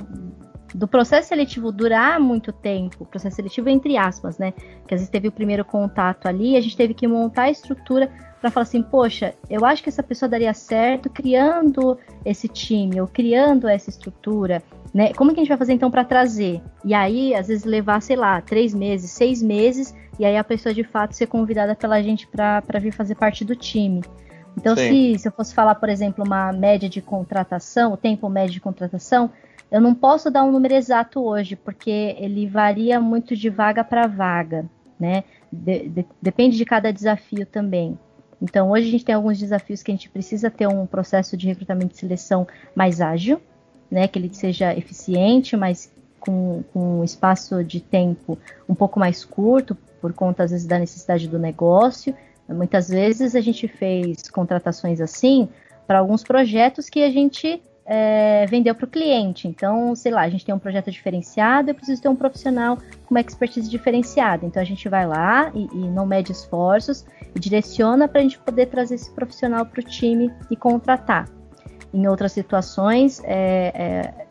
do 0.74 0.88
processo 0.88 1.28
seletivo 1.28 1.70
durar 1.70 2.18
muito 2.18 2.52
tempo, 2.52 3.07
processo 3.07 3.37
seletivo 3.37 3.68
entre 3.68 3.96
aspas, 3.96 4.37
né? 4.37 4.52
Que 4.87 4.94
às 4.94 5.00
vezes 5.00 5.09
teve 5.09 5.28
o 5.28 5.33
primeiro 5.33 5.64
contato 5.64 6.26
ali, 6.26 6.57
a 6.57 6.61
gente 6.61 6.76
teve 6.76 6.94
que 6.94 7.07
montar 7.07 7.44
a 7.44 7.50
estrutura 7.50 8.11
para 8.40 8.50
falar 8.50 8.62
assim, 8.64 8.83
poxa, 8.83 9.33
eu 9.48 9.64
acho 9.64 9.83
que 9.83 9.88
essa 9.88 10.02
pessoa 10.02 10.28
daria 10.28 10.52
certo 10.52 11.09
criando 11.09 11.96
esse 12.24 12.48
time 12.48 13.00
ou 13.00 13.07
criando 13.07 13.68
essa 13.68 13.88
estrutura, 13.90 14.62
né? 14.92 15.12
Como 15.12 15.33
que 15.33 15.40
a 15.40 15.42
gente 15.42 15.48
vai 15.48 15.59
fazer 15.59 15.72
então 15.72 15.90
para 15.90 16.05
trazer? 16.05 16.61
E 16.85 16.94
aí, 16.94 17.35
às 17.35 17.48
vezes 17.48 17.64
levar, 17.64 18.01
sei 18.01 18.16
lá, 18.16 18.40
três 18.40 18.74
meses, 18.74 19.11
seis 19.11 19.42
meses, 19.42 19.94
e 20.18 20.24
aí 20.24 20.37
a 20.37 20.44
pessoa 20.44 20.74
de 20.74 20.85
fato 20.85 21.14
ser 21.14 21.27
convidada 21.27 21.74
pela 21.74 22.03
gente 22.03 22.27
para 22.27 22.79
vir 22.81 22.92
fazer 22.92 23.14
parte 23.14 23.44
do 23.44 23.55
time. 23.55 24.03
Então, 24.57 24.74
se, 24.74 25.18
se 25.18 25.29
eu 25.29 25.33
fosse 25.33 25.55
falar, 25.55 25.77
por 25.77 25.88
exemplo, 25.88 26.24
uma 26.24 26.53
média 26.53 26.88
de 26.88 27.01
contratação, 27.01 27.92
o 27.92 27.96
tempo 27.96 28.29
médio 28.29 28.55
de 28.55 28.61
contratação, 28.61 29.31
eu 29.70 29.81
não 29.81 29.94
posso 29.94 30.31
dar 30.31 30.42
um 30.42 30.51
número 30.51 30.74
exato 30.74 31.20
hoje, 31.20 31.55
porque 31.55 32.16
ele 32.18 32.46
varia 32.46 33.01
muito 33.01 33.37
de 33.37 33.48
vaga 33.48 33.85
para 33.85 34.09
vaga, 34.09 34.68
né? 34.98 35.22
De, 35.53 35.88
de, 35.88 36.07
depende 36.20 36.57
de 36.57 36.64
cada 36.64 36.92
desafio 36.92 37.46
também. 37.46 37.96
Então, 38.42 38.70
hoje 38.70 38.88
a 38.88 38.90
gente 38.90 39.05
tem 39.05 39.14
alguns 39.14 39.38
desafios 39.38 39.83
que 39.83 39.90
a 39.90 39.94
gente 39.94 40.09
precisa 40.09 40.51
ter 40.51 40.66
um 40.66 40.87
processo 40.87 41.37
de 41.37 41.46
recrutamento 41.46 41.94
e 41.94 41.98
seleção 41.98 42.46
mais 42.74 43.01
ágil, 43.01 43.40
né? 43.90 44.09
Que 44.09 44.18
ele 44.18 44.33
seja 44.33 44.77
eficiente, 44.77 45.57
mas 45.57 45.90
com, 46.20 46.62
com 46.72 47.01
um 47.01 47.05
espaço 47.05 47.62
de 47.64 47.81
tempo 47.81 48.38
um 48.68 48.74
pouco 48.74 48.98
mais 48.98 49.24
curto, 49.24 49.77
por 50.01 50.12
conta, 50.12 50.44
às 50.44 50.51
vezes, 50.51 50.66
da 50.66 50.79
necessidade 50.79 51.29
do 51.29 51.38
negócio. 51.38 52.14
Muitas 52.48 52.88
vezes 52.88 53.35
a 53.35 53.40
gente 53.40 53.68
fez 53.68 54.22
contratações 54.31 55.01
assim 55.01 55.48
para 55.87 55.98
alguns 55.98 56.22
projetos 56.22 56.88
que 56.88 57.03
a 57.03 57.11
gente 57.11 57.62
é, 57.85 58.44
vendeu 58.46 58.74
para 58.74 58.85
o 58.85 58.88
cliente. 58.88 59.48
Então, 59.48 59.94
sei 59.94 60.12
lá, 60.12 60.22
a 60.22 60.29
gente 60.29 60.44
tem 60.44 60.55
um 60.55 60.59
projeto 60.59 60.90
diferenciado, 60.90 61.70
eu 61.70 61.74
preciso 61.74 62.03
ter 62.03 62.09
um 62.09 62.16
profissional 62.16 62.77
com 62.77 63.14
uma 63.14 63.20
expertise 63.20 63.68
diferenciada. 63.68 64.44
Então, 64.44 64.61
a 64.61 64.64
gente 64.64 64.88
vai 64.88 65.07
lá 65.07 65.51
e, 65.55 65.64
e 65.64 65.88
não 65.88 66.07
mede 66.07 66.33
esforços 66.33 67.07
e 67.35 67.40
direciona 67.40 68.07
para 68.07 68.20
a 68.20 68.22
gente 68.22 68.38
poder 68.38 68.66
trazer 68.66 68.96
esse 68.96 69.11
profissional 69.11 69.64
para 69.64 69.81
o 69.81 69.83
time 69.83 70.31
e 70.51 70.57
contratar. 70.57 71.38
Em 71.92 72.07
outras 72.07 72.33
situações, 72.33 73.22
é, 73.24 73.72
é, 73.74 74.27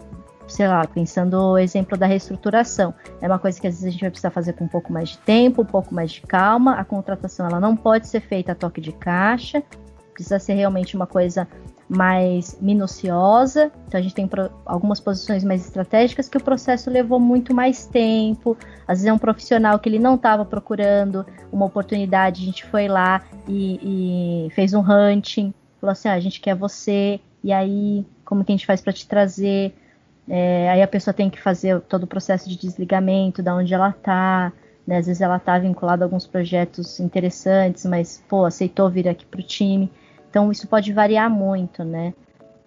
sei 0.48 0.68
lá, 0.68 0.86
pensando 0.86 1.34
o 1.34 1.58
exemplo 1.58 1.98
da 1.98 2.06
reestruturação, 2.06 2.94
é 3.22 3.28
uma 3.28 3.40
coisa 3.40 3.60
que 3.60 3.68
às 3.68 3.76
vezes 3.76 3.88
a 3.88 3.92
gente 3.92 4.02
vai 4.02 4.10
precisar 4.10 4.32
fazer 4.32 4.54
com 4.54 4.66
um 4.66 4.70
pouco 4.70 4.92
mais 4.94 5.10
de 5.10 5.18
tempo, 5.20 5.62
um 5.62 5.66
pouco 5.66 5.94
mais 5.94 6.12
de 6.12 6.22
calma. 6.22 6.76
A 6.76 6.86
contratação 6.86 7.48
ela 7.48 7.60
não 7.60 7.76
pode 7.76 8.08
ser 8.08 8.22
feita 8.22 8.52
a 8.52 8.56
toque 8.56 8.80
de 8.80 8.92
caixa, 8.92 9.64
precisa 10.14 10.40
ser 10.40 10.54
realmente 10.54 10.96
uma 10.96 11.08
coisa 11.08 11.48
mais 11.90 12.58
minuciosa. 12.62 13.72
Então 13.88 14.00
a 14.00 14.04
gente 14.04 14.14
tem 14.14 14.30
algumas 14.66 15.00
posições 15.00 15.44
mais 15.44 15.66
estratégicas 15.66 16.28
que 16.28 16.38
o 16.38 16.44
processo 16.44 16.90
levou 16.90 17.20
muito 17.20 17.54
mais 17.54 17.86
tempo. 17.86 18.58
Às 18.88 19.00
vezes 19.00 19.06
é 19.06 19.14
um 19.14 19.18
profissional 19.18 19.80
que 19.80 19.88
ele 19.88 20.00
não 20.00 20.16
estava 20.16 20.44
procurando 20.44 21.26
uma 21.52 21.66
oportunidade, 21.66 22.42
a 22.42 22.46
gente 22.46 22.66
foi 22.66 22.88
lá 22.88 23.22
e, 23.48 24.48
e 24.48 24.52
fez 24.52 24.74
um 24.74 24.82
hunting, 24.82 25.54
falou 25.80 25.92
assim: 25.92 26.10
ah, 26.10 26.14
a 26.14 26.20
gente 26.20 26.42
quer 26.42 26.56
você, 26.56 27.20
e 27.48 27.54
aí 27.54 28.06
como 28.26 28.44
que 28.44 28.52
a 28.52 28.56
gente 28.56 28.66
faz 28.66 28.82
para 28.82 28.92
te 28.92 29.08
trazer? 29.08 29.74
É, 30.28 30.70
aí 30.70 30.82
a 30.82 30.88
pessoa 30.88 31.14
tem 31.14 31.30
que 31.30 31.42
fazer 31.42 31.80
todo 31.80 32.04
o 32.04 32.08
processo 32.08 32.50
de 32.50 32.58
desligamento, 32.58 33.42
da 33.42 33.56
onde 33.56 33.74
ela 33.74 33.90
está. 33.90 34.52
Né? 34.86 34.98
Às 34.98 35.08
vezes 35.08 35.22
ela 35.22 35.38
está 35.38 35.58
vinculada 35.58 36.04
a 36.04 36.06
alguns 36.06 36.28
projetos 36.28 37.00
interessantes, 37.00 37.86
mas 37.86 38.22
pô, 38.28 38.44
aceitou 38.44 38.90
vir 38.90 39.08
aqui 39.08 39.26
para 39.26 39.40
o 39.40 39.44
time. 39.44 39.90
Então 40.30 40.52
isso 40.52 40.68
pode 40.68 40.92
variar 40.92 41.30
muito, 41.30 41.86
né? 41.86 42.14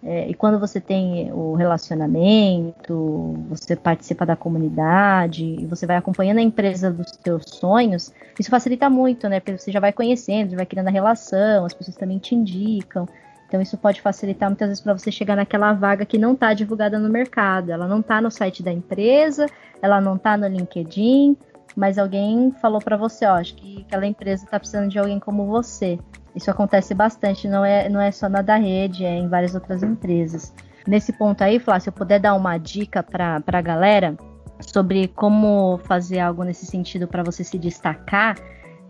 É, 0.03 0.27
e 0.27 0.33
quando 0.33 0.57
você 0.57 0.81
tem 0.81 1.31
o 1.31 1.53
relacionamento, 1.53 3.35
você 3.47 3.75
participa 3.75 4.25
da 4.25 4.35
comunidade, 4.35 5.63
você 5.67 5.85
vai 5.85 5.95
acompanhando 5.95 6.39
a 6.39 6.41
empresa 6.41 6.89
dos 6.89 7.19
seus 7.23 7.43
sonhos, 7.45 8.11
isso 8.39 8.49
facilita 8.49 8.89
muito, 8.89 9.29
né? 9.29 9.39
Porque 9.39 9.59
você 9.59 9.71
já 9.71 9.79
vai 9.79 9.93
conhecendo, 9.93 10.49
já 10.49 10.57
vai 10.57 10.65
criando 10.65 10.87
a 10.87 10.91
relação, 10.91 11.65
as 11.65 11.73
pessoas 11.75 11.95
também 11.95 12.17
te 12.17 12.33
indicam. 12.33 13.07
Então 13.51 13.61
isso 13.61 13.77
pode 13.77 13.99
facilitar 13.99 14.49
muitas 14.49 14.69
vezes 14.69 14.81
para 14.81 14.97
você 14.97 15.11
chegar 15.11 15.35
naquela 15.35 15.73
vaga 15.73 16.05
que 16.05 16.17
não 16.17 16.31
está 16.31 16.53
divulgada 16.53 16.97
no 16.97 17.09
mercado. 17.09 17.69
Ela 17.69 17.85
não 17.85 17.99
está 17.99 18.21
no 18.21 18.31
site 18.31 18.63
da 18.63 18.71
empresa, 18.71 19.45
ela 19.81 19.99
não 19.99 20.15
está 20.15 20.37
no 20.37 20.47
LinkedIn, 20.47 21.35
mas 21.75 21.97
alguém 21.97 22.53
falou 22.61 22.79
para 22.79 22.95
você, 22.95 23.25
ó, 23.25 23.33
acho 23.33 23.53
que 23.55 23.81
aquela 23.81 24.07
empresa 24.07 24.45
está 24.45 24.57
precisando 24.57 24.89
de 24.89 24.97
alguém 24.97 25.19
como 25.19 25.47
você. 25.47 25.99
Isso 26.33 26.49
acontece 26.49 26.93
bastante, 26.93 27.45
não 27.49 27.65
é, 27.65 27.89
não 27.89 27.99
é 27.99 28.09
só 28.09 28.29
na 28.29 28.41
da 28.41 28.55
rede, 28.55 29.03
é 29.03 29.17
em 29.17 29.27
várias 29.27 29.53
outras 29.53 29.83
empresas. 29.83 30.53
Nesse 30.87 31.11
ponto 31.11 31.41
aí, 31.41 31.59
Flá, 31.59 31.77
se 31.77 31.89
eu 31.89 31.93
puder 31.93 32.21
dar 32.21 32.35
uma 32.35 32.57
dica 32.57 33.03
para 33.03 33.43
a 33.45 33.61
galera 33.61 34.15
sobre 34.61 35.09
como 35.09 35.77
fazer 35.83 36.19
algo 36.19 36.45
nesse 36.45 36.65
sentido 36.65 37.05
para 37.05 37.21
você 37.21 37.43
se 37.43 37.59
destacar, 37.59 38.37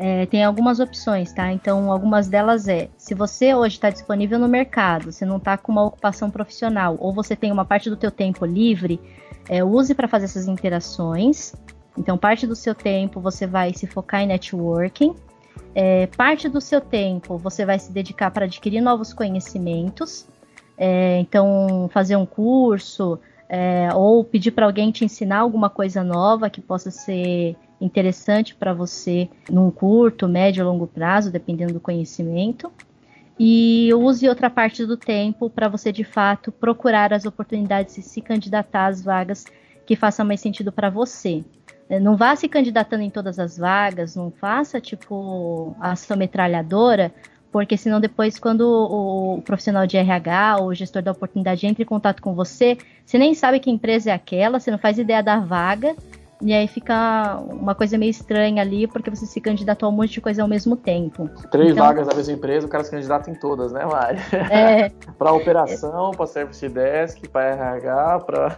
é, 0.02 0.26
tem 0.26 0.44
algumas 0.44 0.80
opções, 0.80 1.32
tá? 1.32 1.52
Então, 1.54 1.92
algumas 1.92 2.28
delas 2.28 2.68
é: 2.68 2.90
se 2.98 3.14
você 3.14 3.54
hoje 3.54 3.76
está 3.76 3.92
disponível 3.92 4.40
no 4.40 4.48
mercado, 4.48 5.12
você 5.12 5.24
não 5.26 5.38
está 5.38 5.56
com 5.58 5.72
uma 5.72 5.86
ocupação 5.86 6.32
profissional, 6.32 6.98
ou 7.00 7.14
você 7.14 7.36
tem 7.36 7.52
uma 7.52 7.64
parte 7.64 7.88
do 7.88 7.96
teu 7.96 8.10
tempo 8.10 8.44
livre, 8.44 9.00
é, 9.48 9.64
use 9.64 9.94
para 9.94 10.08
fazer 10.08 10.26
essas 10.26 10.48
interações. 10.48 11.54
Então, 11.96 12.18
parte 12.18 12.48
do 12.48 12.56
seu 12.56 12.74
tempo 12.74 13.22
você 13.22 13.46
vai 13.46 13.76
se 13.76 13.86
focar 13.86 14.22
em 14.22 14.28
networking, 14.28 15.14
é, 15.76 16.08
parte 16.08 16.50
do 16.50 16.60
seu 16.60 16.82
tempo 16.82 17.38
você 17.38 17.64
vai 17.64 17.78
se 17.78 17.92
dedicar 17.92 18.32
para 18.32 18.46
adquirir 18.46 18.82
novos 18.82 19.14
conhecimentos. 19.14 20.28
É, 20.80 21.20
então, 21.20 21.88
fazer 21.94 22.16
um 22.16 22.26
curso 22.26 23.20
é, 23.48 23.90
ou 23.94 24.24
pedir 24.24 24.50
para 24.50 24.66
alguém 24.66 24.90
te 24.92 25.06
ensinar 25.06 25.42
alguma 25.42 25.70
coisa 25.70 26.04
nova 26.04 26.50
que 26.50 26.60
possa 26.60 26.90
ser 26.90 27.56
interessante 27.82 28.56
para 28.56 28.74
você 28.74 29.28
num 29.50 29.72
curto, 29.72 30.28
médio 30.28 30.64
longo 30.64 30.88
prazo, 30.88 31.32
dependendo 31.32 31.74
do 31.74 31.80
conhecimento. 31.80 32.72
E 33.40 33.92
use 33.94 34.30
outra 34.30 34.50
parte 34.50 34.86
do 34.86 34.96
tempo 34.96 35.50
para 35.50 35.68
você 35.68 35.92
de 35.92 36.04
fato 36.04 36.52
procurar 36.52 37.12
as 37.12 37.26
oportunidades 37.26 37.98
e 37.98 38.02
se 38.04 38.22
candidatar 38.22 38.86
às 38.86 39.04
vagas 39.04 39.46
que 39.86 39.96
façam 39.96 40.26
mais 40.26 40.40
sentido 40.40 40.72
para 40.72 40.90
você. 40.90 41.44
É, 41.90 42.00
não 42.00 42.16
vá 42.16 42.36
se 42.36 42.48
candidatando 42.48 43.04
em 43.04 43.10
todas 43.10 43.40
as 43.40 43.58
vagas, 43.58 44.16
não 44.16 44.32
faça 44.32 44.80
tipo 44.80 45.76
a 45.80 45.96
sua 45.96 46.16
metralhadora, 46.16 47.12
porque 47.52 47.76
senão 47.76 48.00
depois 48.00 48.40
quando 48.40 48.62
o, 48.62 49.42
profissional 49.42 49.86
de 49.86 49.98
RH 49.98 50.58
ou 50.60 50.68
o 50.68 50.74
gestor 50.74 51.02
da 51.02 51.12
oportunidade 51.12 51.68
entra 51.68 51.84
em 51.84 51.86
contato 51.86 52.22
com 52.22 52.34
você, 52.34 52.78
você 53.06 53.18
nem 53.18 53.34
sabe 53.34 53.60
que 53.60 53.70
empresa 53.70 54.12
é 54.12 54.14
aquela, 54.14 54.60
você 54.60 54.72
não 54.72 54.78
faz 54.78 54.98
ideia 54.98 55.22
da 55.22 55.40
vaga, 55.40 55.96
e 56.42 56.54
aí 56.54 56.68
fica 56.68 57.40
uma 57.50 57.76
coisa 57.76 57.98
meio 57.98 58.10
estranha 58.10 58.62
ali, 58.62 58.88
porque 58.88 59.10
você 59.10 59.26
se 59.26 59.40
candidatou 59.40 59.88
a 59.88 59.92
um 59.92 59.96
monte 59.96 60.14
de 60.14 60.22
coisa 60.22 60.42
ao 60.42 60.48
mesmo 60.48 60.76
tempo. 60.76 61.30
Três 61.52 61.72
então, 61.72 61.86
vagas 61.86 62.08
na 62.08 62.16
mesma 62.16 62.34
empresa, 62.34 62.66
o 62.66 62.70
cara 62.70 62.84
se 62.84 62.92
candidata 62.92 63.30
em 63.30 63.36
todas, 63.36 63.72
né, 63.72 63.86
Mari? 63.86 64.18
É. 64.50 64.90
para 65.18 65.32
operação, 65.34 66.12
para 66.12 66.26
service 66.26 66.68
desk, 66.68 67.28
para 67.30 67.44
RH, 67.44 68.20
para. 68.20 68.56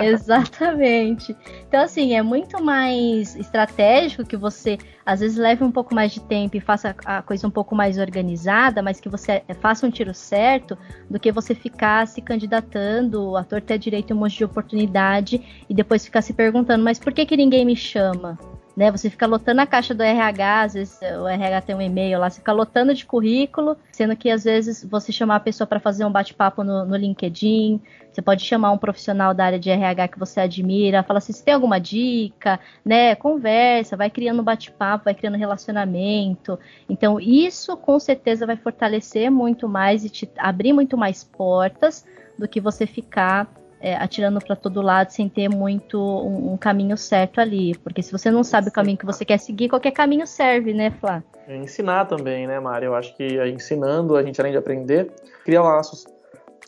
Exatamente. 0.04 1.36
Então, 1.68 1.82
assim, 1.82 2.14
é 2.14 2.22
muito 2.22 2.62
mais 2.62 3.36
estratégico 3.36 4.24
que 4.24 4.36
você 4.36 4.78
às 5.10 5.18
vezes 5.18 5.36
leve 5.36 5.64
um 5.64 5.72
pouco 5.72 5.92
mais 5.92 6.12
de 6.12 6.20
tempo 6.20 6.56
e 6.56 6.60
faça 6.60 6.94
a 7.04 7.20
coisa 7.20 7.44
um 7.44 7.50
pouco 7.50 7.74
mais 7.74 7.98
organizada, 7.98 8.80
mas 8.80 9.00
que 9.00 9.08
você 9.08 9.42
faça 9.60 9.84
um 9.84 9.90
tiro 9.90 10.14
certo, 10.14 10.78
do 11.08 11.18
que 11.18 11.32
você 11.32 11.52
ficar 11.52 12.06
se 12.06 12.20
candidatando, 12.20 13.36
a 13.36 13.42
torta 13.42 13.74
é 13.74 13.78
direito 13.78 14.14
um 14.14 14.18
monte 14.18 14.36
de 14.36 14.44
oportunidade 14.44 15.64
e 15.68 15.74
depois 15.74 16.04
ficar 16.04 16.22
se 16.22 16.32
perguntando, 16.32 16.84
mas 16.84 16.98
por 16.98 17.12
que, 17.12 17.19
que 17.26 17.36
ninguém 17.36 17.64
me 17.64 17.76
chama? 17.76 18.38
né? 18.80 18.90
Você 18.90 19.10
fica 19.10 19.26
lotando 19.26 19.60
a 19.60 19.66
caixa 19.66 19.92
do 19.92 20.02
RH, 20.02 20.62
às 20.62 20.72
vezes 20.72 20.98
o 21.02 21.28
RH 21.28 21.60
tem 21.60 21.74
um 21.74 21.82
e-mail 21.82 22.18
lá, 22.18 22.30
você 22.30 22.38
fica 22.38 22.50
lotando 22.50 22.94
de 22.94 23.04
currículo, 23.04 23.76
sendo 23.92 24.16
que 24.16 24.30
às 24.30 24.44
vezes 24.44 24.82
você 24.84 25.12
chamar 25.12 25.36
a 25.36 25.40
pessoa 25.40 25.66
para 25.66 25.78
fazer 25.78 26.04
um 26.06 26.10
bate-papo 26.10 26.64
no, 26.64 26.86
no, 26.86 26.96
LinkedIn, 26.96 27.78
você 28.10 28.22
pode 28.22 28.42
chamar 28.44 28.72
um 28.72 28.78
profissional 28.78 29.34
da 29.34 29.44
área 29.44 29.58
de 29.58 29.68
RH 29.68 30.08
que 30.08 30.18
você 30.18 30.40
admira, 30.40 31.02
fala 31.02 31.18
assim, 31.18 31.32
você 31.32 31.44
tem 31.44 31.52
alguma 31.52 31.78
dica, 31.78 32.58
né? 32.82 33.14
Conversa, 33.14 33.98
vai 33.98 34.08
criando 34.08 34.42
bate-papo, 34.42 35.04
vai 35.04 35.14
criando 35.14 35.36
relacionamento. 35.36 36.58
Então, 36.88 37.20
isso 37.20 37.76
com 37.76 37.98
certeza 37.98 38.46
vai 38.46 38.56
fortalecer 38.56 39.30
muito 39.30 39.68
mais 39.68 40.06
e 40.06 40.08
te 40.08 40.30
abrir 40.38 40.72
muito 40.72 40.96
mais 40.96 41.22
portas 41.22 42.06
do 42.38 42.48
que 42.48 42.60
você 42.60 42.86
ficar 42.86 43.46
é, 43.80 43.96
atirando 43.96 44.38
para 44.40 44.54
todo 44.54 44.82
lado 44.82 45.10
sem 45.10 45.28
ter 45.28 45.48
muito 45.48 45.98
um, 45.98 46.52
um, 46.52 46.56
caminho 46.56 46.96
certo 46.96 47.40
ali. 47.40 47.76
Porque 47.78 48.02
se 48.02 48.12
você 48.12 48.30
não 48.30 48.44
sabe 48.44 48.68
o 48.68 48.72
caminho 48.72 48.98
que 48.98 49.06
você 49.06 49.24
quer 49.24 49.38
seguir, 49.38 49.68
qualquer 49.68 49.92
caminho 49.92 50.26
serve, 50.26 50.74
né, 50.74 50.90
Flá? 51.00 51.22
É 51.48 51.56
ensinar 51.56 52.04
também, 52.04 52.46
né, 52.46 52.60
Mari? 52.60 52.86
Eu 52.86 52.94
acho 52.94 53.16
que 53.16 53.42
ensinando, 53.48 54.16
a 54.16 54.22
gente 54.22 54.40
além 54.40 54.52
de 54.52 54.58
aprender, 54.58 55.10
cria 55.44 55.62
laços 55.62 56.04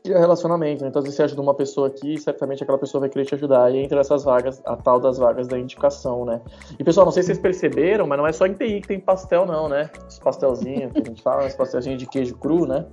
relacionamento. 0.04 0.82
Né? 0.82 0.88
Então, 0.88 1.00
às 1.00 1.04
vezes 1.04 1.16
você 1.16 1.22
ajuda 1.22 1.42
uma 1.42 1.54
pessoa 1.54 1.86
aqui, 1.86 2.18
certamente 2.18 2.62
aquela 2.62 2.78
pessoa 2.78 3.00
vai 3.00 3.08
querer 3.08 3.24
te 3.24 3.34
ajudar. 3.34 3.72
E 3.72 3.78
entre 3.78 3.98
essas 3.98 4.24
vagas, 4.24 4.60
a 4.64 4.76
tal 4.76 4.98
das 4.98 5.18
vagas 5.18 5.46
da 5.46 5.58
indicação, 5.58 6.24
né? 6.24 6.40
E 6.78 6.84
pessoal, 6.84 7.06
não 7.06 7.12
sei 7.12 7.22
se 7.22 7.28
vocês 7.28 7.38
perceberam, 7.38 8.06
mas 8.06 8.18
não 8.18 8.26
é 8.26 8.32
só 8.32 8.46
em 8.46 8.54
TI 8.54 8.80
que 8.80 8.88
tem 8.88 9.00
pastel, 9.00 9.46
não, 9.46 9.68
né? 9.68 9.90
Os 10.08 10.18
pastelzinhos 10.18 10.92
que 10.92 11.00
a 11.00 11.04
gente 11.04 11.22
fala, 11.22 11.46
os 11.46 11.54
pastelzinhos 11.54 11.98
de 11.98 12.06
queijo 12.06 12.36
cru, 12.36 12.66
né? 12.66 12.84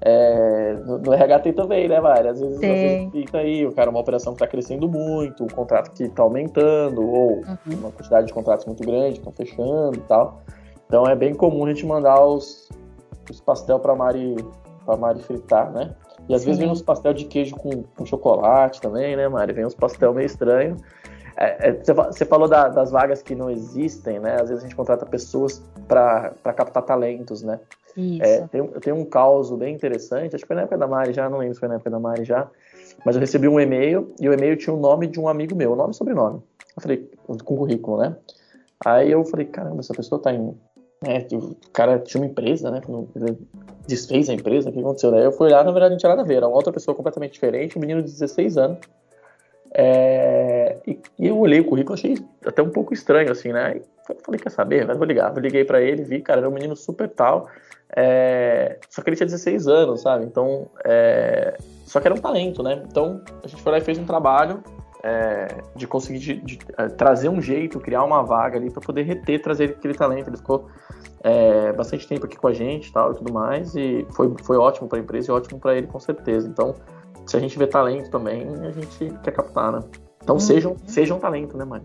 É, 0.00 0.74
no, 0.74 1.12
RH 1.12 1.40
tem 1.40 1.52
também, 1.52 1.88
né, 1.88 2.00
Mari? 2.00 2.28
Às 2.28 2.40
vezes, 2.40 2.56
às 2.56 2.60
vezes 2.60 3.10
fica 3.10 3.38
aí, 3.38 3.66
o 3.66 3.72
cara, 3.72 3.90
uma 3.90 4.00
operação 4.00 4.32
que 4.32 4.36
está 4.36 4.46
crescendo 4.46 4.88
muito, 4.88 5.44
o 5.44 5.52
contrato 5.52 5.90
que 5.92 6.04
está 6.04 6.22
aumentando, 6.22 7.02
ou 7.02 7.38
uhum. 7.38 7.56
uma 7.66 7.90
quantidade 7.90 8.26
de 8.28 8.32
contratos 8.32 8.64
muito 8.66 8.84
grande, 8.84 9.18
estão 9.18 9.32
fechando 9.32 9.96
e 9.96 10.02
tal. 10.02 10.40
Então 10.86 11.04
é 11.04 11.16
bem 11.16 11.34
comum 11.34 11.66
a 11.66 11.68
gente 11.68 11.84
mandar 11.84 12.24
os, 12.24 12.68
os 13.30 13.40
pastel 13.40 13.78
para 13.80 13.94
Mari, 13.94 14.36
pra 14.84 14.96
Mari 14.96 15.20
fritar, 15.20 15.70
né? 15.72 15.94
E 16.28 16.34
às 16.34 16.42
Sim. 16.42 16.46
vezes 16.46 16.60
vem 16.60 16.70
uns 16.70 16.82
pastel 16.82 17.14
de 17.14 17.24
queijo 17.24 17.56
com, 17.56 17.82
com, 17.82 18.04
chocolate 18.04 18.80
também, 18.80 19.16
né, 19.16 19.28
Mari? 19.28 19.52
Vem 19.52 19.64
uns 19.64 19.74
pastel 19.74 20.12
meio 20.12 20.26
estranho. 20.26 20.76
É, 21.36 21.70
é, 21.70 21.72
você 21.72 22.24
falou 22.24 22.48
da, 22.48 22.68
das 22.68 22.90
vagas 22.90 23.22
que 23.22 23.34
não 23.34 23.48
existem, 23.48 24.18
né? 24.18 24.34
Às 24.34 24.48
vezes 24.48 24.64
a 24.64 24.66
gente 24.66 24.76
contrata 24.76 25.06
pessoas 25.06 25.62
para 25.86 26.32
captar 26.54 26.82
talentos, 26.82 27.42
né? 27.42 27.60
É, 28.20 28.46
tem, 28.46 28.60
eu 28.60 28.80
tenho 28.80 28.96
um 28.96 29.04
caso 29.04 29.56
bem 29.56 29.74
interessante, 29.74 30.36
acho 30.36 30.44
que 30.44 30.46
foi 30.46 30.54
na 30.54 30.62
época 30.62 30.78
da 30.78 30.86
Mari 30.86 31.12
já, 31.12 31.28
não 31.28 31.38
lembro 31.38 31.54
se 31.54 31.60
foi 31.60 31.68
na 31.68 31.76
época 31.76 31.90
da 31.90 31.98
Mari 31.98 32.24
já, 32.24 32.48
mas 33.04 33.16
eu 33.16 33.20
recebi 33.20 33.48
um 33.48 33.58
e-mail 33.58 34.14
e 34.20 34.28
o 34.28 34.32
e-mail 34.32 34.56
tinha 34.56 34.72
o 34.72 34.78
nome 34.78 35.08
de 35.08 35.18
um 35.18 35.26
amigo 35.26 35.56
meu, 35.56 35.74
nome 35.74 35.90
e 35.90 35.96
sobrenome. 35.96 36.40
Eu 36.76 36.82
falei, 36.82 37.10
com 37.26 37.36
currículo, 37.38 37.98
né? 37.98 38.16
Aí 38.84 39.10
eu 39.10 39.24
falei, 39.24 39.46
caramba, 39.46 39.80
essa 39.80 39.92
pessoa 39.92 40.20
tá 40.20 40.32
em. 40.32 40.54
Né, 41.02 41.26
o 41.32 41.56
cara 41.72 41.98
tinha 41.98 42.22
uma 42.22 42.30
empresa, 42.30 42.70
né? 42.70 42.80
Desfez 43.88 44.28
a 44.28 44.34
empresa, 44.34 44.68
o 44.68 44.72
que 44.72 44.78
aconteceu? 44.78 45.10
Daí 45.10 45.24
eu 45.24 45.32
fui 45.32 45.50
lá, 45.50 45.64
na 45.64 45.72
verdade, 45.72 45.92
não 45.92 45.98
tinha 45.98 46.10
nada 46.10 46.22
a 46.22 46.24
ver, 46.24 46.36
era 46.36 46.46
uma 46.46 46.56
outra 46.56 46.72
pessoa 46.72 46.94
completamente 46.94 47.32
diferente, 47.32 47.78
um 47.78 47.80
menino 47.80 48.02
de 48.02 48.12
16 48.12 48.58
anos. 48.58 48.78
É, 49.72 50.76
e, 50.86 51.00
e, 51.18 51.28
eu 51.28 51.38
olhei 51.38 51.60
o 51.60 51.64
currículo, 51.64 51.94
achei 51.94 52.16
até 52.44 52.62
um 52.62 52.70
pouco 52.70 52.94
estranho, 52.94 53.30
assim, 53.32 53.52
né? 53.52 53.80
Eu 54.08 54.16
falei, 54.24 54.40
quer 54.40 54.50
saber? 54.50 54.86
Mas 54.86 54.96
vou 54.96 55.06
ligar. 55.06 55.34
Eu 55.34 55.40
liguei 55.40 55.64
para 55.64 55.80
ele, 55.80 56.02
vi, 56.02 56.20
cara, 56.20 56.40
era 56.40 56.48
um 56.48 56.52
menino 56.52 56.76
super 56.76 57.08
tal. 57.08 57.48
É, 57.94 58.78
só 58.90 59.02
que 59.02 59.10
ele 59.10 59.16
tinha 59.16 59.26
16 59.26 59.66
anos, 59.66 60.02
sabe? 60.02 60.24
Então, 60.24 60.68
é, 60.84 61.56
só 61.84 62.00
que 62.00 62.06
era 62.06 62.14
um 62.14 62.18
talento, 62.18 62.62
né? 62.62 62.82
Então, 62.86 63.22
a 63.42 63.48
gente 63.48 63.62
foi 63.62 63.72
lá 63.72 63.78
e 63.78 63.80
fez 63.80 63.98
um 63.98 64.04
trabalho 64.04 64.62
é, 65.02 65.48
de 65.74 65.86
conseguir 65.86 66.18
de, 66.18 66.34
de, 66.34 66.58
é, 66.76 66.88
trazer 66.88 67.28
um 67.28 67.40
jeito, 67.40 67.80
criar 67.80 68.04
uma 68.04 68.22
vaga 68.22 68.58
ali 68.58 68.70
para 68.70 68.80
poder 68.80 69.02
reter, 69.02 69.40
trazer 69.40 69.70
aquele 69.70 69.94
talento. 69.94 70.28
Ele 70.28 70.36
ficou 70.36 70.68
é, 71.22 71.72
bastante 71.72 72.06
tempo 72.06 72.26
aqui 72.26 72.36
com 72.36 72.48
a 72.48 72.52
gente 72.52 72.92
tal, 72.92 73.12
e 73.12 73.16
tudo 73.16 73.32
mais, 73.32 73.74
e 73.74 74.06
foi, 74.10 74.32
foi 74.42 74.56
ótimo 74.56 74.88
para 74.88 74.98
a 74.98 75.02
empresa 75.02 75.30
e 75.30 75.34
ótimo 75.34 75.58
para 75.60 75.76
ele, 75.76 75.86
com 75.86 75.98
certeza. 75.98 76.48
Então, 76.48 76.74
se 77.26 77.36
a 77.36 77.40
gente 77.40 77.58
vê 77.58 77.66
talento 77.66 78.10
também, 78.10 78.46
a 78.64 78.70
gente 78.70 79.12
quer 79.22 79.32
captar, 79.32 79.72
né? 79.72 79.80
Então, 80.22 80.36
hum. 80.36 80.40
sejam, 80.40 80.76
sejam 80.86 81.18
talento, 81.18 81.56
né, 81.56 81.64
Mari? 81.64 81.84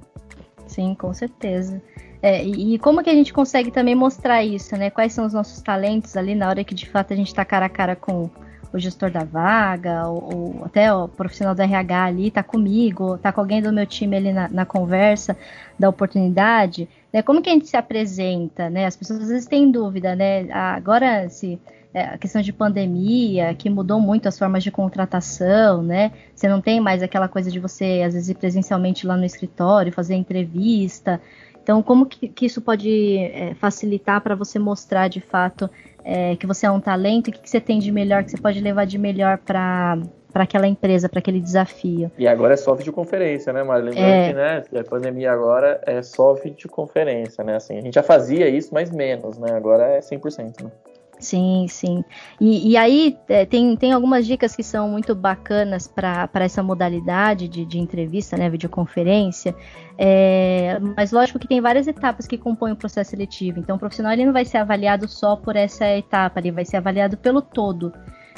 Sim, 0.67 0.95
com 0.95 1.13
certeza. 1.13 1.81
É, 2.21 2.41
e, 2.43 2.79
como 2.79 3.03
que 3.03 3.09
a 3.09 3.13
gente 3.13 3.34
consegue 3.34 3.69
também 3.69 3.95
mostrar 3.95 4.43
isso, 4.43 4.77
né? 4.77 4.89
Quais 4.89 5.11
são 5.11 5.25
os 5.25 5.34
nossos 5.34 5.61
talentos 5.61 6.15
ali 6.15 6.34
na 6.34 6.47
hora 6.47 6.63
que 6.63 6.73
de 6.73 6.89
fato 6.89 7.11
a 7.11 7.15
gente 7.15 7.27
está 7.27 7.43
cara 7.43 7.65
a 7.65 7.69
cara 7.69 7.95
com 7.97 8.29
o 8.71 8.79
gestor 8.79 9.11
da 9.11 9.23
vaga, 9.23 10.07
ou, 10.07 10.34
ou, 10.34 10.65
até 10.65 10.91
o 10.91 11.07
profissional 11.07 11.53
do 11.53 11.61
RH 11.61 12.05
ali, 12.05 12.31
tá 12.31 12.41
comigo, 12.41 13.17
tá 13.17 13.31
com 13.31 13.41
alguém 13.41 13.61
do 13.61 13.71
meu 13.71 13.86
time 13.86 14.15
ali 14.15 14.34
na, 14.34 14.47
na 14.49 14.65
conversa 14.65 15.38
da 15.77 15.89
oportunidade, 15.89 16.88
né? 17.14 17.22
Como 17.22 17.41
que 17.41 17.49
a 17.49 17.53
gente 17.53 17.68
se 17.68 17.78
apresenta, 17.78 18.70
né? 18.70 18.88
As 18.88 18.95
pessoas 18.95 19.22
às 19.22 19.28
vezes 19.30 19.45
têm 19.45 19.70
dúvida, 19.70 20.16
né? 20.16 20.51
Agora, 20.51 21.30
se 21.30 21.59
é, 21.93 22.05
a 22.05 22.18
questão 22.18 22.41
de 22.41 22.51
pandemia, 22.51 23.53
que 23.53 23.70
mudou 23.70 23.99
muito 23.99 24.28
as 24.28 24.38
formas 24.38 24.64
de 24.64 24.72
contratação, 24.72 25.84
né? 25.84 26.11
Você 26.34 26.47
não 26.47 26.59
tem 26.59 26.82
mais 26.82 27.03
aquela 27.03 27.28
coisa 27.28 27.51
de 27.51 27.59
você, 27.59 28.01
às 28.03 28.16
vezes, 28.16 28.30
ir 28.30 28.36
presencialmente 28.36 29.05
lá 29.05 29.16
no 29.16 29.26
escritório, 29.26 29.93
fazer 29.93 30.16
entrevista. 30.16 31.22
Então, 31.64 31.82
como 31.82 32.05
que, 32.05 32.28
que 32.28 32.45
isso 32.45 32.61
pode 32.61 33.18
é, 33.18 33.53
facilitar 33.55 34.22
para 34.22 34.36
você 34.36 34.59
mostrar 34.59 35.07
de 35.07 35.22
fato 35.22 35.70
é, 36.03 36.36
que 36.36 36.45
você 36.45 36.66
é 36.66 36.72
um 36.72 36.82
talento, 36.82 37.30
o 37.30 37.32
que, 37.32 37.39
que 37.39 37.49
você 37.49 37.61
tem 37.61 37.80
de 37.80 37.89
melhor, 37.91 38.24
que 38.24 38.32
você 38.32 38.38
pode 38.38 38.59
levar 38.59 38.86
de 38.86 38.97
melhor 38.97 39.38
para 39.38 39.97
para 40.34 40.45
aquela 40.45 40.68
empresa, 40.68 41.07
para 41.07 41.20
aquele 41.20 41.39
desafio. 41.39 42.11
E 42.18 42.28
agora 42.28 42.55
é 42.55 42.57
só 42.57 42.74
videoconferência, 42.74 43.53
né, 43.53 43.61
Mari? 43.61 43.84
Lembrando 43.84 44.07
é. 44.07 44.61
que 44.64 44.74
né, 44.74 44.80
a 44.82 44.84
pandemia 44.84 45.32
agora 45.32 45.80
é 45.86 46.01
só 46.01 46.34
videoconferência, 46.34 47.43
né? 47.43 47.57
Assim, 47.57 47.78
a 47.78 47.82
gente 47.82 47.93
já 47.93 48.01
fazia 48.01 48.49
isso, 48.49 48.74
mas 48.74 48.89
menos, 48.89 49.38
né? 49.38 49.51
Agora 49.51 49.84
é 49.84 49.99
100%. 49.99 50.64
Né? 50.64 50.72
Sim, 51.24 51.67
sim. 51.69 52.03
E, 52.39 52.71
e 52.71 52.78
aí 52.78 53.17
é, 53.30 53.45
tem, 53.45 53.78
tem 53.78 53.93
algumas 53.93 54.28
dicas 54.28 54.53
que 54.53 54.61
são 54.61 54.89
muito 54.89 55.15
bacanas 55.15 55.88
para 55.88 56.30
essa 56.36 56.61
modalidade 56.61 57.47
de, 57.47 57.63
de 57.63 57.80
entrevista, 57.80 58.36
né, 58.36 58.49
videoconferência. 58.49 59.55
É, 59.97 60.78
mas 60.97 61.13
lógico 61.13 61.39
que 61.39 61.47
tem 61.47 61.61
várias 61.61 61.88
etapas 61.88 62.28
que 62.28 62.38
compõem 62.38 62.74
o 62.74 62.76
processo 62.76 63.11
seletivo. 63.11 63.57
Então 63.57 63.78
o 63.78 63.80
profissional 63.80 64.11
ele 64.11 64.26
não 64.26 64.34
vai 64.34 64.43
ser 64.43 64.57
avaliado 64.57 65.07
só 65.07 65.38
por 65.38 65.55
essa 65.55 65.88
etapa, 65.88 66.41
ele 66.41 66.51
vai 66.51 66.65
ser 66.65 66.76
avaliado 66.76 67.15
pelo 67.15 67.41
todo. 67.41 67.93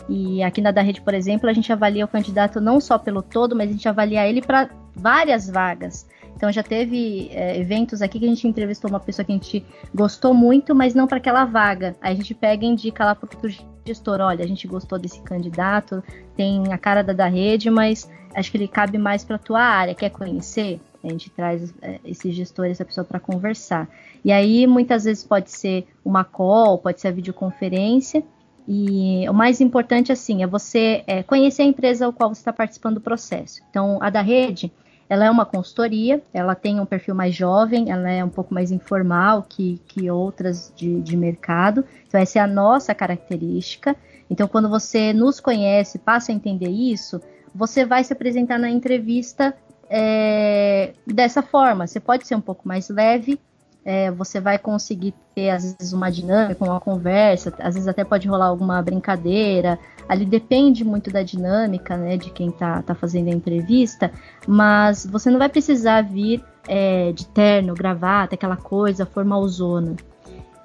E 0.08 0.44
aqui 0.44 0.62
na 0.62 0.70
da 0.70 0.84
rede, 0.84 1.02
por 1.02 1.16
exemplo, 1.16 1.50
a 1.50 1.54
gente 1.54 1.74
avalia 1.74 2.06
o 2.06 2.08
candidato 2.08 2.62
não 2.62 2.80
só 2.80 3.00
pelo 3.00 3.24
todo, 3.24 3.56
mas 3.56 3.68
a 3.68 3.72
gente 3.72 3.90
avalia 3.90 4.28
ele 4.28 4.44
para 4.44 4.70
várias 4.96 5.50
vagas. 5.50 6.08
Então 6.36 6.52
já 6.52 6.62
teve 6.62 7.30
é, 7.32 7.58
eventos 7.58 8.02
aqui 8.02 8.20
que 8.20 8.26
a 8.26 8.30
gente 8.30 8.48
entrevistou 8.48 8.90
uma 8.90 9.00
pessoa 9.00 9.26
que 9.26 9.32
a 9.32 9.36
gente 9.36 9.66
gostou 9.94 10.34
muito, 10.34 10.76
mas 10.76 10.94
não 10.94 11.08
para 11.08 11.18
aquela 11.18 11.46
vaga. 11.46 11.96
Aí 12.02 12.14
a 12.14 12.16
gente 12.16 12.34
pega 12.34 12.66
e 12.66 12.68
indica 12.68 13.06
lá 13.06 13.16
para 13.16 13.28
o 13.28 13.50
gestor, 13.86 14.20
olha, 14.20 14.44
a 14.44 14.48
gente 14.48 14.68
gostou 14.68 15.00
desse 15.00 15.22
candidato, 15.22 16.04
tem 16.36 16.74
a 16.74 16.78
cara 16.78 17.02
da, 17.02 17.14
da 17.14 17.28
rede, 17.28 17.70
mas 17.70 18.10
acho 18.34 18.52
que 18.52 18.58
ele 18.58 18.68
cabe 18.68 18.98
mais 18.98 19.24
para 19.24 19.38
a 19.38 19.40
tua 19.40 19.62
área, 19.62 19.96
quer 19.96 20.10
conhecer? 20.10 20.80
A 21.04 21.08
gente 21.08 21.30
traz 21.30 21.74
é, 21.82 22.00
esse 22.04 22.32
gestor, 22.32 22.66
essa 22.66 22.84
pessoa 22.84 23.06
para 23.06 23.20
conversar. 23.20 23.88
E 24.24 24.32
aí 24.32 24.68
muitas 24.68 25.06
vezes 25.06 25.24
pode 25.24 25.52
ser 25.52 25.88
uma 26.04 26.24
call, 26.24 26.80
pode 26.80 27.00
ser 27.00 27.10
a 27.10 27.12
videoconferência, 27.12 28.24
e 28.68 29.30
o 29.30 29.34
mais 29.34 29.62
importante, 29.62 30.12
assim, 30.12 30.42
é 30.42 30.48
você 30.48 31.04
é, 31.06 31.22
conhecer 31.22 31.62
a 31.62 31.66
empresa 31.66 32.06
ao 32.06 32.14
qual 32.14 32.34
você 32.34 32.42
está 32.42 32.52
participando 32.52 32.96
do 32.96 33.02
processo. 33.02 33.62
Então, 33.70 34.00
a 34.02 34.10
da 34.10 34.22
rede, 34.22 34.72
ela 35.10 35.26
é 35.26 35.30
uma 35.30 35.46
consultoria, 35.46 36.22
ela 36.34 36.56
tem 36.56 36.80
um 36.80 36.86
perfil 36.86 37.14
mais 37.14 37.36
jovem, 37.36 37.92
ela 37.92 38.10
é 38.10 38.24
um 38.24 38.30
pouco 38.30 38.54
mais 38.54 38.72
informal 38.72 39.44
que, 39.48 39.80
que 39.88 40.10
outras 40.10 40.74
de, 40.76 41.00
de 41.02 41.16
mercado. 41.16 41.86
Então, 42.08 42.20
essa 42.20 42.40
é 42.40 42.42
a 42.42 42.48
nossa 42.48 42.94
característica. 42.96 43.96
Então, 44.30 44.48
quando 44.48 44.68
você 44.68 45.14
nos 45.14 45.40
conhece, 45.40 46.00
passa 46.00 46.32
a 46.32 46.36
entender 46.36 46.70
isso, 46.70 47.22
você 47.54 47.86
vai 47.86 48.04
se 48.04 48.14
apresentar 48.14 48.58
na 48.58 48.70
entrevista 48.70 49.56
é, 49.90 50.94
dessa 51.06 51.44
forma. 51.44 51.86
Você 51.86 52.00
pode 52.00 52.26
ser 52.28 52.36
um 52.36 52.42
pouco 52.42 52.68
mais 52.68 52.90
leve, 52.90 53.40
é, 53.86 54.10
você 54.10 54.42
vai 54.42 54.58
conseguir 54.58 55.14
ter, 55.36 55.52
às 55.52 55.64
vezes, 55.64 55.94
uma 55.94 56.10
dinâmica, 56.10 56.66
uma 56.66 56.80
conversa, 56.80 57.54
às 57.60 57.76
vezes 57.76 57.88
até 57.88 58.04
pode 58.04 58.28
rolar 58.28 58.48
alguma 58.48 58.82
brincadeira. 58.82 59.78
Ali 60.10 60.26
depende 60.26 60.84
muito 60.84 61.12
da 61.12 61.22
dinâmica, 61.22 61.96
né, 61.96 62.18
de 62.18 62.32
quem 62.32 62.50
está 62.50 62.82
tá 62.82 62.96
fazendo 62.96 63.28
a 63.28 63.32
entrevista, 63.32 64.12
mas 64.48 65.06
você 65.06 65.30
não 65.30 65.38
vai 65.38 65.50
precisar 65.50 66.02
vir 66.02 66.44
é, 66.68 67.12
de 67.12 67.28
terno, 67.28 67.76
gravata, 67.76 68.34
aquela 68.34 68.58
coisa 68.58 69.06
formalzona. 69.06 69.96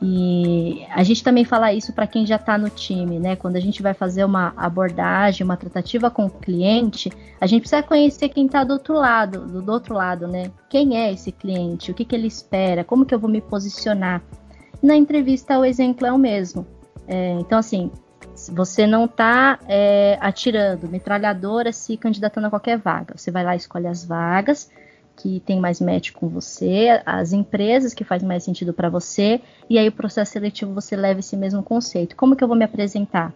E 0.03 0.86
a 0.90 1.03
gente 1.03 1.22
também 1.22 1.44
fala 1.44 1.74
isso 1.74 1.92
para 1.92 2.07
quem 2.07 2.24
já 2.24 2.36
está 2.36 2.57
no 2.57 2.70
time, 2.70 3.18
né? 3.18 3.36
Quando 3.36 3.57
a 3.57 3.61
gente 3.61 3.82
vai 3.82 3.92
fazer 3.92 4.24
uma 4.24 4.55
abordagem, 4.57 5.44
uma 5.44 5.59
tratativa 5.59 6.11
com 6.11 6.24
o 6.24 6.30
cliente, 6.30 7.12
a 7.38 7.46
gente 7.46 7.61
precisa 7.61 7.82
conhecer 7.82 8.30
quem 8.30 8.46
está 8.46 8.64
do 8.64 8.72
outro 8.72 8.94
lado, 8.94 9.46
do, 9.46 9.61
do, 9.61 9.72
outro 9.72 9.94
lado, 9.94 10.26
né? 10.26 10.51
Quem 10.70 10.96
é 10.96 11.12
esse 11.12 11.30
cliente? 11.30 11.90
O 11.90 11.94
que, 11.94 12.07
que 12.07 12.14
ele 12.14 12.26
espera? 12.26 12.82
Como 12.82 13.05
que 13.05 13.14
eu 13.14 13.18
vou 13.18 13.28
me 13.28 13.42
posicionar? 13.42 14.22
Na 14.82 14.96
entrevista, 14.96 15.59
o 15.59 15.66
exemplo 15.66 16.07
é 16.07 16.12
o 16.12 16.18
mesmo. 16.18 16.66
É, 17.07 17.32
então, 17.32 17.59
assim, 17.59 17.90
você 18.51 18.86
não 18.86 19.05
está 19.05 19.59
é, 19.68 20.16
atirando 20.18 20.88
metralhadora 20.88 21.72
se 21.72 21.98
candidatando 21.98 22.46
a 22.46 22.51
qualquer 22.51 22.78
vaga. 22.78 23.14
Você 23.18 23.30
vai 23.30 23.44
lá, 23.44 23.55
escolhe 23.55 23.86
as 23.86 24.03
vagas 24.03 24.70
que 25.20 25.40
tem 25.40 25.60
mais 25.60 25.80
match 25.80 26.12
com 26.12 26.28
você, 26.28 27.00
as 27.04 27.32
empresas 27.32 27.92
que 27.92 28.04
faz 28.04 28.22
mais 28.22 28.42
sentido 28.42 28.72
para 28.72 28.88
você, 28.88 29.40
e 29.68 29.78
aí 29.78 29.88
o 29.88 29.92
processo 29.92 30.32
seletivo 30.32 30.72
você 30.72 30.96
leva 30.96 31.20
esse 31.20 31.36
mesmo 31.36 31.62
conceito. 31.62 32.16
Como 32.16 32.34
que 32.34 32.42
eu 32.42 32.48
vou 32.48 32.56
me 32.56 32.64
apresentar? 32.64 33.32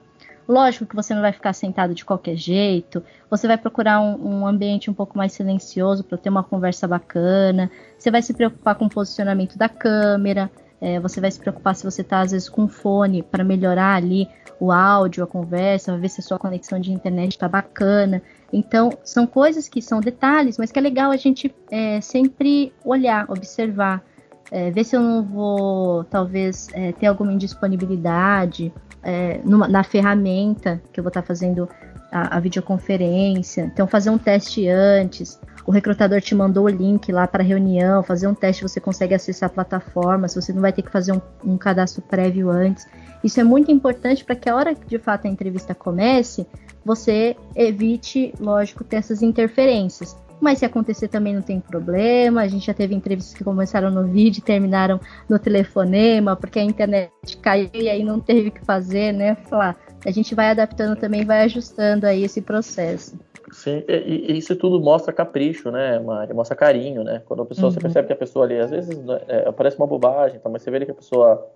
Lógico 0.47 0.87
que 0.87 0.95
você 0.95 1.15
não 1.15 1.23
vai 1.23 1.33
ficar 1.33 1.53
sentado 1.55 1.95
de 1.95 2.05
qualquer 2.05 2.37
jeito, 2.37 3.03
você 3.31 3.47
vai 3.47 3.57
procurar 3.57 4.01
um, 4.01 4.41
um 4.41 4.47
ambiente 4.47 4.91
um 4.91 4.95
pouco 4.95 5.17
mais 5.17 5.33
silencioso 5.33 6.05
para 6.05 6.19
ter 6.19 6.29
uma 6.29 6.43
conversa 6.43 6.87
bacana, 6.87 7.71
você 7.99 8.11
vai 8.11 8.21
se 8.21 8.35
preocupar 8.35 8.75
com 8.75 8.85
o 8.85 8.91
posicionamento 8.91 9.57
da 9.57 9.69
câmera, 9.71 10.51
é, 10.81 11.01
você 11.01 11.19
vai 11.19 11.31
se 11.31 11.41
preocupar 11.41 11.75
se 11.75 11.83
você 11.83 12.03
está 12.03 12.21
às 12.21 12.33
vezes 12.33 12.49
com 12.49 12.69
fone 12.69 13.23
para 13.23 13.43
melhorar 13.43 13.95
ali 13.95 14.29
o 14.61 14.71
áudio, 14.71 15.25
a 15.25 15.27
conversa, 15.27 15.97
ver 15.97 16.09
se 16.09 16.21
a 16.21 16.23
sua 16.23 16.39
conexão 16.39 16.79
de 16.79 16.93
internet 16.93 17.33
está 17.33 17.49
bacana. 17.49 18.23
Então, 18.57 18.91
são 19.03 19.27
coisas 19.27 19.69
que 19.69 19.83
são 19.83 19.99
detalhes, 19.99 20.59
mas 20.59 20.71
que 20.71 20.79
é 20.79 20.83
legal 20.83 21.11
a 21.11 21.17
gente 21.17 21.53
é, 21.73 22.01
sempre 22.01 22.73
olhar, 22.85 23.29
observar, 23.29 24.01
é, 24.49 24.71
ver 24.71 24.85
se 24.85 24.95
eu 24.95 25.01
não 25.01 25.25
vou, 25.25 26.05
talvez, 26.05 26.69
é, 26.73 26.93
ter 26.93 27.07
alguma 27.07 27.33
indisponibilidade 27.33 28.73
é, 29.03 29.41
numa, 29.45 29.67
na 29.67 29.83
ferramenta 29.83 30.81
que 30.93 31.01
eu 31.01 31.03
vou 31.03 31.09
estar 31.09 31.23
tá 31.23 31.27
fazendo 31.27 31.69
a, 32.15 32.37
a, 32.37 32.41
videoconferência. 32.41 33.63
Então, 33.75 33.89
fazer 33.89 34.09
um 34.09 34.17
teste 34.17 34.69
antes. 34.69 35.41
O 35.67 35.73
recrutador 35.73 36.21
te 36.21 36.35
mandou 36.35 36.67
o 36.67 36.69
link 36.69 37.11
lá 37.11 37.27
para 37.27 37.43
reunião, 37.43 38.03
fazer 38.05 38.29
um 38.29 38.35
teste, 38.35 38.63
você 38.63 38.79
consegue 38.79 39.15
acessar 39.15 39.49
a 39.49 39.53
plataforma, 39.53 40.29
se 40.29 40.41
você 40.41 40.53
não 40.53 40.61
vai 40.61 40.73
ter 40.73 40.83
que 40.83 40.91
fazer 40.91 41.13
um, 41.13 41.21
um 41.45 41.59
cadastro 41.59 42.03
prévio 42.03 42.51
antes. 42.51 42.87
Isso 43.25 43.41
é 43.41 43.45
muito 43.45 43.73
importante 43.73 44.25
para 44.25 44.37
que 44.37 44.49
a 44.49 44.55
hora 44.55 44.75
que 44.75 44.87
de 44.87 44.99
fato 44.99 45.27
a 45.27 45.31
entrevista 45.31 45.75
comece, 45.75 46.47
você 46.85 47.35
evite, 47.57 48.33
lógico, 48.39 48.85
ter 48.85 48.97
essas 48.97 49.21
interferências. 49.21 50.17
Mas 50.41 50.59
se 50.59 50.65
acontecer 50.65 51.09
também 51.09 51.35
não 51.35 51.43
tem 51.43 51.61
problema. 51.61 52.43
A 52.43 52.49
gente 52.49 52.67
já 52.67 52.75
teve 52.75 52.95
entrevistas 52.95 53.35
que 53.35 53.45
começaram 53.45 53.91
no 53.91 54.05
vídeo 54.05 54.41
e 54.41 54.43
terminaram 54.43 55.01
no 55.29 55.39
telefonema, 55.39 56.37
porque 56.37 56.59
a 56.59 56.63
internet 56.63 57.13
caiu 57.41 57.71
e 57.75 57.89
aí 57.89 58.05
não 58.05 58.21
teve 58.21 58.49
o 58.49 58.53
que 58.53 58.65
fazer, 58.65 59.13
né? 59.13 59.35
Falar. 59.49 59.77
A 60.05 60.11
gente 60.11 60.35
vai 60.35 60.51
adaptando 60.51 60.97
também, 60.97 61.25
vai 61.25 61.45
ajustando 61.45 62.07
aí 62.07 62.25
esse 62.25 62.43
processo. 62.43 63.19
Sim, 63.51 63.85
e, 63.89 64.37
isso 64.37 64.57
tudo 64.57 64.81
mostra 64.81 65.13
capricho, 65.13 65.71
né, 65.71 65.99
Mari? 65.99 66.35
Mostra 66.35 66.57
carinho, 66.57 67.05
né? 67.05 67.23
Quando 67.25 67.43
a 67.43 67.47
pessoa, 67.47 67.67
uhum. 67.67 67.73
você 67.73 67.81
percebe 67.81 68.07
que 68.09 68.13
a 68.13 68.17
pessoa 68.17 68.45
ali, 68.45 68.59
às 68.59 68.71
vezes, 68.71 68.99
né, 68.99 69.21
é, 69.29 69.53
parece 69.53 69.77
uma 69.77 69.87
bobagem, 69.87 70.41
tá? 70.41 70.49
mas 70.49 70.63
você 70.63 70.71
vê 70.71 70.85
que 70.85 70.91
a 70.91 70.95
pessoa 70.95 71.47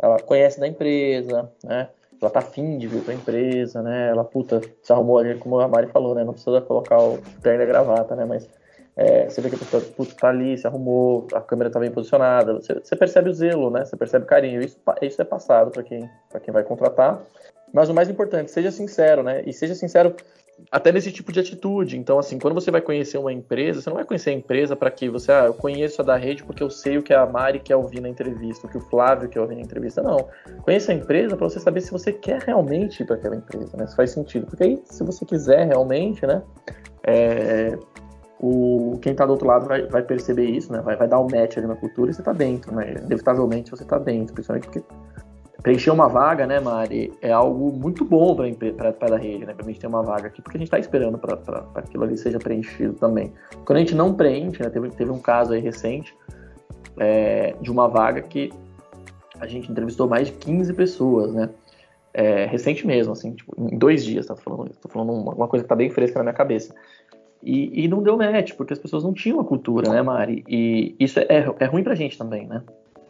ela 0.00 0.18
conhece 0.18 0.60
da 0.60 0.68
empresa, 0.68 1.50
né? 1.64 1.88
Ela 2.20 2.30
tá 2.30 2.40
afim 2.40 2.78
de 2.78 2.86
vir 2.86 3.02
pra 3.02 3.14
empresa, 3.14 3.82
né? 3.82 4.08
Ela, 4.08 4.24
puta, 4.24 4.60
se 4.82 4.92
arrumou 4.92 5.18
ali, 5.18 5.36
como 5.36 5.60
a 5.60 5.68
Mari 5.68 5.86
falou, 5.88 6.14
né? 6.14 6.24
Não 6.24 6.32
precisa 6.32 6.60
colocar 6.60 6.98
o 6.98 7.18
terno 7.42 7.62
e 7.62 7.66
gravata, 7.66 8.16
né? 8.16 8.24
Mas 8.24 8.48
é, 8.96 9.28
você 9.28 9.40
vê 9.40 9.48
que 9.48 9.54
a 9.54 9.58
pessoa, 9.58 9.82
puta, 9.96 10.14
tá 10.14 10.28
ali, 10.28 10.58
se 10.58 10.66
arrumou, 10.66 11.28
a 11.32 11.40
câmera 11.40 11.70
tá 11.70 11.78
bem 11.78 11.90
posicionada, 11.90 12.54
você, 12.54 12.74
você 12.74 12.96
percebe 12.96 13.30
o 13.30 13.34
zelo, 13.34 13.70
né? 13.70 13.84
Você 13.84 13.96
percebe 13.96 14.24
o 14.24 14.28
carinho. 14.28 14.60
Isso, 14.60 14.76
isso 15.00 15.22
é 15.22 15.24
passado 15.24 15.70
para 15.70 15.84
quem, 15.84 16.10
pra 16.28 16.40
quem 16.40 16.52
vai 16.52 16.64
contratar. 16.64 17.22
Mas 17.72 17.88
o 17.88 17.94
mais 17.94 18.08
importante, 18.08 18.50
seja 18.50 18.70
sincero, 18.72 19.22
né? 19.22 19.42
E 19.46 19.52
seja 19.52 19.74
sincero 19.74 20.16
até 20.70 20.92
nesse 20.92 21.10
tipo 21.10 21.32
de 21.32 21.40
atitude. 21.40 21.96
Então, 21.96 22.18
assim, 22.18 22.38
quando 22.38 22.54
você 22.54 22.70
vai 22.70 22.80
conhecer 22.80 23.18
uma 23.18 23.32
empresa, 23.32 23.80
você 23.80 23.88
não 23.88 23.96
vai 23.96 24.04
conhecer 24.04 24.30
a 24.30 24.32
empresa 24.32 24.76
para 24.76 24.90
que 24.90 25.08
você, 25.08 25.32
ah, 25.32 25.44
eu 25.46 25.54
conheço 25.54 26.02
a 26.02 26.04
da 26.04 26.16
rede 26.16 26.44
porque 26.44 26.62
eu 26.62 26.70
sei 26.70 26.98
o 26.98 27.02
que 27.02 27.14
a 27.14 27.24
Mari 27.26 27.60
quer 27.60 27.76
ouvir 27.76 28.00
na 28.00 28.08
entrevista, 28.08 28.66
o 28.66 28.70
que 28.70 28.78
o 28.78 28.80
Flávio 28.80 29.28
quer 29.28 29.40
ouvir 29.40 29.54
na 29.54 29.62
entrevista. 29.62 30.02
Não. 30.02 30.28
Conheça 30.62 30.92
a 30.92 30.94
empresa 30.94 31.36
para 31.36 31.48
você 31.48 31.60
saber 31.60 31.80
se 31.80 31.90
você 31.90 32.12
quer 32.12 32.42
realmente 32.42 33.02
ir 33.02 33.06
para 33.06 33.16
aquela 33.16 33.36
empresa, 33.36 33.76
né? 33.76 33.86
Se 33.86 33.96
faz 33.96 34.10
sentido. 34.10 34.46
Porque 34.46 34.64
aí, 34.64 34.82
se 34.84 35.02
você 35.04 35.24
quiser 35.24 35.66
realmente, 35.66 36.26
né? 36.26 36.42
É, 37.06 37.78
o, 38.40 38.98
quem 39.02 39.12
está 39.12 39.26
do 39.26 39.32
outro 39.32 39.46
lado 39.46 39.66
vai, 39.66 39.86
vai 39.86 40.02
perceber 40.02 40.44
isso, 40.44 40.72
né? 40.72 40.80
Vai, 40.80 40.96
vai 40.96 41.08
dar 41.08 41.20
um 41.20 41.26
match 41.28 41.56
ali 41.56 41.66
na 41.66 41.74
cultura 41.74 42.10
e 42.10 42.14
você 42.14 42.20
está 42.20 42.32
dentro, 42.32 42.74
né? 42.74 42.94
Inevitavelmente 43.04 43.70
você 43.70 43.82
está 43.82 43.98
dentro, 43.98 44.34
principalmente 44.34 44.66
porque 44.66 44.82
preencher 45.62 45.90
uma 45.90 46.08
vaga, 46.08 46.46
né, 46.46 46.60
Mari, 46.60 47.12
é 47.20 47.32
algo 47.32 47.72
muito 47.72 48.04
bom 48.04 48.34
para 48.34 49.14
a 49.14 49.18
rede, 49.18 49.44
né? 49.44 49.52
Para 49.54 49.64
a 49.64 49.68
gente 49.68 49.80
ter 49.80 49.86
uma 49.86 50.02
vaga 50.02 50.28
aqui, 50.28 50.40
porque 50.40 50.56
a 50.56 50.60
gente 50.60 50.68
está 50.68 50.78
esperando 50.78 51.18
para 51.18 51.64
aquilo 51.74 52.04
ali 52.04 52.16
seja 52.16 52.38
preenchido 52.38 52.94
também. 52.94 53.32
Quando 53.64 53.76
a 53.76 53.80
gente 53.80 53.94
não 53.94 54.14
preenche, 54.14 54.62
né, 54.62 54.70
teve, 54.70 54.88
teve 54.90 55.10
um 55.10 55.18
caso 55.18 55.52
aí 55.52 55.60
recente 55.60 56.14
é, 56.98 57.54
de 57.60 57.70
uma 57.70 57.88
vaga 57.88 58.22
que 58.22 58.52
a 59.40 59.46
gente 59.46 59.70
entrevistou 59.70 60.08
mais 60.08 60.28
de 60.28 60.34
15 60.34 60.72
pessoas, 60.74 61.32
né? 61.32 61.50
É, 62.14 62.46
recente 62.46 62.86
mesmo, 62.86 63.12
assim, 63.12 63.34
tipo, 63.34 63.54
em 63.58 63.78
dois 63.78 64.04
dias, 64.04 64.26
tá 64.26 64.34
falando, 64.34 64.70
tô 64.80 64.88
falando 64.88 65.12
uma, 65.12 65.34
uma 65.34 65.48
coisa 65.48 65.64
que 65.64 65.68
tá 65.68 65.76
bem 65.76 65.90
fresca 65.90 66.18
na 66.18 66.24
minha 66.24 66.34
cabeça. 66.34 66.74
E, 67.42 67.84
e, 67.84 67.86
não 67.86 68.02
deu 68.02 68.16
match, 68.16 68.54
porque 68.54 68.72
as 68.72 68.78
pessoas 68.78 69.04
não 69.04 69.12
tinham 69.12 69.38
a 69.38 69.44
cultura, 69.44 69.90
né, 69.90 70.02
Mari? 70.02 70.42
E 70.48 70.96
isso 70.98 71.20
é, 71.20 71.26
é, 71.28 71.54
é 71.60 71.64
ruim 71.66 71.84
pra 71.84 71.94
gente 71.94 72.18
também, 72.18 72.48
né? 72.48 72.62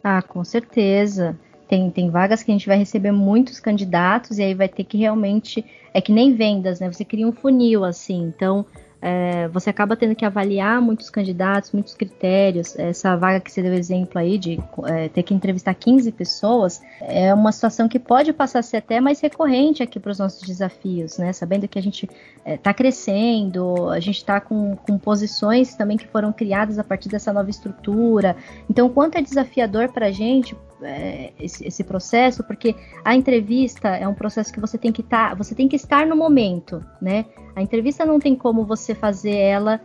Ah, 0.03 0.21
com 0.21 0.43
certeza. 0.43 1.35
Tem, 1.69 1.91
tem 1.91 2.09
vagas 2.09 2.41
que 2.41 2.49
a 2.49 2.53
gente 2.55 2.65
vai 2.65 2.79
receber 2.79 3.11
muitos 3.11 3.59
candidatos 3.59 4.39
e 4.39 4.43
aí 4.43 4.55
vai 4.55 4.67
ter 4.67 4.83
que 4.83 4.97
realmente. 4.97 5.63
É 5.93 6.01
que 6.01 6.11
nem 6.11 6.35
vendas, 6.35 6.79
né? 6.79 6.91
Você 6.91 7.05
cria 7.05 7.27
um 7.27 7.31
funil 7.31 7.85
assim. 7.85 8.23
Então, 8.23 8.65
é, 8.99 9.47
você 9.49 9.69
acaba 9.69 9.95
tendo 9.95 10.15
que 10.15 10.25
avaliar 10.25 10.81
muitos 10.81 11.11
candidatos, 11.11 11.71
muitos 11.71 11.93
critérios. 11.93 12.77
Essa 12.77 13.15
vaga 13.15 13.39
que 13.39 13.51
você 13.51 13.61
deu 13.61 13.73
exemplo 13.73 14.17
aí 14.17 14.39
de 14.39 14.59
é, 14.87 15.09
ter 15.09 15.21
que 15.21 15.31
entrevistar 15.31 15.75
15 15.75 16.11
pessoas 16.11 16.81
é 17.01 17.31
uma 17.33 17.51
situação 17.51 17.87
que 17.87 17.99
pode 17.99 18.33
passar 18.33 18.59
a 18.59 18.63
ser 18.63 18.77
até 18.77 18.99
mais 18.99 19.21
recorrente 19.21 19.83
aqui 19.83 19.99
para 19.99 20.11
os 20.11 20.17
nossos 20.17 20.41
desafios, 20.41 21.19
né? 21.19 21.31
Sabendo 21.33 21.67
que 21.67 21.77
a 21.77 21.83
gente 21.83 22.09
está 22.43 22.71
é, 22.71 22.73
crescendo, 22.73 23.89
a 23.89 23.99
gente 23.99 24.17
está 24.17 24.41
com, 24.41 24.75
com 24.75 24.97
posições 24.97 25.75
também 25.75 25.97
que 25.97 26.07
foram 26.07 26.33
criadas 26.33 26.79
a 26.79 26.83
partir 26.83 27.09
dessa 27.09 27.31
nova 27.31 27.49
estrutura. 27.51 28.35
Então, 28.67 28.87
o 28.87 28.89
quanto 28.89 29.19
é 29.19 29.21
desafiador 29.21 29.89
para 29.89 30.07
a 30.07 30.11
gente 30.11 30.55
é, 30.81 31.33
esse, 31.39 31.65
esse, 31.67 31.83
processo, 31.83 32.43
porque 32.43 32.75
a 33.03 33.15
entrevista 33.15 33.89
é 33.89 34.07
um 34.07 34.13
processo 34.13 34.51
que 34.53 34.59
você 34.59 34.77
tem 34.77 34.91
que 34.91 35.01
estar, 35.01 35.29
tá, 35.29 35.35
você 35.35 35.53
tem 35.53 35.67
que 35.67 35.75
estar 35.75 36.05
no 36.05 36.15
momento, 36.15 36.83
né? 37.01 37.25
A 37.55 37.61
entrevista 37.61 38.05
não 38.05 38.19
tem 38.19 38.35
como 38.35 38.65
você 38.65 38.95
fazer 38.95 39.35
ela 39.35 39.81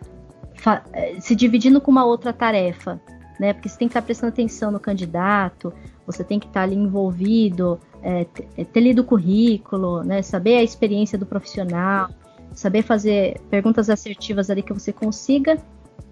fa 0.55 0.83
é, 0.93 1.21
se 1.21 1.35
dividindo 1.35 1.81
com 1.81 1.91
uma 1.91 2.05
outra 2.05 2.33
tarefa, 2.33 3.01
né? 3.39 3.53
Porque 3.53 3.69
você 3.69 3.79
tem 3.79 3.89
que 3.89 3.93
estar 3.93 4.03
prestando 4.03 4.33
atenção 4.33 4.71
no 4.71 4.81
candidato, 4.81 5.73
você 6.07 6.23
tem 6.23 6.39
que 6.39 6.47
estar 6.47 6.63
ali 6.63 6.77
envolvido, 6.77 7.81
é, 8.03 8.27
é, 8.57 8.65
ter 8.65 8.81
lido 8.81 9.03
o 9.03 9.05
currículo, 9.05 10.03
né? 10.03 10.23
Saber 10.23 10.57
a 10.57 10.63
experiência 10.63 11.19
do 11.19 11.27
profissional, 11.27 12.11
saber 12.53 12.83
fazer 12.83 13.41
perguntas 13.51 13.91
assertivas 13.91 14.51
ali 14.51 14.63
que 14.63 14.73
você 14.73 14.93
consiga 14.93 15.59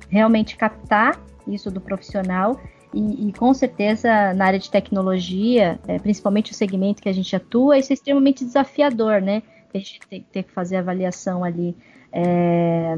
realmente 0.08 0.56
captar 0.56 1.18
isso 1.46 1.70
do 1.70 1.80
profissional 1.80 2.60
e, 2.94 3.28
e, 3.28 3.32
com 3.32 3.52
certeza 3.54 4.34
na 4.34 4.46
área 4.46 4.58
de 4.58 4.70
tecnologia, 4.70 5.78
é, 5.86 5.98
principalmente 5.98 6.52
o 6.52 6.54
segmento 6.54 7.02
que 7.02 7.08
a 7.08 7.12
gente 7.12 7.34
atua, 7.34 7.78
isso 7.78 7.92
é 7.92 7.94
extremamente 7.94 8.44
desafiador, 8.44 9.20
né? 9.20 9.42
A 9.74 9.78
gente 9.78 10.00
tem, 10.08 10.26
tem 10.30 10.42
que 10.42 10.52
fazer 10.52 10.76
avaliação 10.76 11.42
ali 11.42 11.74
é, 12.12 12.94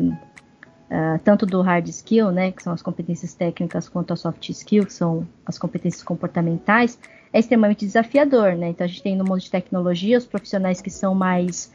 é, 0.91 1.19
tanto 1.19 1.47
do 1.47 1.63
hard 1.63 1.89
skill, 1.89 2.31
né, 2.33 2.51
que 2.51 2.63
são 2.63 2.73
as 2.73 2.83
competências 2.83 3.33
técnicas, 3.35 3.89
quanto 3.89 4.13
a 4.13 4.17
soft 4.17 4.49
skill, 4.51 4.85
que 4.85 4.93
são 4.93 5.27
as 5.47 5.59
competências 5.59 6.03
comportamentais, 6.03 6.99
é 7.33 7.39
extremamente 7.39 7.85
desafiador, 7.85 8.55
né? 8.55 8.69
Então 8.69 8.85
a 8.85 8.89
gente 8.89 9.03
tem 9.03 9.17
no 9.17 9.25
mundo 9.25 9.41
de 9.41 9.51
tecnologia 9.51 10.19
os 10.19 10.27
profissionais 10.27 10.81
que 10.81 10.91
são 10.91 11.15
mais 11.15 11.73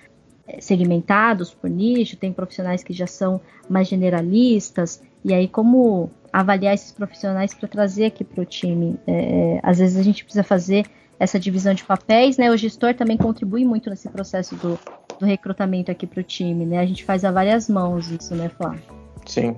é, 0.47 0.61
segmentados 0.61 1.53
por 1.53 1.69
nicho, 1.69 2.17
tem 2.17 2.31
profissionais 2.31 2.83
que 2.83 2.93
já 2.93 3.07
são 3.07 3.41
mais 3.69 3.87
generalistas, 3.87 5.01
e 5.23 5.33
aí 5.33 5.47
como 5.47 6.11
avaliar 6.31 6.73
esses 6.73 6.91
profissionais 6.91 7.53
para 7.53 7.67
trazer 7.67 8.05
aqui 8.05 8.23
para 8.23 8.41
o 8.41 8.45
time. 8.45 8.99
É, 9.07 9.11
é, 9.11 9.59
às 9.63 9.79
vezes 9.79 9.97
a 9.97 10.03
gente 10.03 10.23
precisa 10.23 10.43
fazer 10.43 10.85
essa 11.19 11.39
divisão 11.39 11.73
de 11.73 11.83
papéis, 11.83 12.37
né? 12.37 12.49
O 12.49 12.57
gestor 12.57 12.93
também 12.93 13.17
contribui 13.17 13.65
muito 13.65 13.89
nesse 13.89 14.09
processo 14.09 14.55
do, 14.55 14.79
do 15.19 15.25
recrutamento 15.25 15.91
aqui 15.91 16.07
para 16.07 16.21
o 16.21 16.23
time, 16.23 16.65
né? 16.65 16.79
A 16.79 16.85
gente 16.85 17.03
faz 17.03 17.25
a 17.25 17.31
várias 17.31 17.67
mãos 17.67 18.09
isso, 18.09 18.33
né, 18.35 18.49
Flávio? 18.49 18.81
Sim, 19.25 19.55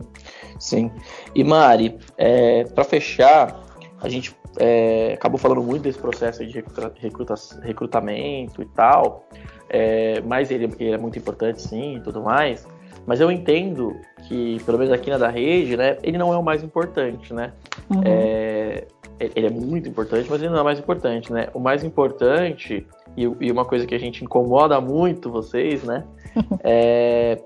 sim. 0.59 0.91
E 1.35 1.43
Mari, 1.43 1.97
é, 2.17 2.63
para 2.63 2.83
fechar, 2.83 3.63
a 4.01 4.09
gente 4.09 4.35
é, 4.57 5.13
acabou 5.13 5.37
falando 5.37 5.63
muito 5.63 5.83
desse 5.83 5.99
processo 5.99 6.45
de 6.45 6.51
recruta, 6.51 6.91
recruta, 6.99 7.35
recrutamento 7.61 8.61
e 8.61 8.65
tal, 8.65 9.27
é, 9.69 10.19
mas 10.21 10.51
ele, 10.51 10.69
ele, 10.79 10.91
é 10.91 10.97
muito 10.97 11.17
importante 11.17 11.61
sim 11.61 11.97
e 11.97 12.01
tudo 12.01 12.21
mais. 12.21 12.67
Mas 13.05 13.19
eu 13.19 13.31
entendo 13.31 13.99
que, 14.27 14.61
pelo 14.65 14.77
menos 14.77 14.93
aqui 14.93 15.09
na 15.09 15.17
da 15.17 15.27
rede, 15.27 15.75
né, 15.75 15.97
ele 16.03 16.17
não 16.17 16.33
é 16.33 16.37
o 16.37 16.43
mais 16.43 16.63
importante, 16.63 17.33
né? 17.33 17.51
Uhum. 17.89 18.01
É, 18.05 18.85
ele 19.19 19.47
é 19.47 19.49
muito 19.49 19.87
importante, 19.89 20.27
mas 20.29 20.41
ele 20.41 20.49
não 20.49 20.57
é 20.57 20.61
o 20.61 20.65
mais 20.65 20.79
importante, 20.79 21.31
né? 21.31 21.49
O 21.53 21.59
mais 21.59 21.83
importante, 21.83 22.87
e, 23.15 23.23
e 23.39 23.51
uma 23.51 23.65
coisa 23.65 23.85
que 23.85 23.93
a 23.93 23.99
gente 23.99 24.23
incomoda 24.23 24.79
muito 24.79 25.29
vocês, 25.29 25.83
né? 25.83 26.03
é, 26.63 27.39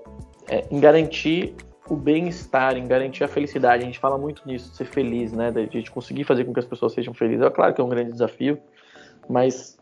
é 0.48 0.64
em 0.70 0.80
garantir 0.80 1.54
o 1.88 1.94
bem-estar, 1.94 2.76
em 2.76 2.86
garantir 2.86 3.24
a 3.24 3.28
felicidade. 3.28 3.82
A 3.82 3.86
gente 3.86 3.98
fala 3.98 4.18
muito 4.18 4.42
nisso, 4.46 4.70
de 4.70 4.76
ser 4.76 4.86
feliz, 4.86 5.32
né? 5.32 5.50
De 5.50 5.68
gente 5.72 5.90
conseguir 5.90 6.24
fazer 6.24 6.44
com 6.44 6.52
que 6.52 6.60
as 6.60 6.66
pessoas 6.66 6.92
sejam 6.92 7.14
felizes. 7.14 7.44
É 7.44 7.50
claro 7.50 7.74
que 7.74 7.80
é 7.80 7.84
um 7.84 7.88
grande 7.88 8.12
desafio, 8.12 8.58
mas 9.28 9.75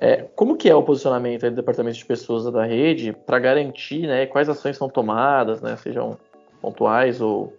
é, 0.00 0.26
como 0.34 0.56
que 0.56 0.68
é 0.68 0.74
o 0.74 0.82
posicionamento 0.82 1.42
do 1.42 1.56
departamento 1.56 1.98
de 1.98 2.04
pessoas 2.06 2.50
da 2.50 2.64
rede 2.64 3.12
para 3.12 3.38
garantir 3.38 4.06
né, 4.06 4.24
quais 4.24 4.48
ações 4.48 4.76
são 4.78 4.88
tomadas, 4.88 5.60
né, 5.60 5.76
sejam 5.76 6.16
pontuais 6.62 7.20
ou, 7.20 7.52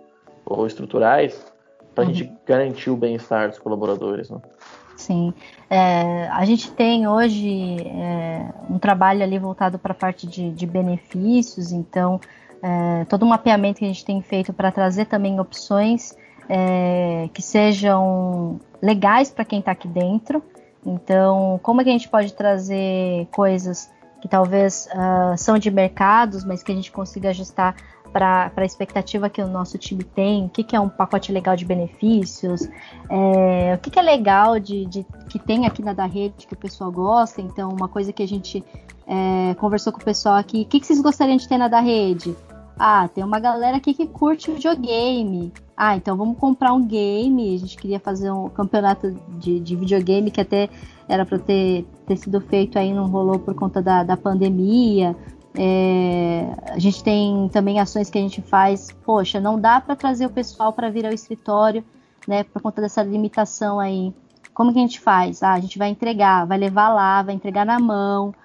ou 0.44 0.66
estruturais, 0.66 1.46
para 1.94 2.04
a 2.04 2.08
uhum. 2.08 2.14
gente 2.14 2.34
garantir 2.46 2.90
o 2.90 2.98
bem-estar 2.98 3.50
dos 3.50 3.60
colaboradores? 3.60 4.32
Né? 4.32 4.40
Sim, 4.98 5.34
é, 5.70 6.28
a 6.30 6.44
gente 6.46 6.72
tem 6.72 7.08
hoje 7.08 7.78
é, 7.88 8.50
um 8.70 8.80
trabalho 8.80 9.22
ali 9.22 9.38
voltado 9.38 9.78
para 9.78 9.92
a 9.92 9.96
parte 9.96 10.26
de, 10.26 10.50
de, 10.52 10.66
benefícios, 10.66 11.72
então 11.72 12.20
é, 12.62 13.06
todo 13.06 13.24
o 13.24 13.26
mapeamento 13.28 13.80
que 13.80 13.86
a 13.86 13.88
gente 13.88 14.06
tem 14.06 14.20
feito 14.22 14.52
para 14.52 14.72
trazer 14.72 15.06
também 15.06 15.40
opções 15.40 16.16
é, 16.50 17.30
que 17.34 17.42
sejam 17.42 18.60
legais 18.82 19.30
para 19.30 19.46
quem 19.46 19.60
está 19.60 19.72
aqui 19.72 19.88
dentro, 19.88 20.44
então, 20.86 21.60
como 21.62 21.82
é 21.82 21.84
que 21.84 21.90
a 21.90 21.94
gente 21.94 22.10
pode 22.10 22.34
trazer 22.34 23.28
coisas 23.32 23.92
que 24.22 24.28
talvez 24.28 24.88
uh, 24.94 25.38
são 25.38 25.58
de 25.58 25.72
mercados, 25.72 26.44
mas 26.44 26.62
que 26.62 26.72
a 26.72 26.76
gente 26.76 26.92
consiga 26.92 27.30
ajustar 27.30 27.76
para 28.12 28.52
a 28.56 28.66
expectativa 28.66 29.30
que 29.30 29.42
o 29.42 29.48
nosso 29.48 29.78
time 29.78 30.04
tem, 30.04 30.46
o 30.46 30.50
que, 30.50 30.64
que 30.64 30.76
é 30.76 30.80
um 30.80 30.90
pacote 30.90 31.32
legal 31.32 31.56
de 31.56 31.64
benefícios, 31.64 32.68
é, 33.10 33.74
o 33.74 33.78
que, 33.80 33.90
que 33.90 33.98
é 33.98 34.02
legal 34.02 34.60
de, 34.60 34.86
de, 34.86 35.06
que 35.30 35.40
tem 35.40 35.66
aqui 35.66 35.82
na 35.82 35.94
da 35.94 36.06
rede 36.06 36.46
que 36.46 36.54
o 36.54 36.58
pessoal 36.58 36.92
gosta. 36.92 37.42
Então, 37.42 37.70
uma 37.70 37.88
coisa 37.88 38.12
que 38.12 38.22
a 38.22 38.28
gente 38.28 38.64
é, 39.08 39.54
conversou 39.56 39.94
com 39.94 40.00
o 40.00 40.04
pessoal 40.04 40.36
aqui, 40.36 40.64
o 40.64 40.66
que, 40.66 40.80
que 40.82 40.86
vocês 40.86 41.02
gostariam 41.02 41.38
de 41.38 41.48
ter 41.48 41.58
na 41.58 41.70
da 41.70 41.80
rede? 41.80 42.36
Ah, 42.78 43.08
tem 43.08 43.24
uma 43.24 43.40
galera 43.40 43.78
aqui 43.78 43.94
que 43.94 44.08
curte 44.08 44.52
videogame. 44.52 45.54
Ah, 45.84 45.96
então 45.96 46.16
vamos 46.16 46.38
comprar 46.38 46.74
um 46.74 46.86
game. 46.86 47.56
A 47.56 47.58
gente 47.58 47.76
queria 47.76 48.00
fazer 48.00 48.30
um 48.30 48.48
campeonato 48.50 49.20
de, 49.40 49.60
de 49.60 49.76
videogame 49.76 50.30
que 50.30 50.40
até 50.40 50.70
era 51.10 51.26
para 51.26 51.40
ter, 51.40 51.88
ter 52.06 52.18
sido 52.18 52.40
feito 52.40 52.78
aí, 52.78 52.94
não 52.94 53.08
rolou 53.08 53.40
por 53.40 53.56
conta 53.56 53.82
da, 53.82 54.04
da 54.04 54.16
pandemia. 54.16 55.16
É, 55.58 56.54
a 56.70 56.78
gente 56.78 57.04
tem 57.04 57.50
também 57.52 57.80
ações 57.80 58.12
que 58.12 58.18
a 58.20 58.22
gente 58.22 58.44
faz. 58.44 58.92
Poxa, 59.04 59.40
não 59.40 59.60
dá 59.60 59.82
para 59.82 59.96
trazer 59.96 60.28
o 60.28 60.30
pessoal 60.30 60.72
para 60.72 60.88
vir 60.92 61.04
ao 61.04 61.14
escritório, 61.14 61.84
né? 62.28 62.44
Por 62.44 62.62
conta 62.62 62.80
dessa 62.80 63.02
limitação 63.02 63.80
aí. 63.80 64.14
Como 64.54 64.72
que 64.72 64.78
a 64.78 64.84
gente 64.84 65.00
faz? 65.00 65.42
Ah, 65.42 65.54
a 65.54 65.60
gente 65.60 65.80
vai 65.80 65.90
entregar, 65.90 66.46
vai 66.46 66.60
levar 66.60 66.90
lá, 66.90 67.24
vai 67.24 67.34
entregar 67.34 67.66
na 67.66 67.80
mão. 67.80 68.36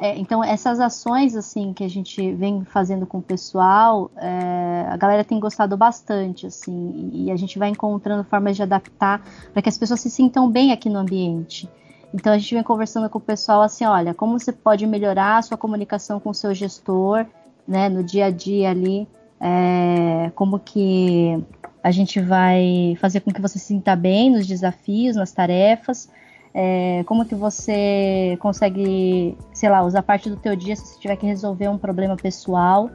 É, 0.00 0.16
então, 0.16 0.44
essas 0.44 0.78
ações 0.78 1.34
assim 1.34 1.72
que 1.72 1.82
a 1.82 1.88
gente 1.88 2.32
vem 2.32 2.64
fazendo 2.64 3.04
com 3.04 3.18
o 3.18 3.22
pessoal, 3.22 4.10
é, 4.16 4.86
a 4.88 4.96
galera 4.96 5.24
tem 5.24 5.40
gostado 5.40 5.76
bastante, 5.76 6.46
assim, 6.46 7.10
e 7.12 7.32
a 7.32 7.36
gente 7.36 7.58
vai 7.58 7.68
encontrando 7.68 8.22
formas 8.22 8.56
de 8.56 8.62
adaptar 8.62 9.20
para 9.52 9.60
que 9.60 9.68
as 9.68 9.76
pessoas 9.76 10.00
se 10.00 10.08
sintam 10.08 10.48
bem 10.48 10.70
aqui 10.70 10.88
no 10.88 10.98
ambiente. 10.98 11.68
Então, 12.14 12.32
a 12.32 12.38
gente 12.38 12.54
vem 12.54 12.62
conversando 12.62 13.10
com 13.10 13.18
o 13.18 13.20
pessoal 13.20 13.60
assim, 13.60 13.84
olha, 13.84 14.14
como 14.14 14.38
você 14.38 14.52
pode 14.52 14.86
melhorar 14.86 15.38
a 15.38 15.42
sua 15.42 15.58
comunicação 15.58 16.20
com 16.20 16.30
o 16.30 16.34
seu 16.34 16.54
gestor, 16.54 17.26
né, 17.66 17.88
no 17.88 18.02
dia 18.02 18.26
a 18.26 18.30
dia 18.30 18.70
ali, 18.70 19.06
é, 19.40 20.30
como 20.34 20.58
que 20.58 21.42
a 21.82 21.90
gente 21.90 22.20
vai 22.20 22.96
fazer 23.00 23.20
com 23.20 23.32
que 23.32 23.40
você 23.40 23.58
se 23.58 23.66
sinta 23.66 23.94
bem 23.94 24.30
nos 24.30 24.46
desafios, 24.46 25.16
nas 25.16 25.32
tarefas, 25.32 26.08
é, 26.54 27.02
como 27.06 27.24
que 27.24 27.34
você 27.34 28.36
consegue, 28.40 29.36
sei 29.52 29.68
lá, 29.68 29.82
usar 29.82 30.02
parte 30.02 30.28
do 30.30 30.36
teu 30.36 30.56
dia 30.56 30.74
se 30.76 30.86
você 30.86 31.00
tiver 31.00 31.16
que 31.16 31.26
resolver 31.26 31.68
um 31.68 31.78
problema 31.78 32.16
pessoal. 32.16 32.90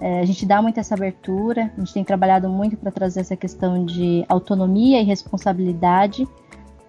É, 0.00 0.20
a 0.20 0.24
gente 0.24 0.44
dá 0.44 0.60
muito 0.60 0.78
essa 0.80 0.94
abertura, 0.94 1.72
a 1.76 1.80
gente 1.80 1.94
tem 1.94 2.04
trabalhado 2.04 2.48
muito 2.48 2.76
para 2.76 2.90
trazer 2.90 3.20
essa 3.20 3.36
questão 3.36 3.84
de 3.84 4.24
autonomia 4.28 5.00
e 5.00 5.04
responsabilidade. 5.04 6.26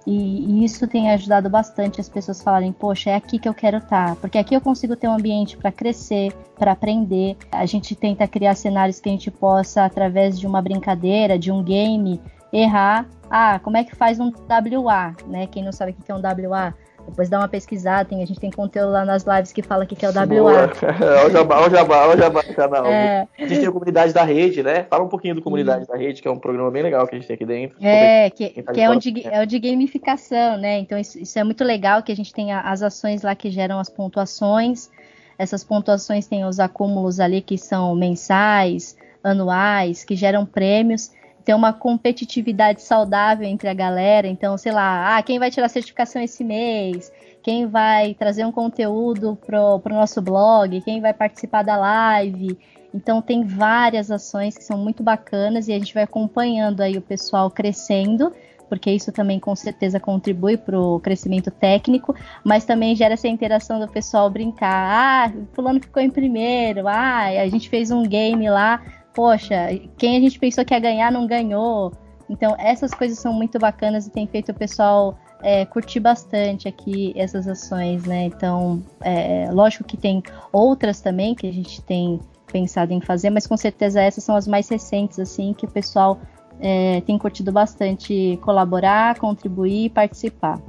E, 0.05 0.11
e, 0.11 0.63
isso 0.63 0.87
tem 0.87 1.09
ajudado 1.09 1.49
bastante 1.49 1.99
as 1.99 2.07
pessoas 2.07 2.41
falarem, 2.41 2.71
poxa, 2.71 3.09
é 3.09 3.15
aqui 3.15 3.39
que 3.39 3.49
eu 3.49 3.53
quero 3.55 3.77
estar, 3.77 4.09
tá, 4.09 4.15
porque 4.15 4.37
aqui 4.37 4.55
eu 4.55 4.61
consigo 4.61 4.95
ter 4.95 5.07
um 5.07 5.13
ambiente 5.13 5.57
para 5.57 5.71
crescer, 5.71 6.31
para 6.59 6.73
aprender. 6.73 7.35
A 7.51 7.65
gente 7.65 7.95
tenta 7.95 8.27
criar 8.27 8.53
cenários 8.55 8.99
que 8.99 9.09
a 9.09 9.11
gente 9.11 9.31
possa, 9.31 9.83
através 9.83 10.39
de 10.39 10.45
uma 10.45 10.61
brincadeira, 10.61 11.39
de 11.39 11.51
um 11.51 11.63
game, 11.63 12.21
errar. 12.61 13.07
Ah, 13.29 13.59
como 13.59 13.77
é 13.77 13.83
que 13.83 13.95
faz 13.95 14.19
um 14.19 14.31
WA, 14.49 15.15
né? 15.27 15.47
Quem 15.47 15.63
não 15.63 15.71
sabe 15.71 15.91
o 15.91 15.93
que 15.95 16.11
é 16.11 16.15
um 16.15 16.21
WA, 16.21 16.73
depois 17.07 17.29
dá 17.29 17.39
uma 17.39 17.47
pesquisada, 17.47 18.05
tem, 18.05 18.23
a 18.23 18.25
gente 18.25 18.39
tem 18.39 18.49
conteúdo 18.49 18.91
lá 18.91 19.05
nas 19.05 19.23
lives 19.23 19.51
que 19.51 19.61
fala 19.61 19.83
o 19.83 19.87
que 19.87 20.05
é 20.05 20.09
o 20.09 20.11
WA. 20.11 20.25
Olha 20.41 21.27
o 21.27 21.29
jabá, 21.29 21.59
olha 21.59 21.67
o 21.67 21.69
jabá, 21.69 22.07
olha 22.07 22.15
o 22.15 22.17
jabá 22.17 22.43
canal. 22.43 22.85
É. 22.85 23.27
A 23.37 23.41
gente 23.47 23.59
tem 23.59 23.67
a 23.67 23.71
comunidade 23.71 24.13
da 24.13 24.23
rede, 24.23 24.63
né? 24.63 24.85
Fala 24.89 25.03
um 25.03 25.07
pouquinho 25.07 25.35
do 25.35 25.41
comunidade 25.41 25.87
da 25.87 25.95
rede, 25.95 26.21
que 26.21 26.27
é 26.27 26.31
um 26.31 26.39
programa 26.39 26.71
bem 26.71 26.83
legal 26.83 27.07
que 27.07 27.15
a 27.15 27.19
gente 27.19 27.27
tem 27.27 27.35
aqui 27.35 27.45
dentro. 27.45 27.77
É, 27.81 28.29
que, 28.29 28.61
tá 28.61 28.73
que 28.73 28.81
é, 28.81 28.89
o 28.89 28.95
de, 28.95 29.27
é 29.27 29.41
o 29.41 29.45
de 29.45 29.59
gamificação, 29.59 30.57
né? 30.57 30.79
Então 30.79 30.97
isso, 30.97 31.19
isso 31.19 31.37
é 31.37 31.43
muito 31.43 31.63
legal 31.63 32.01
que 32.01 32.11
a 32.11 32.15
gente 32.15 32.33
tem 32.33 32.51
as 32.53 32.81
ações 32.81 33.21
lá 33.21 33.35
que 33.35 33.51
geram 33.51 33.79
as 33.79 33.89
pontuações. 33.89 34.89
Essas 35.37 35.63
pontuações 35.63 36.27
têm 36.27 36.45
os 36.45 36.59
acúmulos 36.59 37.19
ali 37.19 37.41
que 37.41 37.57
são 37.57 37.93
mensais, 37.95 38.97
anuais, 39.23 40.03
que 40.03 40.15
geram 40.15 40.45
prêmios 40.45 41.11
ter 41.45 41.53
uma 41.53 41.71
competitividade 41.71 42.81
saudável 42.81 43.47
entre 43.47 43.69
a 43.69 43.73
galera. 43.73 44.27
Então, 44.27 44.57
sei 44.57 44.71
lá, 44.71 45.15
ah, 45.15 45.23
quem 45.23 45.39
vai 45.39 45.51
tirar 45.51 45.69
certificação 45.69 46.21
esse 46.21 46.43
mês? 46.43 47.11
quem 47.45 47.67
vai 47.67 48.15
trazer 48.15 48.43
um 48.43 48.51
conteúdo 48.51 49.37
pro, 49.45 49.79
pro 49.79 49.93
nosso 49.93 50.19
blog, 50.19 50.81
quem 50.81 50.99
vai 50.99 51.13
participar 51.13 51.61
da 51.61 51.77
live. 51.77 52.57
Então 52.91 53.21
tem 53.21 53.43
várias 53.43 54.09
ações 54.09 54.57
que 54.57 54.63
são 54.63 54.79
muito 54.79 55.03
bacanas 55.03 55.67
e 55.67 55.73
a 55.73 55.77
gente 55.77 55.93
vai 55.93 56.01
acompanhando 56.01 56.81
aí 56.81 56.97
o 56.97 57.01
pessoal 57.03 57.51
crescendo 57.51 58.33
porque 58.67 58.89
isso 58.89 59.11
também 59.11 59.39
com 59.39 59.55
certeza 59.55 59.99
contribui 59.99 60.57
para 60.57 60.79
o 60.79 60.99
crescimento 60.99 61.51
técnico, 61.51 62.15
mas 62.43 62.65
também 62.65 62.95
gera 62.95 63.13
essa 63.13 63.27
interação 63.27 63.79
do 63.79 63.87
pessoal 63.87 64.27
brincar. 64.27 65.29
Ah, 65.29 65.33
fulano 65.53 65.79
ficou 65.79 66.01
em 66.01 66.09
primeiro, 66.09 66.87
ah, 66.87 67.25
a 67.25 67.47
gente 67.47 67.69
fez 67.69 67.91
um 67.91 68.01
game 68.01 68.49
lá, 68.49 68.81
poxa, 69.15 69.55
quem 69.97 70.17
a 70.17 70.19
gente 70.19 70.37
pensou 70.37 70.65
que 70.65 70.73
ia 70.73 70.79
ganhar 70.79 71.11
não 71.11 71.25
ganhou. 71.25 71.91
Então 72.29 72.55
essas 72.59 72.91
coisas 72.93 73.17
são 73.17 73.31
muito 73.31 73.57
bacanas 73.57 74.05
e 74.05 74.11
tem 74.11 74.27
feito 74.27 74.51
o 74.51 74.53
pessoal 74.53 75.17
é, 75.41 75.65
curtir 75.65 75.99
bastante 75.99 76.67
aqui 76.67 77.13
essas 77.15 77.47
ações, 77.47 78.03
né? 78.05 78.25
Então, 78.25 78.83
é, 79.01 79.47
lógico 79.51 79.83
que 79.83 79.95
tem 79.95 80.23
outras 80.51 81.01
também 81.01 81.35
que 81.35 81.47
a 81.47 81.53
gente 81.53 81.81
tem 81.83 82.19
pensado 82.51 82.93
em 82.93 83.01
fazer, 83.01 83.29
mas 83.29 83.45
com 83.45 83.57
certeza 83.57 84.01
essas 84.01 84.23
são 84.23 84.35
as 84.35 84.47
mais 84.47 84.67
recentes, 84.69 85.19
assim, 85.19 85.53
que 85.53 85.65
o 85.65 85.69
pessoal 85.69 86.19
é, 86.59 87.01
tem 87.01 87.17
curtido 87.17 87.51
bastante 87.51 88.39
colaborar, 88.41 89.19
contribuir 89.19 89.85
e 89.85 89.89
participar. 89.89 90.59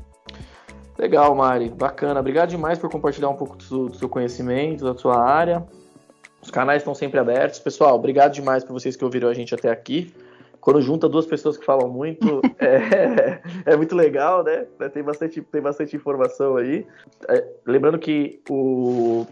Legal, 0.99 1.35
Mari, 1.35 1.71
bacana. 1.71 2.21
Obrigado 2.21 2.51
demais 2.51 2.79
por 2.79 2.91
compartilhar 2.91 3.29
um 3.29 3.35
pouco 3.35 3.57
do, 3.57 3.89
do 3.89 3.97
seu 3.97 4.09
conhecimento, 4.09 4.85
da 4.85 4.97
sua 4.97 5.23
área. 5.23 5.67
Os 6.47 6.51
canais 6.53 6.83
estão 6.83 6.95
sempre 6.95 7.19
abertos. 7.19 7.59
Pessoal, 7.59 7.97
obrigado 7.97 8.33
demais 8.33 8.63
por 8.63 8.73
vocês 8.73 8.95
que 8.95 9.05
ouviram 9.05 9.29
a 9.29 9.35
gente 9.35 9.53
até 9.53 9.69
aqui. 9.69 10.15
Quando 10.61 10.81
junta 10.81 11.09
duas 11.09 11.27
pessoas 11.27 11.57
que 11.57 11.65
falam 11.65 11.89
muito, 11.89 12.41
é, 12.61 13.41
é 13.67 13.77
muito 13.77 13.97
legal, 13.97 14.45
né? 14.45 14.65
Tem 14.95 15.03
bastante, 15.03 15.43
tem 15.43 15.61
bastante 15.61 15.97
informação 15.97 16.57
aí. 16.57 16.87
É, 17.29 17.45
lembrando 17.67 17.99
que 17.99 18.41
o, 18.49 19.27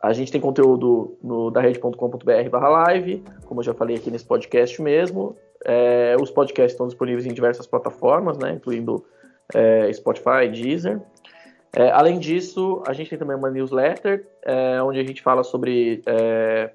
a 0.00 0.14
gente 0.14 0.32
tem 0.32 0.40
conteúdo 0.40 1.14
no 1.22 1.50
darrede.com.br 1.50 2.48
barra 2.50 2.68
live, 2.70 3.22
como 3.44 3.60
eu 3.60 3.64
já 3.64 3.74
falei 3.74 3.96
aqui 3.96 4.10
nesse 4.10 4.24
podcast 4.24 4.80
mesmo. 4.80 5.36
É, 5.62 6.16
os 6.18 6.30
podcasts 6.30 6.72
estão 6.72 6.86
disponíveis 6.86 7.26
em 7.26 7.34
diversas 7.34 7.66
plataformas, 7.66 8.38
né, 8.38 8.52
incluindo 8.52 9.04
é, 9.54 9.92
Spotify, 9.92 10.48
Deezer. 10.50 11.02
É, 11.74 11.90
além 11.90 12.18
disso, 12.18 12.82
a 12.86 12.92
gente 12.92 13.10
tem 13.10 13.18
também 13.18 13.36
uma 13.36 13.50
newsletter, 13.50 14.26
é, 14.42 14.82
onde 14.82 14.98
a 14.98 15.04
gente 15.04 15.22
fala 15.22 15.44
sobre, 15.44 16.02
é, 16.04 16.70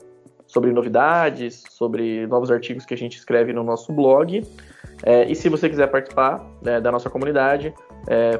sobre 0.47 0.71
novidades, 0.71 1.63
sobre 1.69 2.25
novos 2.27 2.49
artigos 2.49 2.85
que 2.85 2.93
a 2.93 2.97
gente 2.97 3.17
escreve 3.17 3.51
no 3.51 3.63
nosso 3.63 3.91
blog. 3.91 4.41
É, 5.03 5.25
e 5.29 5.35
se 5.35 5.49
você 5.49 5.69
quiser 5.69 5.87
participar 5.87 6.45
né, 6.61 6.79
da 6.79 6.91
nossa 6.91 7.09
comunidade, 7.09 7.73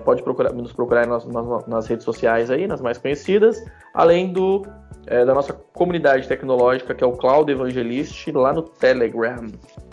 pode 0.04 0.22
procurar, 0.22 0.54
nos 0.54 0.72
procurar 0.72 1.08
nas, 1.08 1.26
nas, 1.26 1.68
nas, 1.68 1.88
redes 1.88 2.06
sociais 2.06 2.52
aí, 2.52 2.68
nas 2.68 2.82
mais 2.82 3.00
conhecidas, 3.00 3.66
além 3.96 4.32
do 4.32 4.64
é, 5.08 5.24
da 5.24 5.34
nossa 5.34 5.54
comunidade 5.54 6.28
tecnológica, 6.28 6.94
que 6.94 7.04
é 7.04 7.08
o 7.08 7.12
Cloud 7.12 7.52
Evangelist, 7.52 8.28
lá 8.34 8.54
no 8.54 8.64
Telegram. 8.64 9.48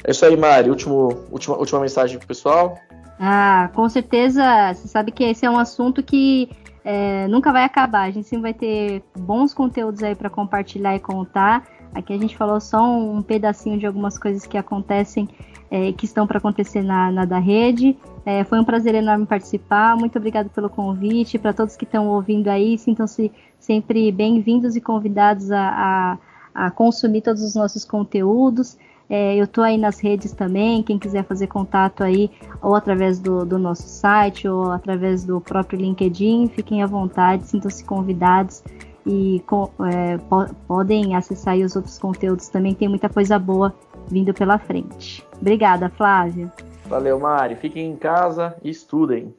É 0.05 0.11
isso 0.11 0.25
aí, 0.25 0.37
Mari. 0.37 0.71
Último, 0.71 1.27
última, 1.31 1.57
última 1.57 1.81
mensagem 1.81 2.19
pro 2.19 2.27
pessoal. 2.27 2.79
Ah, 3.25 3.71
com 3.73 3.89
certeza. 3.89 4.75
Você 4.75 4.89
sabe 4.89 5.13
que 5.13 5.23
esse 5.23 5.47
é 5.47 5.51
um 5.51 5.57
assunto 5.57 6.03
que 6.03 6.51
é, 6.85 7.29
nunca 7.29 7.53
vai 7.53 7.63
acabar. 7.63 8.03
A 8.03 8.11
gente 8.11 8.27
sempre 8.27 8.43
vai 8.43 8.55
ter 8.55 9.05
bons 9.17 9.55
conteúdos 9.55 10.03
aí 10.03 10.17
para 10.17 10.29
compartilhar 10.29 10.97
e 10.97 10.99
contar. 10.99 11.65
Aqui 11.95 12.13
a 12.13 12.19
gente 12.19 12.37
falou 12.37 12.61
só 12.61 12.83
um 12.83 13.23
pedacinho 13.23 13.79
de 13.79 13.87
algumas 13.87 14.19
coisas 14.19 14.45
que 14.45 14.59
acontecem, 14.59 15.29
é, 15.71 15.93
que 15.93 16.05
estão 16.05 16.27
para 16.27 16.39
acontecer 16.39 16.83
na, 16.83 17.13
na 17.13 17.25
da 17.25 17.39
rede. 17.39 17.97
É, 18.27 18.43
foi 18.43 18.59
um 18.59 18.65
prazer 18.65 18.97
enorme 18.97 19.25
participar. 19.25 19.97
Muito 19.97 20.19
obrigado 20.19 20.51
pelo 20.51 20.69
convite. 20.69 21.39
Para 21.39 21.53
todos 21.53 21.77
que 21.77 21.85
estão 21.85 22.09
ouvindo 22.09 22.49
aí, 22.49 22.77
sintam-se 22.77 23.31
sempre 23.57 24.11
bem-vindos 24.11 24.75
e 24.75 24.81
convidados 24.81 25.53
a, 25.53 26.19
a, 26.57 26.67
a, 26.67 26.71
consumir 26.73 27.21
todos 27.21 27.41
os 27.41 27.55
nossos 27.55 27.85
conteúdos. 27.85 28.77
É, 29.15 29.37
eu 29.37 29.45
estou 29.45 29.63
aí 29.63 29.77
nas 29.77 30.01
redes 30.01 30.33
também, 30.33 30.83
quem 30.83 30.99
quiser 30.99 31.23
fazer 31.25 31.47
contato 31.47 32.03
aí, 32.03 32.31
ou 32.63 32.75
através 32.75 33.19
do, 33.19 33.45
do 33.45 33.59
nosso 33.59 33.87
site, 33.87 34.49
ou 34.49 34.71
através 34.71 35.23
do 35.23 35.39
próprio 35.39 35.79
LinkedIn, 35.79 36.49
fiquem 36.49 36.83
à 36.83 36.87
vontade, 36.87 37.47
sintam-se 37.47 37.85
convidados 37.85 38.65
e 39.05 39.45
é, 39.93 40.17
po 40.17 40.47
podem 40.67 41.15
acessar 41.15 41.59
os 41.59 41.77
outros 41.77 41.99
conteúdos 41.99 42.49
também, 42.49 42.73
tem 42.73 42.89
muita 42.89 43.11
coisa 43.11 43.39
boa 43.39 43.75
vindo 44.09 44.33
pela 44.33 44.59
frente. 44.59 45.23
Obrigada, 45.39 45.91
Flávia. 45.91 46.51
Valeu, 46.87 47.21
Mari. 47.21 47.55
Fiquem 47.57 47.91
em 47.91 47.97
casa 47.97 48.57
e 48.65 48.71
estudem. 48.71 49.35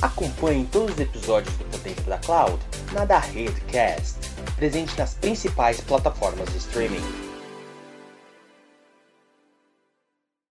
Acompanhe 0.00 0.66
todos 0.72 0.94
os 0.94 1.00
episódios 1.00 1.54
do 1.58 1.64
Potência 1.66 2.04
da 2.04 2.16
Cloud 2.16 2.58
na 2.92 3.04
da 3.04 3.18
Redcast, 3.18 4.17
presente 4.58 4.98
nas 4.98 5.14
principais 5.14 5.80
plataformas 5.80 6.50
de 6.50 6.58
streaming. 6.58 7.27